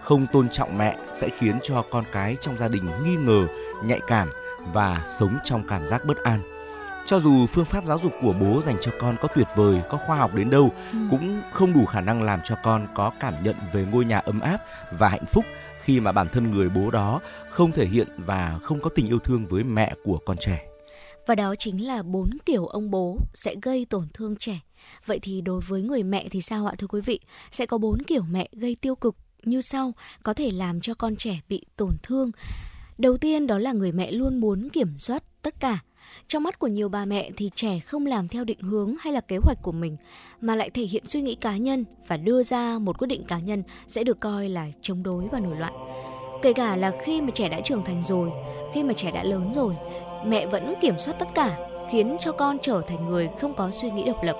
không 0.00 0.26
tôn 0.32 0.48
trọng 0.48 0.78
mẹ 0.78 0.96
sẽ 1.14 1.28
khiến 1.38 1.54
cho 1.62 1.84
con 1.90 2.04
cái 2.12 2.36
trong 2.40 2.56
gia 2.56 2.68
đình 2.68 2.82
nghi 3.04 3.16
ngờ, 3.16 3.46
nhạy 3.84 4.00
cảm 4.06 4.28
và 4.72 5.02
sống 5.06 5.38
trong 5.44 5.64
cảm 5.68 5.86
giác 5.86 6.04
bất 6.04 6.16
an. 6.22 6.40
Cho 7.06 7.20
dù 7.20 7.46
phương 7.46 7.64
pháp 7.64 7.84
giáo 7.84 7.98
dục 8.02 8.12
của 8.22 8.34
bố 8.40 8.62
dành 8.62 8.76
cho 8.80 8.92
con 9.00 9.16
có 9.20 9.28
tuyệt 9.36 9.46
vời, 9.56 9.82
có 9.90 9.98
khoa 10.06 10.16
học 10.16 10.34
đến 10.34 10.50
đâu, 10.50 10.70
ừ. 10.92 10.98
cũng 11.10 11.42
không 11.52 11.72
đủ 11.72 11.86
khả 11.86 12.00
năng 12.00 12.22
làm 12.22 12.40
cho 12.44 12.56
con 12.62 12.86
có 12.94 13.12
cảm 13.20 13.34
nhận 13.44 13.56
về 13.72 13.86
ngôi 13.92 14.04
nhà 14.04 14.18
ấm 14.18 14.40
áp 14.40 14.58
và 14.98 15.08
hạnh 15.08 15.26
phúc 15.32 15.44
khi 15.82 16.00
mà 16.00 16.12
bản 16.12 16.28
thân 16.32 16.50
người 16.50 16.68
bố 16.68 16.90
đó 16.90 17.20
không 17.50 17.72
thể 17.72 17.86
hiện 17.86 18.08
và 18.16 18.58
không 18.62 18.80
có 18.80 18.90
tình 18.94 19.06
yêu 19.06 19.18
thương 19.18 19.46
với 19.46 19.64
mẹ 19.64 19.94
của 20.04 20.18
con 20.24 20.36
trẻ. 20.36 20.66
Và 21.26 21.34
đó 21.34 21.54
chính 21.58 21.86
là 21.86 22.02
bốn 22.02 22.30
kiểu 22.46 22.66
ông 22.66 22.90
bố 22.90 23.18
sẽ 23.34 23.54
gây 23.62 23.86
tổn 23.90 24.08
thương 24.14 24.36
trẻ. 24.36 24.60
Vậy 25.06 25.18
thì 25.22 25.40
đối 25.40 25.60
với 25.60 25.82
người 25.82 26.02
mẹ 26.02 26.26
thì 26.30 26.40
sao 26.40 26.66
ạ 26.66 26.74
thưa 26.78 26.86
quý 26.86 27.00
vị? 27.00 27.20
Sẽ 27.50 27.66
có 27.66 27.78
bốn 27.78 28.02
kiểu 28.02 28.22
mẹ 28.30 28.48
gây 28.52 28.76
tiêu 28.80 28.94
cực 28.94 29.16
như 29.42 29.60
sau, 29.60 29.92
có 30.22 30.34
thể 30.34 30.50
làm 30.50 30.80
cho 30.80 30.94
con 30.94 31.16
trẻ 31.16 31.40
bị 31.48 31.64
tổn 31.76 31.96
thương. 32.02 32.30
Đầu 32.98 33.16
tiên 33.16 33.46
đó 33.46 33.58
là 33.58 33.72
người 33.72 33.92
mẹ 33.92 34.12
luôn 34.12 34.40
muốn 34.40 34.68
kiểm 34.68 34.98
soát 34.98 35.22
tất 35.42 35.60
cả. 35.60 35.78
Trong 36.28 36.42
mắt 36.42 36.58
của 36.58 36.66
nhiều 36.66 36.88
bà 36.88 37.04
mẹ 37.04 37.30
thì 37.36 37.50
trẻ 37.54 37.80
không 37.80 38.06
làm 38.06 38.28
theo 38.28 38.44
định 38.44 38.60
hướng 38.60 38.94
hay 39.00 39.12
là 39.12 39.20
kế 39.20 39.36
hoạch 39.42 39.58
của 39.62 39.72
mình 39.72 39.96
mà 40.40 40.54
lại 40.54 40.70
thể 40.70 40.82
hiện 40.82 41.06
suy 41.06 41.22
nghĩ 41.22 41.34
cá 41.34 41.56
nhân 41.56 41.84
và 42.06 42.16
đưa 42.16 42.42
ra 42.42 42.78
một 42.78 42.98
quyết 42.98 43.08
định 43.08 43.24
cá 43.24 43.38
nhân 43.38 43.62
sẽ 43.86 44.04
được 44.04 44.20
coi 44.20 44.48
là 44.48 44.66
chống 44.80 45.02
đối 45.02 45.28
và 45.32 45.40
nổi 45.40 45.56
loạn. 45.56 45.72
Kể 46.42 46.52
cả 46.52 46.76
là 46.76 46.92
khi 47.04 47.20
mà 47.20 47.30
trẻ 47.34 47.48
đã 47.48 47.60
trưởng 47.64 47.84
thành 47.84 48.02
rồi, 48.02 48.30
khi 48.74 48.84
mà 48.84 48.92
trẻ 48.92 49.10
đã 49.10 49.24
lớn 49.24 49.52
rồi, 49.54 49.74
mẹ 50.26 50.46
vẫn 50.46 50.74
kiểm 50.80 50.98
soát 50.98 51.14
tất 51.18 51.28
cả, 51.34 51.56
khiến 51.90 52.16
cho 52.20 52.32
con 52.32 52.58
trở 52.62 52.82
thành 52.88 53.08
người 53.08 53.28
không 53.40 53.54
có 53.54 53.70
suy 53.70 53.90
nghĩ 53.90 54.04
độc 54.04 54.24
lập 54.24 54.36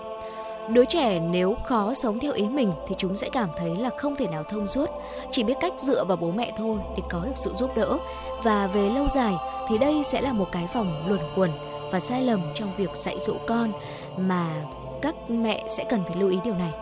Đứa 0.69 0.85
trẻ 0.85 1.21
nếu 1.21 1.57
khó 1.65 1.95
sống 1.95 2.19
theo 2.19 2.33
ý 2.33 2.49
mình 2.49 2.73
thì 2.89 2.95
chúng 2.99 3.17
sẽ 3.17 3.29
cảm 3.33 3.49
thấy 3.57 3.77
là 3.77 3.91
không 3.97 4.17
thể 4.17 4.27
nào 4.27 4.45
thông 4.45 4.69
suốt, 4.69 4.91
chỉ 5.31 5.43
biết 5.43 5.55
cách 5.61 5.73
dựa 5.77 6.05
vào 6.05 6.17
bố 6.17 6.31
mẹ 6.31 6.53
thôi 6.57 6.79
để 6.97 7.03
có 7.11 7.21
được 7.25 7.33
sự 7.35 7.53
giúp 7.57 7.71
đỡ. 7.77 7.99
Và 8.43 8.67
về 8.67 8.89
lâu 8.89 9.09
dài 9.09 9.35
thì 9.69 9.79
đây 9.79 10.03
sẽ 10.05 10.21
là 10.21 10.33
một 10.33 10.49
cái 10.53 10.69
vòng 10.75 11.05
luẩn 11.09 11.21
quẩn 11.37 11.51
và 11.93 12.01
sai 12.01 12.23
lầm 12.23 12.43
trong 12.55 12.73
việc 12.77 12.91
dạy 12.95 13.19
dỗ 13.21 13.35
con 13.47 13.73
mà 14.17 14.47
các 15.03 15.15
mẹ 15.29 15.65
sẽ 15.69 15.85
cần 15.85 16.05
phải 16.05 16.17
lưu 16.17 16.31
ý 16.31 16.39
điều 16.45 16.55
này. 16.55 16.73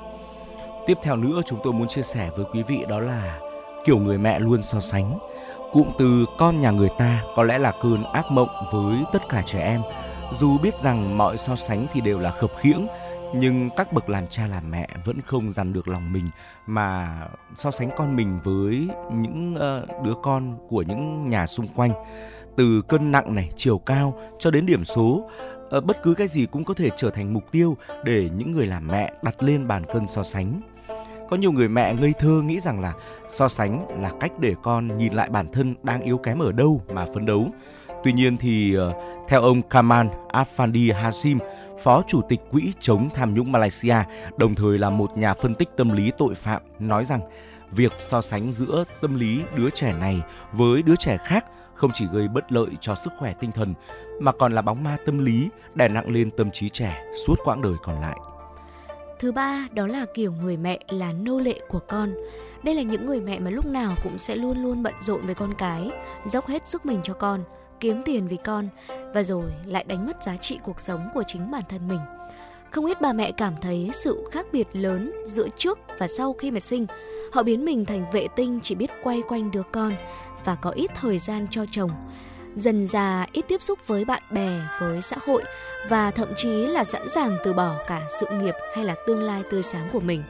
Tiếp 0.87 0.99
theo 1.03 1.17
nữa 1.17 1.41
chúng 1.47 1.59
tôi 1.65 1.73
muốn 1.73 1.89
chia 1.89 2.03
sẻ 2.03 2.31
với 2.37 2.45
quý 2.53 2.63
vị 2.63 2.85
đó 2.89 3.01
là 3.01 3.39
kiểu 3.85 3.99
người 3.99 4.19
mẹ 4.19 4.39
luôn 4.39 4.63
so 4.63 4.81
sánh. 4.81 5.19
Cụm 5.73 5.89
từ 5.99 6.27
con 6.39 6.61
nhà 6.61 6.71
người 6.71 6.89
ta 6.99 7.23
có 7.37 7.43
lẽ 7.45 7.59
là 7.59 7.73
cơn 7.83 8.05
ác 8.05 8.31
mộng 8.31 8.49
với 8.73 8.97
tất 9.13 9.29
cả 9.29 9.43
trẻ 9.47 9.61
em. 9.61 9.83
Dù 10.33 10.59
biết 10.59 10.79
rằng 10.79 11.19
mọi 11.19 11.39
so 11.39 11.57
sánh 11.57 11.87
thì 11.93 12.01
đều 12.01 12.19
là 12.19 12.31
khập 12.31 12.51
khiễng, 12.59 12.87
nhưng 13.35 13.71
các 13.77 13.93
bậc 13.93 14.09
làm 14.09 14.25
cha 14.31 14.47
làm 14.47 14.71
mẹ 14.71 14.89
vẫn 15.05 15.17
không 15.27 15.53
dằn 15.53 15.73
được 15.73 15.89
lòng 15.89 16.13
mình, 16.13 16.25
mà 16.67 17.19
so 17.57 17.71
sánh 17.71 17.91
con 17.97 18.17
mình 18.17 18.39
với 18.45 18.89
những 19.13 19.55
ờ, 19.55 19.87
đứa 20.05 20.15
con 20.23 20.57
của 20.69 20.83
những 20.83 21.31
nhà 21.31 21.47
xung 21.47 21.69
quanh. 21.69 21.93
Từ 22.57 22.83
cân 22.83 23.13
nặng 23.13 23.35
này, 23.35 23.51
chiều 23.57 23.79
cao 23.79 24.19
cho 24.39 24.51
đến 24.51 24.67
điểm 24.67 24.85
số 24.85 25.31
ờ, 25.71 25.81
bất 25.81 26.03
cứ 26.03 26.15
cái 26.15 26.29
gì 26.29 26.47
cũng 26.47 26.65
có 26.65 26.75
thể 26.75 26.91
trở 26.97 27.11
thành 27.11 27.35
mục 27.35 27.45
tiêu 27.53 27.77
để 28.05 28.29
những 28.37 28.53
người 28.53 28.67
làm 28.67 28.89
mẹ 28.89 29.13
đặt 29.23 29.43
lên 29.43 29.69
bàn 29.69 29.85
cân 29.93 30.07
so 30.07 30.23
sánh. 30.23 30.61
Có 31.31 31.37
nhiều 31.37 31.53
người 31.53 31.69
mẹ 31.69 31.95
ngây 31.95 32.13
thơ 32.19 32.43
nghĩ 32.45 32.61
rằng 32.61 32.81
là 32.81 32.93
so 33.29 33.49
sánh 33.49 34.03
là 34.03 34.11
cách 34.21 34.33
để 34.39 34.55
con 34.63 34.99
nhìn 34.99 35.13
lại 35.13 35.29
bản 35.29 35.53
thân 35.53 35.75
đang 35.83 36.01
yếu 36.01 36.19
kém 36.19 36.39
ở 36.39 36.53
đâu 36.53 36.83
mà 36.93 37.07
phấn 37.15 37.27
đấu. 37.27 37.49
Tuy 38.05 38.13
nhiên 38.13 38.37
thì 38.37 38.75
ờ, 38.75 38.93
theo 39.29 39.43
ông 39.43 39.63
Kamal 39.63 40.07
Afandi 40.29 40.95
Hashim 40.95 41.39
Phó 41.83 42.03
Chủ 42.07 42.21
tịch 42.29 42.41
Quỹ 42.51 42.73
chống 42.81 43.09
tham 43.15 43.35
nhũng 43.35 43.53
Malaysia, 43.53 43.97
đồng 44.37 44.55
thời 44.55 44.79
là 44.79 44.91
một 44.91 45.19
nhà 45.19 45.35
phân 45.35 45.55
tích 45.55 45.69
tâm 45.77 45.91
lý 45.91 46.11
tội 46.19 46.35
phạm, 46.35 46.63
nói 46.79 47.05
rằng 47.05 47.21
việc 47.71 47.93
so 47.99 48.23
sánh 48.23 48.53
giữa 48.53 48.85
tâm 49.01 49.19
lý 49.19 49.43
đứa 49.57 49.71
trẻ 49.71 49.95
này 50.01 50.21
với 50.53 50.83
đứa 50.83 50.97
trẻ 50.97 51.19
khác 51.27 51.45
không 51.75 51.91
chỉ 51.95 52.07
gây 52.13 52.29
bất 52.29 52.53
lợi 52.53 52.71
cho 52.81 52.95
sức 52.95 53.13
khỏe 53.19 53.35
tinh 53.41 53.53
thần 53.53 53.75
mà 54.21 54.33
còn 54.33 54.53
là 54.53 54.63
bóng 54.63 54.85
ma 54.85 54.97
tâm 55.07 55.25
lý 55.25 55.49
đè 55.75 55.89
nặng 55.89 56.11
lên 56.11 56.31
tâm 56.31 56.51
trí 56.51 56.69
trẻ 56.69 57.05
suốt 57.27 57.35
quãng 57.45 57.63
đời 57.63 57.75
còn 57.83 58.01
lại. 58.01 58.17
Thứ 59.19 59.33
ba 59.33 59.67
đó 59.73 59.87
là 59.87 60.07
kiểu 60.15 60.33
người 60.33 60.57
mẹ 60.57 60.79
là 60.89 61.13
nô 61.13 61.39
lệ 61.39 61.61
của 61.69 61.81
con. 61.89 62.15
Đây 62.63 62.75
là 62.75 62.83
những 62.83 63.07
người 63.07 63.21
mẹ 63.21 63.39
mà 63.39 63.51
lúc 63.51 63.67
nào 63.67 63.93
cũng 64.05 64.19
sẽ 64.19 64.37
luôn 64.37 64.63
luôn 64.63 64.83
bận 64.83 64.95
rộn 65.01 65.21
với 65.21 65.35
con 65.35 65.55
cái, 65.59 65.91
dốc 66.27 66.47
hết 66.47 66.69
sức 66.69 66.87
mình 66.87 67.01
cho 67.03 67.15
con 67.15 67.45
kiếm 67.81 68.03
tiền 68.05 68.29
vì 68.29 68.37
con 68.45 68.69
và 69.15 69.23
rồi 69.23 69.45
lại 69.67 69.85
đánh 69.85 70.07
mất 70.07 70.23
giá 70.23 70.37
trị 70.37 70.59
cuộc 70.63 70.81
sống 70.81 71.09
của 71.15 71.23
chính 71.27 71.51
bản 71.51 71.63
thân 71.69 71.89
mình. 71.89 72.01
Không 72.71 72.87
ít 72.87 73.01
bà 73.01 73.13
mẹ 73.13 73.33
cảm 73.33 73.55
thấy 73.61 73.91
sự 73.95 74.25
khác 74.33 74.47
biệt 74.53 74.69
lớn 74.73 75.13
giữa 75.27 75.49
trước 75.57 75.79
và 75.99 76.09
sau 76.09 76.33
khi 76.33 76.51
mà 76.51 76.61
sinh. 76.61 76.87
Họ 77.33 77.43
biến 77.43 77.65
mình 77.65 77.85
thành 77.85 78.07
vệ 78.13 78.27
tinh 78.37 78.61
chỉ 78.63 78.75
biết 78.75 78.91
quay 79.03 79.23
quanh 79.29 79.51
đứa 79.51 79.63
con 79.73 79.93
và 80.45 80.55
có 80.55 80.71
ít 80.71 80.91
thời 81.01 81.19
gian 81.19 81.47
cho 81.51 81.65
chồng. 81.71 81.91
Dần 82.55 82.87
già 82.87 83.27
ít 83.33 83.45
tiếp 83.49 83.63
xúc 83.63 83.79
với 83.87 84.05
bạn 84.05 84.23
bè, 84.31 84.61
với 84.81 85.03
xã 85.03 85.17
hội 85.27 85.43
và 85.89 86.11
thậm 86.11 86.29
chí 86.37 86.67
là 86.67 86.85
sẵn 86.85 87.09
sàng 87.09 87.39
từ 87.45 87.53
bỏ 87.53 87.75
cả 87.87 88.03
sự 88.21 88.27
nghiệp 88.33 88.55
hay 88.75 88.85
là 88.85 88.95
tương 89.07 89.23
lai 89.23 89.43
tươi 89.51 89.63
sáng 89.63 89.89
của 89.93 90.01
mình. 90.01 90.23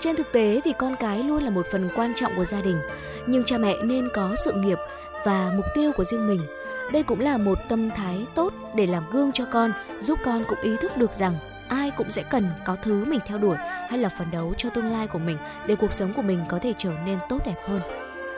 Trên 0.00 0.16
thực 0.16 0.32
tế 0.32 0.60
thì 0.64 0.72
con 0.78 0.96
cái 1.00 1.22
luôn 1.22 1.42
là 1.42 1.50
một 1.50 1.66
phần 1.72 1.88
quan 1.96 2.12
trọng 2.16 2.32
của 2.36 2.44
gia 2.44 2.60
đình, 2.60 2.78
nhưng 3.26 3.44
cha 3.44 3.58
mẹ 3.58 3.74
nên 3.84 4.08
có 4.14 4.36
sự 4.44 4.52
nghiệp 4.52 4.78
và 5.24 5.52
mục 5.56 5.66
tiêu 5.74 5.92
của 5.96 6.04
riêng 6.04 6.26
mình– 6.26 6.40
đây 6.92 7.02
cũng 7.02 7.20
là 7.20 7.38
một 7.38 7.58
tâm 7.68 7.90
thái 7.90 8.26
tốt 8.34 8.52
để 8.74 8.86
làm 8.86 9.04
gương 9.12 9.32
cho 9.32 9.44
con, 9.44 9.72
giúp 10.00 10.18
con 10.24 10.44
cũng 10.48 10.58
ý 10.62 10.76
thức 10.80 10.96
được 10.96 11.12
rằng 11.12 11.34
ai 11.68 11.90
cũng 11.96 12.10
sẽ 12.10 12.22
cần 12.22 12.48
có 12.64 12.76
thứ 12.82 13.04
mình 13.04 13.20
theo 13.26 13.38
đuổi 13.38 13.56
hay 13.58 13.98
là 13.98 14.08
phấn 14.08 14.26
đấu 14.32 14.54
cho 14.56 14.70
tương 14.70 14.90
lai 14.90 15.06
của 15.06 15.18
mình 15.18 15.36
để 15.66 15.76
cuộc 15.76 15.92
sống 15.92 16.12
của 16.16 16.22
mình 16.22 16.38
có 16.48 16.58
thể 16.58 16.72
trở 16.78 16.92
nên 17.06 17.18
tốt 17.28 17.38
đẹp 17.46 17.56
hơn. 17.66 17.80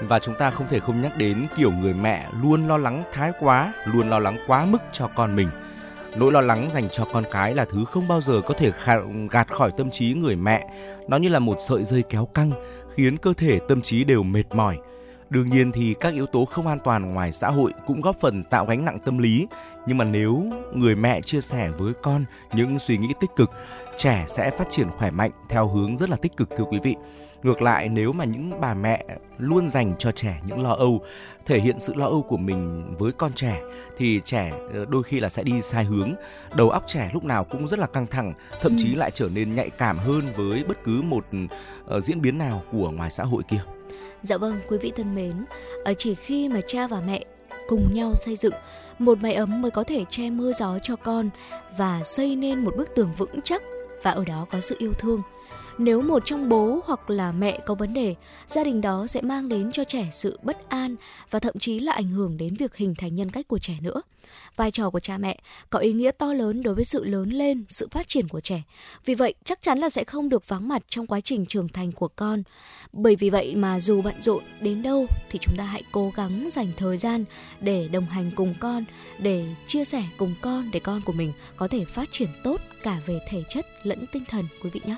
Và 0.08 0.18
chúng 0.18 0.34
ta 0.38 0.50
không 0.50 0.68
thể 0.68 0.80
không 0.80 1.02
nhắc 1.02 1.16
đến 1.16 1.46
kiểu 1.56 1.72
người 1.72 1.94
mẹ 1.94 2.26
luôn 2.42 2.68
lo 2.68 2.76
lắng 2.76 3.04
thái 3.12 3.32
quá, 3.40 3.72
luôn 3.84 4.10
lo 4.10 4.18
lắng 4.18 4.38
quá 4.46 4.64
mức 4.64 4.78
cho 4.92 5.08
con 5.14 5.36
mình. 5.36 5.48
Nỗi 6.16 6.32
lo 6.32 6.40
lắng 6.40 6.68
dành 6.72 6.88
cho 6.92 7.04
con 7.12 7.24
cái 7.30 7.54
là 7.54 7.64
thứ 7.64 7.84
không 7.84 8.08
bao 8.08 8.20
giờ 8.20 8.40
có 8.46 8.54
thể 8.54 8.72
gạt 9.30 9.48
khỏi 9.52 9.72
tâm 9.76 9.90
trí 9.90 10.14
người 10.14 10.36
mẹ. 10.36 10.66
Nó 11.08 11.16
như 11.16 11.28
là 11.28 11.38
một 11.38 11.56
sợi 11.68 11.84
dây 11.84 12.02
kéo 12.08 12.28
căng, 12.34 12.52
khiến 12.96 13.18
cơ 13.18 13.32
thể 13.36 13.60
tâm 13.68 13.82
trí 13.82 14.04
đều 14.04 14.22
mệt 14.22 14.44
mỏi, 14.54 14.78
Đương 15.30 15.48
nhiên 15.48 15.72
thì 15.72 15.94
các 16.00 16.14
yếu 16.14 16.26
tố 16.26 16.44
không 16.44 16.66
an 16.66 16.78
toàn 16.84 17.14
ngoài 17.14 17.32
xã 17.32 17.50
hội 17.50 17.72
cũng 17.86 18.00
góp 18.00 18.20
phần 18.20 18.44
tạo 18.44 18.66
gánh 18.66 18.84
nặng 18.84 18.98
tâm 19.04 19.18
lý, 19.18 19.46
nhưng 19.86 19.98
mà 19.98 20.04
nếu 20.04 20.44
người 20.74 20.94
mẹ 20.94 21.20
chia 21.20 21.40
sẻ 21.40 21.70
với 21.78 21.92
con 22.02 22.24
những 22.52 22.78
suy 22.78 22.98
nghĩ 22.98 23.08
tích 23.20 23.30
cực, 23.36 23.50
trẻ 23.96 24.24
sẽ 24.28 24.50
phát 24.50 24.70
triển 24.70 24.90
khỏe 24.90 25.10
mạnh 25.10 25.30
theo 25.48 25.68
hướng 25.68 25.96
rất 25.96 26.10
là 26.10 26.16
tích 26.16 26.36
cực 26.36 26.50
thưa 26.56 26.64
quý 26.64 26.78
vị. 26.82 26.96
Ngược 27.42 27.62
lại 27.62 27.88
nếu 27.88 28.12
mà 28.12 28.24
những 28.24 28.60
bà 28.60 28.74
mẹ 28.74 29.04
luôn 29.38 29.68
dành 29.68 29.94
cho 29.98 30.12
trẻ 30.12 30.40
những 30.46 30.62
lo 30.62 30.72
âu, 30.72 31.04
thể 31.46 31.60
hiện 31.60 31.80
sự 31.80 31.94
lo 31.94 32.06
âu 32.06 32.22
của 32.22 32.36
mình 32.36 32.84
với 32.98 33.12
con 33.12 33.32
trẻ 33.32 33.60
thì 33.96 34.20
trẻ 34.24 34.52
ờ, 34.74 34.84
đôi 34.88 35.02
khi 35.02 35.20
là 35.20 35.28
sẽ 35.28 35.42
đi 35.42 35.62
sai 35.62 35.84
hướng. 35.84 36.14
Đầu 36.54 36.70
óc 36.70 36.84
trẻ 36.86 37.10
lúc 37.14 37.24
nào 37.24 37.44
cũng 37.44 37.68
rất 37.68 37.78
là 37.78 37.86
căng 37.86 38.06
thẳng, 38.06 38.32
thậm 38.60 38.76
chí 38.78 38.94
ừ. 38.94 38.98
lại 38.98 39.10
trở 39.10 39.28
nên 39.34 39.54
nhạy 39.54 39.70
cảm 39.70 39.98
hơn 39.98 40.22
với 40.36 40.64
bất 40.68 40.84
cứ 40.84 41.02
một 41.02 41.26
uh, 41.96 42.02
diễn 42.02 42.20
biến 42.20 42.38
nào 42.38 42.62
của 42.72 42.90
ngoài 42.90 43.10
xã 43.10 43.24
hội 43.24 43.42
kia. 43.48 43.62
Dạ 44.22 44.36
vâng, 44.36 44.60
quý 44.68 44.78
vị 44.78 44.92
thân 44.96 45.14
mến, 45.14 45.44
ở 45.84 45.94
chỉ 45.98 46.14
khi 46.14 46.48
mà 46.48 46.60
cha 46.66 46.86
và 46.86 47.00
mẹ 47.06 47.24
cùng 47.68 47.94
nhau 47.94 48.14
xây 48.14 48.36
dựng 48.36 48.54
một 48.98 49.18
mái 49.22 49.34
ấm 49.34 49.62
mới 49.62 49.70
có 49.70 49.84
thể 49.84 50.04
che 50.10 50.30
mưa 50.30 50.52
gió 50.52 50.78
cho 50.82 50.96
con 50.96 51.30
và 51.78 52.00
xây 52.04 52.36
nên 52.36 52.64
một 52.64 52.76
bức 52.76 52.94
tường 52.94 53.10
vững 53.18 53.40
chắc 53.44 53.62
và 54.02 54.10
ở 54.10 54.24
đó 54.24 54.46
có 54.50 54.60
sự 54.60 54.76
yêu 54.78 54.92
thương. 54.98 55.22
Nếu 55.82 56.02
một 56.02 56.22
trong 56.24 56.48
bố 56.48 56.80
hoặc 56.84 57.10
là 57.10 57.32
mẹ 57.32 57.60
có 57.66 57.74
vấn 57.74 57.94
đề, 57.94 58.14
gia 58.46 58.64
đình 58.64 58.80
đó 58.80 59.06
sẽ 59.06 59.20
mang 59.22 59.48
đến 59.48 59.72
cho 59.72 59.84
trẻ 59.84 60.08
sự 60.12 60.38
bất 60.42 60.68
an 60.68 60.96
và 61.30 61.38
thậm 61.38 61.58
chí 61.58 61.80
là 61.80 61.92
ảnh 61.92 62.08
hưởng 62.08 62.36
đến 62.36 62.54
việc 62.54 62.76
hình 62.76 62.94
thành 62.98 63.14
nhân 63.14 63.30
cách 63.30 63.48
của 63.48 63.58
trẻ 63.58 63.78
nữa 63.80 64.02
vai 64.56 64.70
trò 64.70 64.90
của 64.90 65.00
cha 65.00 65.18
mẹ 65.18 65.38
có 65.70 65.78
ý 65.78 65.92
nghĩa 65.92 66.10
to 66.10 66.32
lớn 66.32 66.62
đối 66.62 66.74
với 66.74 66.84
sự 66.84 67.04
lớn 67.04 67.30
lên, 67.30 67.64
sự 67.68 67.88
phát 67.90 68.08
triển 68.08 68.28
của 68.28 68.40
trẻ. 68.40 68.62
Vì 69.04 69.14
vậy, 69.14 69.34
chắc 69.44 69.62
chắn 69.62 69.78
là 69.78 69.90
sẽ 69.90 70.04
không 70.04 70.28
được 70.28 70.48
vắng 70.48 70.68
mặt 70.68 70.82
trong 70.88 71.06
quá 71.06 71.20
trình 71.20 71.46
trưởng 71.46 71.68
thành 71.68 71.92
của 71.92 72.08
con. 72.08 72.42
Bởi 72.92 73.16
vì 73.16 73.30
vậy 73.30 73.54
mà 73.56 73.80
dù 73.80 74.02
bận 74.02 74.22
rộn 74.22 74.44
đến 74.60 74.82
đâu 74.82 75.06
thì 75.30 75.38
chúng 75.42 75.54
ta 75.58 75.64
hãy 75.64 75.82
cố 75.92 76.12
gắng 76.16 76.48
dành 76.52 76.72
thời 76.76 76.96
gian 76.96 77.24
để 77.60 77.88
đồng 77.88 78.06
hành 78.06 78.30
cùng 78.34 78.54
con, 78.60 78.84
để 79.18 79.46
chia 79.66 79.84
sẻ 79.84 80.02
cùng 80.16 80.34
con 80.40 80.70
để 80.72 80.80
con 80.80 81.00
của 81.04 81.12
mình 81.12 81.32
có 81.56 81.68
thể 81.68 81.84
phát 81.84 82.08
triển 82.12 82.28
tốt 82.44 82.60
cả 82.82 82.98
về 83.06 83.18
thể 83.28 83.42
chất 83.48 83.66
lẫn 83.82 84.04
tinh 84.12 84.24
thần 84.30 84.44
quý 84.62 84.70
vị 84.70 84.80
nhé. 84.86 84.96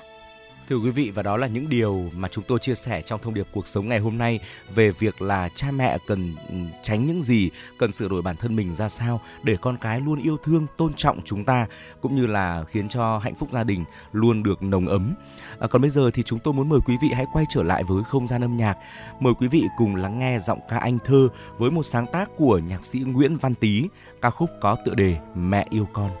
Thưa 0.69 0.77
quý 0.77 0.89
vị 0.89 1.11
và 1.15 1.23
đó 1.23 1.37
là 1.37 1.47
những 1.47 1.69
điều 1.69 2.09
mà 2.15 2.27
chúng 2.27 2.43
tôi 2.47 2.59
chia 2.59 2.75
sẻ 2.75 3.01
trong 3.01 3.19
thông 3.23 3.33
điệp 3.33 3.47
cuộc 3.53 3.67
sống 3.67 3.89
ngày 3.89 3.99
hôm 3.99 4.17
nay 4.17 4.39
về 4.75 4.91
việc 4.91 5.21
là 5.21 5.49
cha 5.55 5.71
mẹ 5.71 5.97
cần 6.07 6.33
ừ, 6.49 6.55
tránh 6.83 7.05
những 7.05 7.21
gì, 7.21 7.49
cần 7.77 7.91
sửa 7.91 8.07
đổi 8.07 8.21
bản 8.21 8.35
thân 8.35 8.55
mình 8.55 8.75
ra 8.75 8.89
sao 8.89 9.21
để 9.43 9.57
con 9.61 9.77
cái 9.77 10.01
luôn 10.01 10.21
yêu 10.21 10.37
thương, 10.43 10.67
tôn 10.77 10.93
trọng 10.93 11.21
chúng 11.25 11.45
ta 11.45 11.67
cũng 12.01 12.15
như 12.15 12.25
là 12.25 12.63
khiến 12.63 12.89
cho 12.89 13.17
hạnh 13.17 13.35
phúc 13.35 13.49
gia 13.51 13.63
đình 13.63 13.85
luôn 14.11 14.43
được 14.43 14.63
nồng 14.63 14.87
ấm. 14.87 15.13
À, 15.59 15.67
còn 15.67 15.81
bây 15.81 15.91
giờ 15.91 16.11
thì 16.13 16.23
chúng 16.23 16.39
tôi 16.39 16.53
muốn 16.53 16.69
mời 16.69 16.79
quý 16.85 16.97
vị 17.01 17.09
hãy 17.15 17.25
quay 17.33 17.45
trở 17.49 17.63
lại 17.63 17.83
với 17.83 18.03
không 18.03 18.27
gian 18.27 18.43
âm 18.43 18.57
nhạc. 18.57 18.77
Mời 19.19 19.33
quý 19.39 19.47
vị 19.47 19.63
cùng 19.77 19.95
lắng 19.95 20.19
nghe 20.19 20.39
giọng 20.39 20.59
ca 20.69 20.77
Anh 20.77 20.99
Thơ 21.05 21.27
với 21.57 21.71
một 21.71 21.83
sáng 21.83 22.07
tác 22.07 22.29
của 22.37 22.57
nhạc 22.57 22.85
sĩ 22.85 22.99
Nguyễn 22.99 23.37
Văn 23.37 23.55
Tý, 23.55 23.83
ca 24.21 24.29
khúc 24.29 24.49
có 24.61 24.77
tựa 24.85 24.93
đề 24.95 25.17
Mẹ 25.35 25.67
yêu 25.69 25.87
con. 25.93 26.11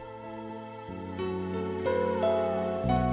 mẹ 2.87 3.12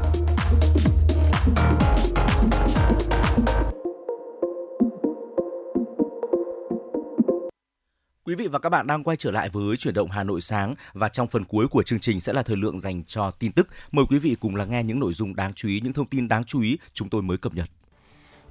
Quý 8.31 8.35
vị 8.35 8.47
và 8.47 8.59
các 8.59 8.69
bạn 8.69 8.87
đang 8.87 9.03
quay 9.03 9.17
trở 9.17 9.31
lại 9.31 9.49
với 9.49 9.77
chuyển 9.77 9.93
động 9.93 10.11
Hà 10.11 10.23
Nội 10.23 10.41
sáng 10.41 10.75
và 10.93 11.09
trong 11.09 11.27
phần 11.27 11.45
cuối 11.45 11.67
của 11.67 11.83
chương 11.83 11.99
trình 11.99 12.21
sẽ 12.21 12.33
là 12.33 12.43
thời 12.43 12.57
lượng 12.57 12.79
dành 12.79 13.03
cho 13.03 13.31
tin 13.31 13.51
tức. 13.51 13.67
Mời 13.91 14.05
quý 14.09 14.19
vị 14.19 14.35
cùng 14.39 14.55
lắng 14.55 14.71
nghe 14.71 14.83
những 14.83 14.99
nội 14.99 15.13
dung 15.13 15.35
đáng 15.35 15.53
chú 15.53 15.67
ý, 15.67 15.81
những 15.83 15.93
thông 15.93 16.05
tin 16.05 16.27
đáng 16.27 16.43
chú 16.43 16.61
ý 16.61 16.77
chúng 16.93 17.09
tôi 17.09 17.21
mới 17.21 17.37
cập 17.37 17.55
nhật. 17.55 17.69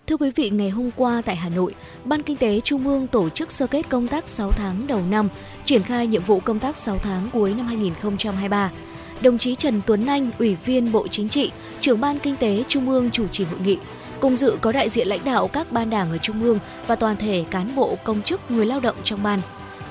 Thưa 0.06 0.16
quý 0.16 0.30
vị, 0.36 0.50
ngày 0.50 0.70
hôm 0.70 0.90
qua 0.96 1.22
tại 1.24 1.36
Hà 1.36 1.48
Nội, 1.48 1.74
Ban 2.04 2.22
Kinh 2.22 2.36
tế 2.36 2.60
Trung 2.60 2.86
ương 2.86 3.06
tổ 3.06 3.28
chức 3.28 3.52
sơ 3.52 3.66
kết 3.66 3.88
công 3.88 4.08
tác 4.08 4.28
6 4.28 4.50
tháng 4.50 4.86
đầu 4.86 5.02
năm, 5.10 5.28
triển 5.64 5.82
khai 5.82 6.06
nhiệm 6.06 6.24
vụ 6.24 6.40
công 6.40 6.58
tác 6.58 6.76
6 6.76 6.98
tháng 6.98 7.26
cuối 7.32 7.54
năm 7.56 7.66
2023. 7.66 8.72
Đồng 9.22 9.38
chí 9.38 9.54
Trần 9.54 9.80
Tuấn 9.86 10.06
Anh, 10.06 10.30
Ủy 10.38 10.54
viên 10.54 10.92
Bộ 10.92 11.08
Chính 11.08 11.28
trị, 11.28 11.52
trưởng 11.80 12.00
Ban 12.00 12.18
Kinh 12.18 12.36
tế 12.36 12.64
Trung 12.68 12.88
ương 12.90 13.10
chủ 13.10 13.28
trì 13.28 13.44
hội 13.44 13.58
nghị. 13.64 13.78
Cùng 14.20 14.36
dự 14.36 14.58
có 14.60 14.72
đại 14.72 14.88
diện 14.88 15.08
lãnh 15.08 15.24
đạo 15.24 15.48
các 15.48 15.72
ban 15.72 15.90
đảng 15.90 16.10
ở 16.10 16.18
Trung 16.18 16.42
ương 16.42 16.58
và 16.86 16.96
toàn 16.96 17.16
thể 17.16 17.44
cán 17.50 17.74
bộ 17.74 17.98
công 18.04 18.22
chức 18.22 18.50
người 18.50 18.66
lao 18.66 18.80
động 18.80 18.96
trong 19.04 19.22
ban. 19.22 19.40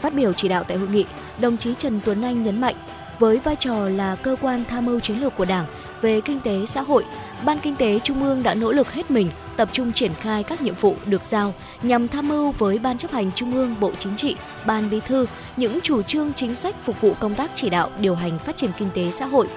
Phát 0.02 0.14
biểu 0.14 0.34
chỉ 0.34 0.48
đạo 0.48 0.64
tại 0.64 0.78
hội 0.78 0.88
nghị, 0.88 1.06
đồng 1.40 1.58
chí 1.58 1.74
Trần 1.78 2.00
Tuấn 2.06 2.22
Anh 2.22 2.44
nhấn 2.44 2.62
mạnh, 2.62 2.76
với 3.20 3.38
vai 3.38 3.56
trò 3.56 3.90
là 3.90 4.16
cơ 4.16 4.36
quan 4.42 4.64
tham 4.70 4.86
mưu 4.86 5.00
chiến 5.00 5.20
lược 5.22 5.36
của 5.36 5.46
Đảng 5.46 5.66
về 6.02 6.22
kinh 6.22 6.40
tế 6.40 6.66
xã 6.66 6.82
hội, 6.82 7.06
Ban 7.46 7.60
Kinh 7.60 7.76
tế 7.76 8.00
Trung 8.00 8.24
ương 8.24 8.44
đã 8.44 8.54
nỗ 8.54 8.72
lực 8.72 8.94
hết 8.94 9.12
mình 9.12 9.30
tập 9.58 9.70
trung 9.72 9.92
triển 9.92 10.14
khai 10.14 10.44
các 10.44 10.62
nhiệm 10.62 10.76
vụ 10.76 10.96
được 11.06 11.24
giao 11.24 11.54
nhằm 11.82 12.08
tham 12.08 12.28
mưu 12.28 12.52
với 12.52 12.80
Ban 12.80 12.98
chấp 12.98 13.12
hành 13.12 13.32
Trung 13.32 13.54
ương 13.54 13.76
Bộ 13.80 13.92
Chính 14.00 14.16
trị, 14.16 14.36
Ban 14.66 14.90
Bí 14.90 15.00
thư 15.00 15.26
những 15.58 15.80
chủ 15.82 16.02
trương 16.02 16.34
chính 16.34 16.56
sách 16.56 16.76
phục 16.82 17.02
vụ 17.02 17.14
công 17.20 17.36
tác 17.36 17.52
chỉ 17.56 17.70
đạo 17.70 17.90
điều 18.00 18.16
hành 18.16 18.40
phát 18.40 18.58
triển 18.58 18.72
kinh 18.78 18.90
tế 18.94 19.12
xã 19.12 19.26
hội. 19.26 19.48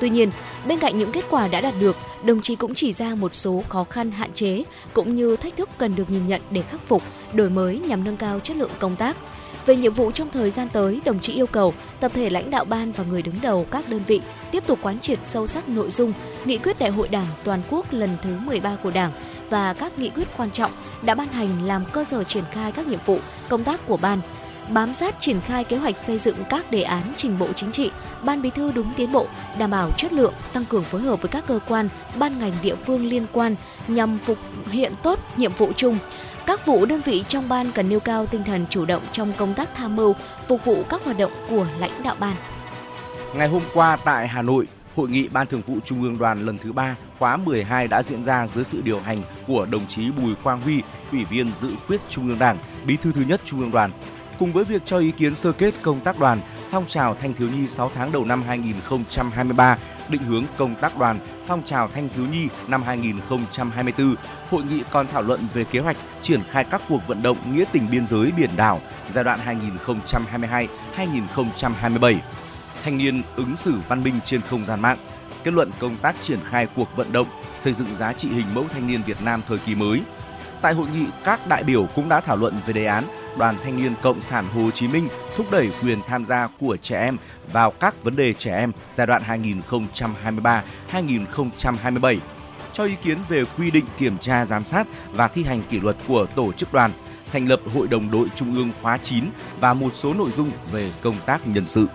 Tuy 0.00 0.10
nhiên, 0.10 0.30
bên 0.66 0.78
cạnh 0.78 0.98
những 0.98 1.12
kết 1.12 1.24
quả 1.30 1.48
đã 1.48 1.60
đạt 1.60 1.74
được, 1.80 1.96
đồng 2.24 2.42
chí 2.42 2.56
cũng 2.56 2.74
chỉ 2.74 2.92
ra 2.92 3.14
một 3.14 3.34
số 3.34 3.62
khó 3.68 3.84
khăn 3.84 4.10
hạn 4.10 4.32
chế 4.32 4.64
cũng 4.92 5.14
như 5.14 5.36
thách 5.36 5.56
thức 5.56 5.68
cần 5.78 5.94
được 5.94 6.10
nhìn 6.10 6.26
nhận 6.26 6.40
để 6.50 6.62
khắc 6.62 6.80
phục, 6.80 7.02
đổi 7.32 7.50
mới 7.50 7.78
nhằm 7.78 8.04
nâng 8.04 8.16
cao 8.16 8.40
chất 8.40 8.56
lượng 8.56 8.70
công 8.78 8.96
tác. 8.96 9.16
Về 9.66 9.76
nhiệm 9.76 9.92
vụ 9.92 10.10
trong 10.10 10.28
thời 10.32 10.50
gian 10.50 10.68
tới, 10.68 11.00
đồng 11.04 11.20
chí 11.20 11.32
yêu 11.32 11.46
cầu 11.46 11.74
tập 12.00 12.12
thể 12.14 12.30
lãnh 12.30 12.50
đạo 12.50 12.64
ban 12.64 12.92
và 12.92 13.04
người 13.04 13.22
đứng 13.22 13.34
đầu 13.42 13.66
các 13.70 13.88
đơn 13.88 14.02
vị 14.06 14.20
tiếp 14.50 14.66
tục 14.66 14.78
quán 14.82 14.98
triệt 14.98 15.18
sâu 15.22 15.46
sắc 15.46 15.68
nội 15.68 15.90
dung 15.90 16.12
nghị 16.44 16.58
quyết 16.58 16.78
đại 16.78 16.90
hội 16.90 17.08
Đảng 17.08 17.26
toàn 17.44 17.62
quốc 17.70 17.92
lần 17.92 18.10
thứ 18.22 18.30
13 18.44 18.76
của 18.82 18.90
Đảng 18.90 19.12
và 19.50 19.74
các 19.74 19.98
nghị 19.98 20.08
quyết 20.08 20.28
quan 20.36 20.50
trọng 20.50 20.70
đã 21.02 21.14
ban 21.14 21.28
hành 21.28 21.64
làm 21.64 21.84
cơ 21.92 22.04
sở 22.04 22.24
triển 22.24 22.44
khai 22.52 22.72
các 22.72 22.86
nhiệm 22.86 23.00
vụ, 23.06 23.18
công 23.48 23.64
tác 23.64 23.86
của 23.86 23.96
ban, 23.96 24.20
bám 24.68 24.94
sát 24.94 25.20
triển 25.20 25.40
khai 25.40 25.64
kế 25.64 25.76
hoạch 25.76 25.98
xây 25.98 26.18
dựng 26.18 26.36
các 26.50 26.70
đề 26.70 26.82
án 26.82 27.02
trình 27.16 27.38
bộ 27.38 27.48
chính 27.56 27.72
trị, 27.72 27.90
ban 28.24 28.42
bí 28.42 28.50
thư 28.50 28.72
đúng 28.72 28.92
tiến 28.96 29.12
bộ, 29.12 29.26
đảm 29.58 29.70
bảo 29.70 29.90
chất 29.96 30.12
lượng, 30.12 30.34
tăng 30.52 30.64
cường 30.64 30.84
phối 30.84 31.00
hợp 31.00 31.22
với 31.22 31.28
các 31.28 31.46
cơ 31.46 31.58
quan, 31.68 31.88
ban 32.18 32.38
ngành 32.38 32.52
địa 32.62 32.74
phương 32.86 33.06
liên 33.06 33.26
quan 33.32 33.56
nhằm 33.88 34.18
phục 34.18 34.38
hiện 34.70 34.92
tốt 35.02 35.18
nhiệm 35.36 35.52
vụ 35.52 35.72
chung. 35.76 35.98
Các 36.46 36.66
vụ 36.66 36.86
đơn 36.86 37.00
vị 37.00 37.24
trong 37.28 37.48
ban 37.48 37.72
cần 37.72 37.88
nêu 37.88 38.00
cao 38.00 38.26
tinh 38.26 38.44
thần 38.44 38.66
chủ 38.70 38.84
động 38.84 39.02
trong 39.12 39.32
công 39.36 39.54
tác 39.54 39.74
tham 39.74 39.96
mưu, 39.96 40.14
phục 40.48 40.64
vụ 40.64 40.82
các 40.88 41.04
hoạt 41.04 41.18
động 41.18 41.32
của 41.48 41.66
lãnh 41.78 42.02
đạo 42.04 42.16
ban. 42.20 42.36
Ngày 43.34 43.48
hôm 43.48 43.62
qua 43.74 43.96
tại 44.04 44.28
Hà 44.28 44.42
Nội, 44.42 44.66
Hội 44.96 45.08
nghị 45.08 45.28
Ban 45.28 45.46
Thường 45.46 45.62
vụ 45.66 45.74
Trung 45.84 46.02
ương 46.02 46.18
Đoàn 46.18 46.46
lần 46.46 46.58
thứ 46.58 46.72
3 46.72 46.96
khóa 47.18 47.36
12 47.36 47.88
đã 47.88 48.02
diễn 48.02 48.24
ra 48.24 48.46
dưới 48.46 48.64
sự 48.64 48.80
điều 48.80 49.00
hành 49.00 49.18
của 49.46 49.66
đồng 49.66 49.86
chí 49.86 50.10
Bùi 50.10 50.34
Quang 50.34 50.60
Huy, 50.60 50.82
Ủy 51.12 51.24
viên 51.24 51.54
dự 51.54 51.70
khuyết 51.86 52.00
Trung 52.08 52.28
ương 52.28 52.38
Đảng, 52.38 52.58
Bí 52.86 52.96
thư 52.96 53.12
thứ 53.12 53.22
nhất 53.28 53.40
Trung 53.44 53.60
ương 53.60 53.70
Đoàn. 53.70 53.90
Cùng 54.38 54.52
với 54.52 54.64
việc 54.64 54.82
cho 54.84 54.98
ý 54.98 55.10
kiến 55.10 55.34
sơ 55.34 55.52
kết 55.52 55.74
công 55.82 56.00
tác 56.00 56.18
đoàn, 56.18 56.40
phong 56.70 56.86
trào 56.86 57.14
thanh 57.14 57.34
thiếu 57.34 57.48
nhi 57.48 57.66
6 57.66 57.90
tháng 57.94 58.12
đầu 58.12 58.24
năm 58.24 58.42
2023, 58.42 59.78
định 60.10 60.22
hướng 60.22 60.44
công 60.56 60.74
tác 60.74 60.98
đoàn, 60.98 61.18
phong 61.46 61.62
trào 61.62 61.88
thanh 61.88 62.08
thiếu 62.08 62.26
nhi 62.26 62.48
năm 62.68 62.82
2024, 62.82 64.14
hội 64.50 64.62
nghị 64.64 64.82
còn 64.90 65.06
thảo 65.06 65.22
luận 65.22 65.40
về 65.54 65.64
kế 65.64 65.78
hoạch 65.78 65.96
triển 66.22 66.40
khai 66.50 66.64
các 66.64 66.82
cuộc 66.88 67.06
vận 67.06 67.22
động 67.22 67.36
nghĩa 67.52 67.64
tình 67.72 67.90
biên 67.90 68.06
giới 68.06 68.32
biển 68.36 68.50
đảo 68.56 68.80
giai 69.08 69.24
đoạn 69.24 69.40
2022-2027 70.96 72.18
thanh 72.84 72.98
niên 72.98 73.22
ứng 73.36 73.56
xử 73.56 73.74
văn 73.88 74.02
minh 74.02 74.14
trên 74.24 74.40
không 74.40 74.64
gian 74.64 74.80
mạng, 74.80 74.98
kết 75.44 75.54
luận 75.54 75.70
công 75.78 75.96
tác 75.96 76.16
triển 76.22 76.38
khai 76.50 76.66
cuộc 76.76 76.96
vận 76.96 77.12
động 77.12 77.26
xây 77.58 77.72
dựng 77.72 77.94
giá 77.94 78.12
trị 78.12 78.28
hình 78.28 78.46
mẫu 78.54 78.64
thanh 78.70 78.86
niên 78.86 79.02
Việt 79.06 79.22
Nam 79.24 79.42
thời 79.48 79.58
kỳ 79.58 79.74
mới. 79.74 80.00
Tại 80.62 80.74
hội 80.74 80.86
nghị, 80.94 81.06
các 81.24 81.46
đại 81.46 81.64
biểu 81.64 81.86
cũng 81.94 82.08
đã 82.08 82.20
thảo 82.20 82.36
luận 82.36 82.54
về 82.66 82.72
đề 82.72 82.84
án 82.84 83.04
Đoàn 83.38 83.56
Thanh 83.62 83.76
niên 83.76 83.92
Cộng 84.02 84.22
sản 84.22 84.44
Hồ 84.54 84.70
Chí 84.70 84.88
Minh 84.88 85.08
thúc 85.36 85.46
đẩy 85.50 85.70
quyền 85.82 85.98
tham 86.06 86.24
gia 86.24 86.48
của 86.60 86.76
trẻ 86.76 87.00
em 87.00 87.16
vào 87.52 87.70
các 87.70 88.04
vấn 88.04 88.16
đề 88.16 88.32
trẻ 88.32 88.56
em 88.56 88.72
giai 88.92 89.06
đoạn 89.06 89.22
2023-2027, 90.92 92.18
cho 92.72 92.84
ý 92.84 92.94
kiến 93.02 93.18
về 93.28 93.42
quy 93.58 93.70
định 93.70 93.84
kiểm 93.98 94.18
tra 94.18 94.46
giám 94.46 94.64
sát 94.64 94.86
và 95.12 95.28
thi 95.28 95.42
hành 95.44 95.62
kỷ 95.70 95.80
luật 95.80 95.96
của 96.08 96.26
tổ 96.26 96.52
chức 96.52 96.72
đoàn, 96.72 96.90
thành 97.32 97.48
lập 97.48 97.60
Hội 97.74 97.88
đồng 97.88 98.10
đội 98.10 98.26
Trung 98.36 98.54
ương 98.54 98.70
khóa 98.82 98.98
9 98.98 99.24
và 99.60 99.74
một 99.74 99.90
số 99.94 100.14
nội 100.14 100.30
dung 100.36 100.50
về 100.72 100.92
công 101.02 101.16
tác 101.26 101.46
nhân 101.46 101.66
sự. 101.66 101.86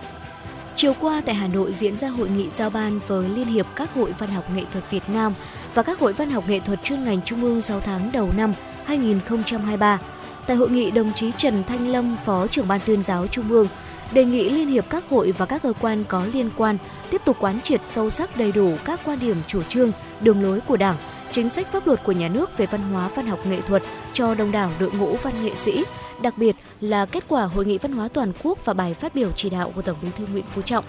Chiều 0.76 0.92
qua 1.00 1.22
tại 1.26 1.34
Hà 1.34 1.46
Nội 1.46 1.72
diễn 1.72 1.96
ra 1.96 2.08
hội 2.08 2.28
nghị 2.28 2.50
giao 2.50 2.70
ban 2.70 3.00
với 3.06 3.28
Liên 3.28 3.46
hiệp 3.46 3.66
các 3.76 3.94
hội 3.94 4.14
văn 4.18 4.30
học 4.30 4.44
nghệ 4.54 4.64
thuật 4.72 4.90
Việt 4.90 5.08
Nam 5.08 5.32
và 5.74 5.82
các 5.82 5.98
hội 5.98 6.12
văn 6.12 6.30
học 6.30 6.48
nghệ 6.48 6.60
thuật 6.60 6.82
chuyên 6.82 7.04
ngành 7.04 7.22
trung 7.22 7.42
ương 7.42 7.60
6 7.60 7.80
tháng 7.80 8.12
đầu 8.12 8.30
năm 8.36 8.52
2023. 8.86 9.98
Tại 10.46 10.56
hội 10.56 10.70
nghị, 10.70 10.90
đồng 10.90 11.12
chí 11.12 11.32
Trần 11.36 11.64
Thanh 11.64 11.88
Lâm, 11.88 12.16
Phó 12.24 12.46
trưởng 12.46 12.68
ban 12.68 12.80
tuyên 12.86 13.02
giáo 13.02 13.26
Trung 13.26 13.48
ương, 13.48 13.68
đề 14.12 14.24
nghị 14.24 14.50
Liên 14.50 14.68
hiệp 14.68 14.90
các 14.90 15.04
hội 15.10 15.32
và 15.32 15.46
các 15.46 15.62
cơ 15.62 15.72
quan 15.80 16.04
có 16.08 16.26
liên 16.32 16.50
quan 16.56 16.78
tiếp 17.10 17.22
tục 17.24 17.36
quán 17.40 17.60
triệt 17.60 17.80
sâu 17.84 18.10
sắc 18.10 18.36
đầy 18.36 18.52
đủ 18.52 18.72
các 18.84 19.00
quan 19.04 19.18
điểm 19.20 19.36
chủ 19.46 19.62
trương, 19.62 19.92
đường 20.20 20.42
lối 20.42 20.60
của 20.60 20.76
Đảng, 20.76 20.96
chính 21.30 21.48
sách 21.48 21.72
pháp 21.72 21.86
luật 21.86 22.04
của 22.04 22.12
nhà 22.12 22.28
nước 22.28 22.58
về 22.58 22.66
văn 22.66 22.80
hóa 22.92 23.08
văn 23.08 23.26
học 23.26 23.46
nghệ 23.46 23.60
thuật 23.60 23.82
cho 24.12 24.34
đông 24.34 24.52
đảo 24.52 24.70
đội 24.80 24.90
ngũ 24.98 25.16
văn 25.16 25.34
nghệ 25.42 25.54
sĩ, 25.54 25.84
đặc 26.22 26.34
biệt 26.36 26.56
là 26.80 27.06
kết 27.06 27.24
quả 27.28 27.42
hội 27.44 27.66
nghị 27.66 27.78
văn 27.78 27.92
hóa 27.92 28.08
toàn 28.08 28.32
quốc 28.42 28.64
và 28.64 28.72
bài 28.72 28.94
phát 28.94 29.14
biểu 29.14 29.30
chỉ 29.32 29.50
đạo 29.50 29.72
của 29.74 29.82
Tổng 29.82 29.96
Bí 30.02 30.08
thư 30.18 30.26
Nguyễn 30.26 30.44
Phú 30.54 30.62
Trọng. 30.62 30.84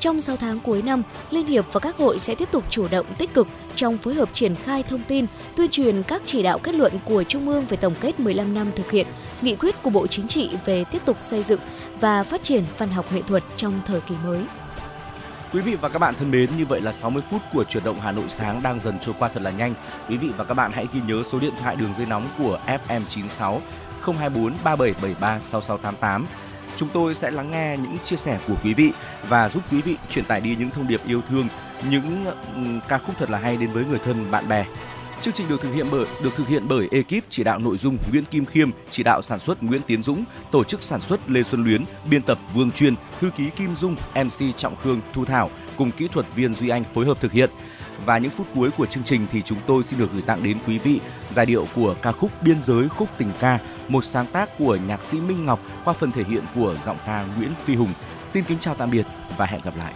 Trong 0.00 0.20
6 0.20 0.36
tháng 0.36 0.60
cuối 0.60 0.82
năm, 0.82 1.02
Liên 1.30 1.46
hiệp 1.46 1.72
và 1.72 1.80
các 1.80 1.96
hội 1.96 2.18
sẽ 2.18 2.34
tiếp 2.34 2.48
tục 2.50 2.64
chủ 2.70 2.88
động 2.90 3.06
tích 3.18 3.34
cực 3.34 3.48
trong 3.74 3.98
phối 3.98 4.14
hợp 4.14 4.28
triển 4.32 4.54
khai 4.54 4.82
thông 4.82 5.02
tin, 5.08 5.26
tuyên 5.56 5.70
truyền 5.70 6.02
các 6.02 6.22
chỉ 6.24 6.42
đạo 6.42 6.58
kết 6.58 6.74
luận 6.74 6.92
của 7.04 7.24
Trung 7.24 7.48
ương 7.48 7.66
về 7.66 7.76
tổng 7.76 7.94
kết 8.00 8.20
15 8.20 8.54
năm 8.54 8.70
thực 8.76 8.90
hiện, 8.90 9.06
nghị 9.42 9.56
quyết 9.56 9.82
của 9.82 9.90
Bộ 9.90 10.06
Chính 10.06 10.28
trị 10.28 10.50
về 10.64 10.84
tiếp 10.84 11.02
tục 11.04 11.16
xây 11.20 11.42
dựng 11.42 11.60
và 12.00 12.22
phát 12.22 12.42
triển 12.42 12.64
văn 12.78 12.88
học 12.88 13.12
nghệ 13.12 13.22
thuật 13.22 13.44
trong 13.56 13.80
thời 13.86 14.00
kỳ 14.00 14.14
mới. 14.24 14.40
Quý 15.52 15.60
vị 15.60 15.74
và 15.74 15.88
các 15.88 15.98
bạn 15.98 16.14
thân 16.14 16.30
mến, 16.30 16.48
như 16.58 16.66
vậy 16.66 16.80
là 16.80 16.92
60 16.92 17.22
phút 17.30 17.40
của 17.52 17.64
chuyển 17.64 17.84
động 17.84 18.00
Hà 18.00 18.12
Nội 18.12 18.28
sáng 18.28 18.62
đang 18.62 18.80
dần 18.80 18.98
trôi 19.00 19.14
qua 19.18 19.28
thật 19.28 19.42
là 19.42 19.50
nhanh. 19.50 19.74
Quý 20.08 20.16
vị 20.16 20.28
và 20.36 20.44
các 20.44 20.54
bạn 20.54 20.72
hãy 20.72 20.86
ghi 20.92 21.00
nhớ 21.06 21.22
số 21.22 21.38
điện 21.38 21.54
thoại 21.60 21.76
đường 21.76 21.94
dây 21.94 22.06
nóng 22.06 22.26
của 22.38 22.58
FM96 22.66 23.58
024 24.02 24.54
3773 24.64 25.40
6688. 25.40 26.26
Chúng 26.80 26.88
tôi 26.92 27.14
sẽ 27.14 27.30
lắng 27.30 27.50
nghe 27.50 27.76
những 27.76 27.98
chia 28.04 28.16
sẻ 28.16 28.38
của 28.48 28.54
quý 28.64 28.74
vị 28.74 28.92
và 29.28 29.48
giúp 29.48 29.62
quý 29.72 29.82
vị 29.82 29.96
truyền 30.10 30.24
tải 30.24 30.40
đi 30.40 30.56
những 30.56 30.70
thông 30.70 30.88
điệp 30.88 31.00
yêu 31.06 31.22
thương, 31.28 31.48
những 31.90 32.24
ừ, 32.54 32.60
ca 32.88 32.98
khúc 32.98 33.14
thật 33.18 33.30
là 33.30 33.38
hay 33.38 33.56
đến 33.56 33.70
với 33.72 33.84
người 33.84 33.98
thân 34.04 34.30
bạn 34.30 34.48
bè. 34.48 34.66
Chương 35.22 35.34
trình 35.34 35.48
được 35.48 35.60
thực 35.60 35.74
hiện 35.74 35.86
bởi 35.90 36.06
được 36.22 36.34
thực 36.36 36.48
hiện 36.48 36.68
bởi 36.68 36.88
ekip 36.90 37.24
chỉ 37.30 37.44
đạo 37.44 37.58
nội 37.58 37.78
dung 37.78 37.98
Nguyễn 38.10 38.24
Kim 38.24 38.44
Khiêm, 38.44 38.70
chỉ 38.90 39.02
đạo 39.02 39.22
sản 39.22 39.38
xuất 39.38 39.62
Nguyễn 39.62 39.82
Tiến 39.86 40.02
Dũng, 40.02 40.24
tổ 40.52 40.64
chức 40.64 40.82
sản 40.82 41.00
xuất 41.00 41.30
Lê 41.30 41.42
Xuân 41.42 41.64
Luyến, 41.64 41.84
biên 42.10 42.22
tập 42.22 42.38
Vương 42.54 42.70
Chuyên, 42.70 42.94
thư 43.20 43.30
ký 43.30 43.50
Kim 43.50 43.76
Dung, 43.76 43.96
MC 44.14 44.56
Trọng 44.56 44.76
Khương, 44.76 45.00
Thu 45.12 45.24
Thảo 45.24 45.50
cùng 45.76 45.90
kỹ 45.90 46.08
thuật 46.08 46.26
viên 46.34 46.54
Duy 46.54 46.68
Anh 46.68 46.84
phối 46.94 47.06
hợp 47.06 47.20
thực 47.20 47.32
hiện. 47.32 47.50
Và 48.04 48.18
những 48.18 48.30
phút 48.30 48.46
cuối 48.54 48.70
của 48.70 48.86
chương 48.86 49.04
trình 49.04 49.26
thì 49.32 49.42
chúng 49.42 49.58
tôi 49.66 49.84
xin 49.84 49.98
được 49.98 50.12
gửi 50.12 50.22
tặng 50.22 50.42
đến 50.42 50.58
quý 50.66 50.78
vị 50.78 51.00
giai 51.30 51.46
điệu 51.46 51.66
của 51.74 51.94
ca 52.02 52.12
khúc 52.12 52.30
Biên 52.42 52.62
giới 52.62 52.88
khúc 52.88 53.08
tình 53.18 53.30
ca, 53.40 53.58
một 53.88 54.04
sáng 54.04 54.26
tác 54.26 54.58
của 54.58 54.78
nhạc 54.88 55.04
sĩ 55.04 55.20
Minh 55.20 55.44
Ngọc 55.44 55.60
qua 55.84 55.94
phần 55.94 56.12
thể 56.12 56.24
hiện 56.24 56.44
của 56.54 56.76
giọng 56.82 56.96
ca 57.06 57.24
Nguyễn 57.36 57.50
Phi 57.64 57.74
Hùng. 57.74 57.92
Xin 58.28 58.44
kính 58.44 58.58
chào 58.58 58.74
tạm 58.74 58.90
biệt 58.90 59.06
và 59.36 59.46
hẹn 59.46 59.60
gặp 59.64 59.76
lại. 59.76 59.92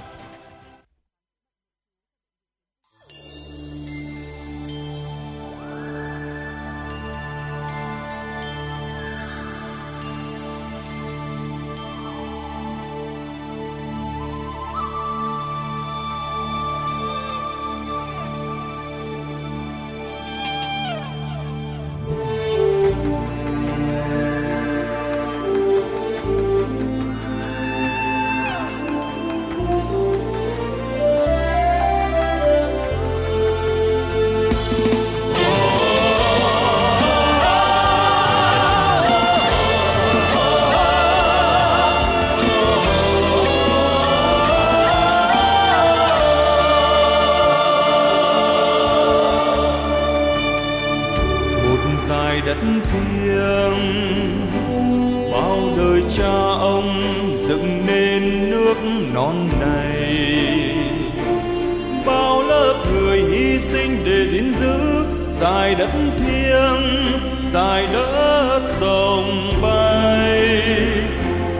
sinh 63.65 64.05
để 64.05 64.27
gìn 64.31 64.55
giữ, 64.57 65.05
dài 65.31 65.75
đất 65.75 65.91
thiêng, 66.19 67.13
dài 67.53 67.87
đất 67.93 68.61
sông 68.81 69.53
bay. 69.63 70.63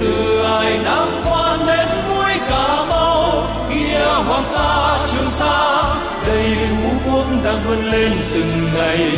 Từ 0.01 0.43
ai 0.45 0.79
nam 0.85 1.09
quan 1.25 1.67
đến 1.67 1.89
mũi 2.09 2.33
cà 2.49 2.85
mau, 2.89 3.47
kia 3.71 4.05
hoàng 4.27 4.45
sa, 4.45 4.99
trường 5.13 5.31
sa, 5.31 5.83
đây 6.27 6.57
phú 6.71 7.11
quốc 7.11 7.27
đang 7.45 7.65
vươn 7.67 7.91
lên 7.91 8.13
từng 8.35 8.69
ngày. 8.75 9.11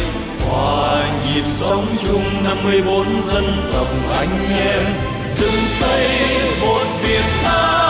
Hòa 0.49 1.05
nhịp 1.25 1.45
sống 1.47 1.87
chung 2.07 2.25
54 2.45 3.07
dân 3.33 3.45
tộc 3.73 3.89
anh 4.11 4.57
em 4.57 4.83
dựng 5.37 5.61
xây 5.81 6.09
một 6.61 6.85
Việt 7.03 7.25
Nam. 7.45 7.86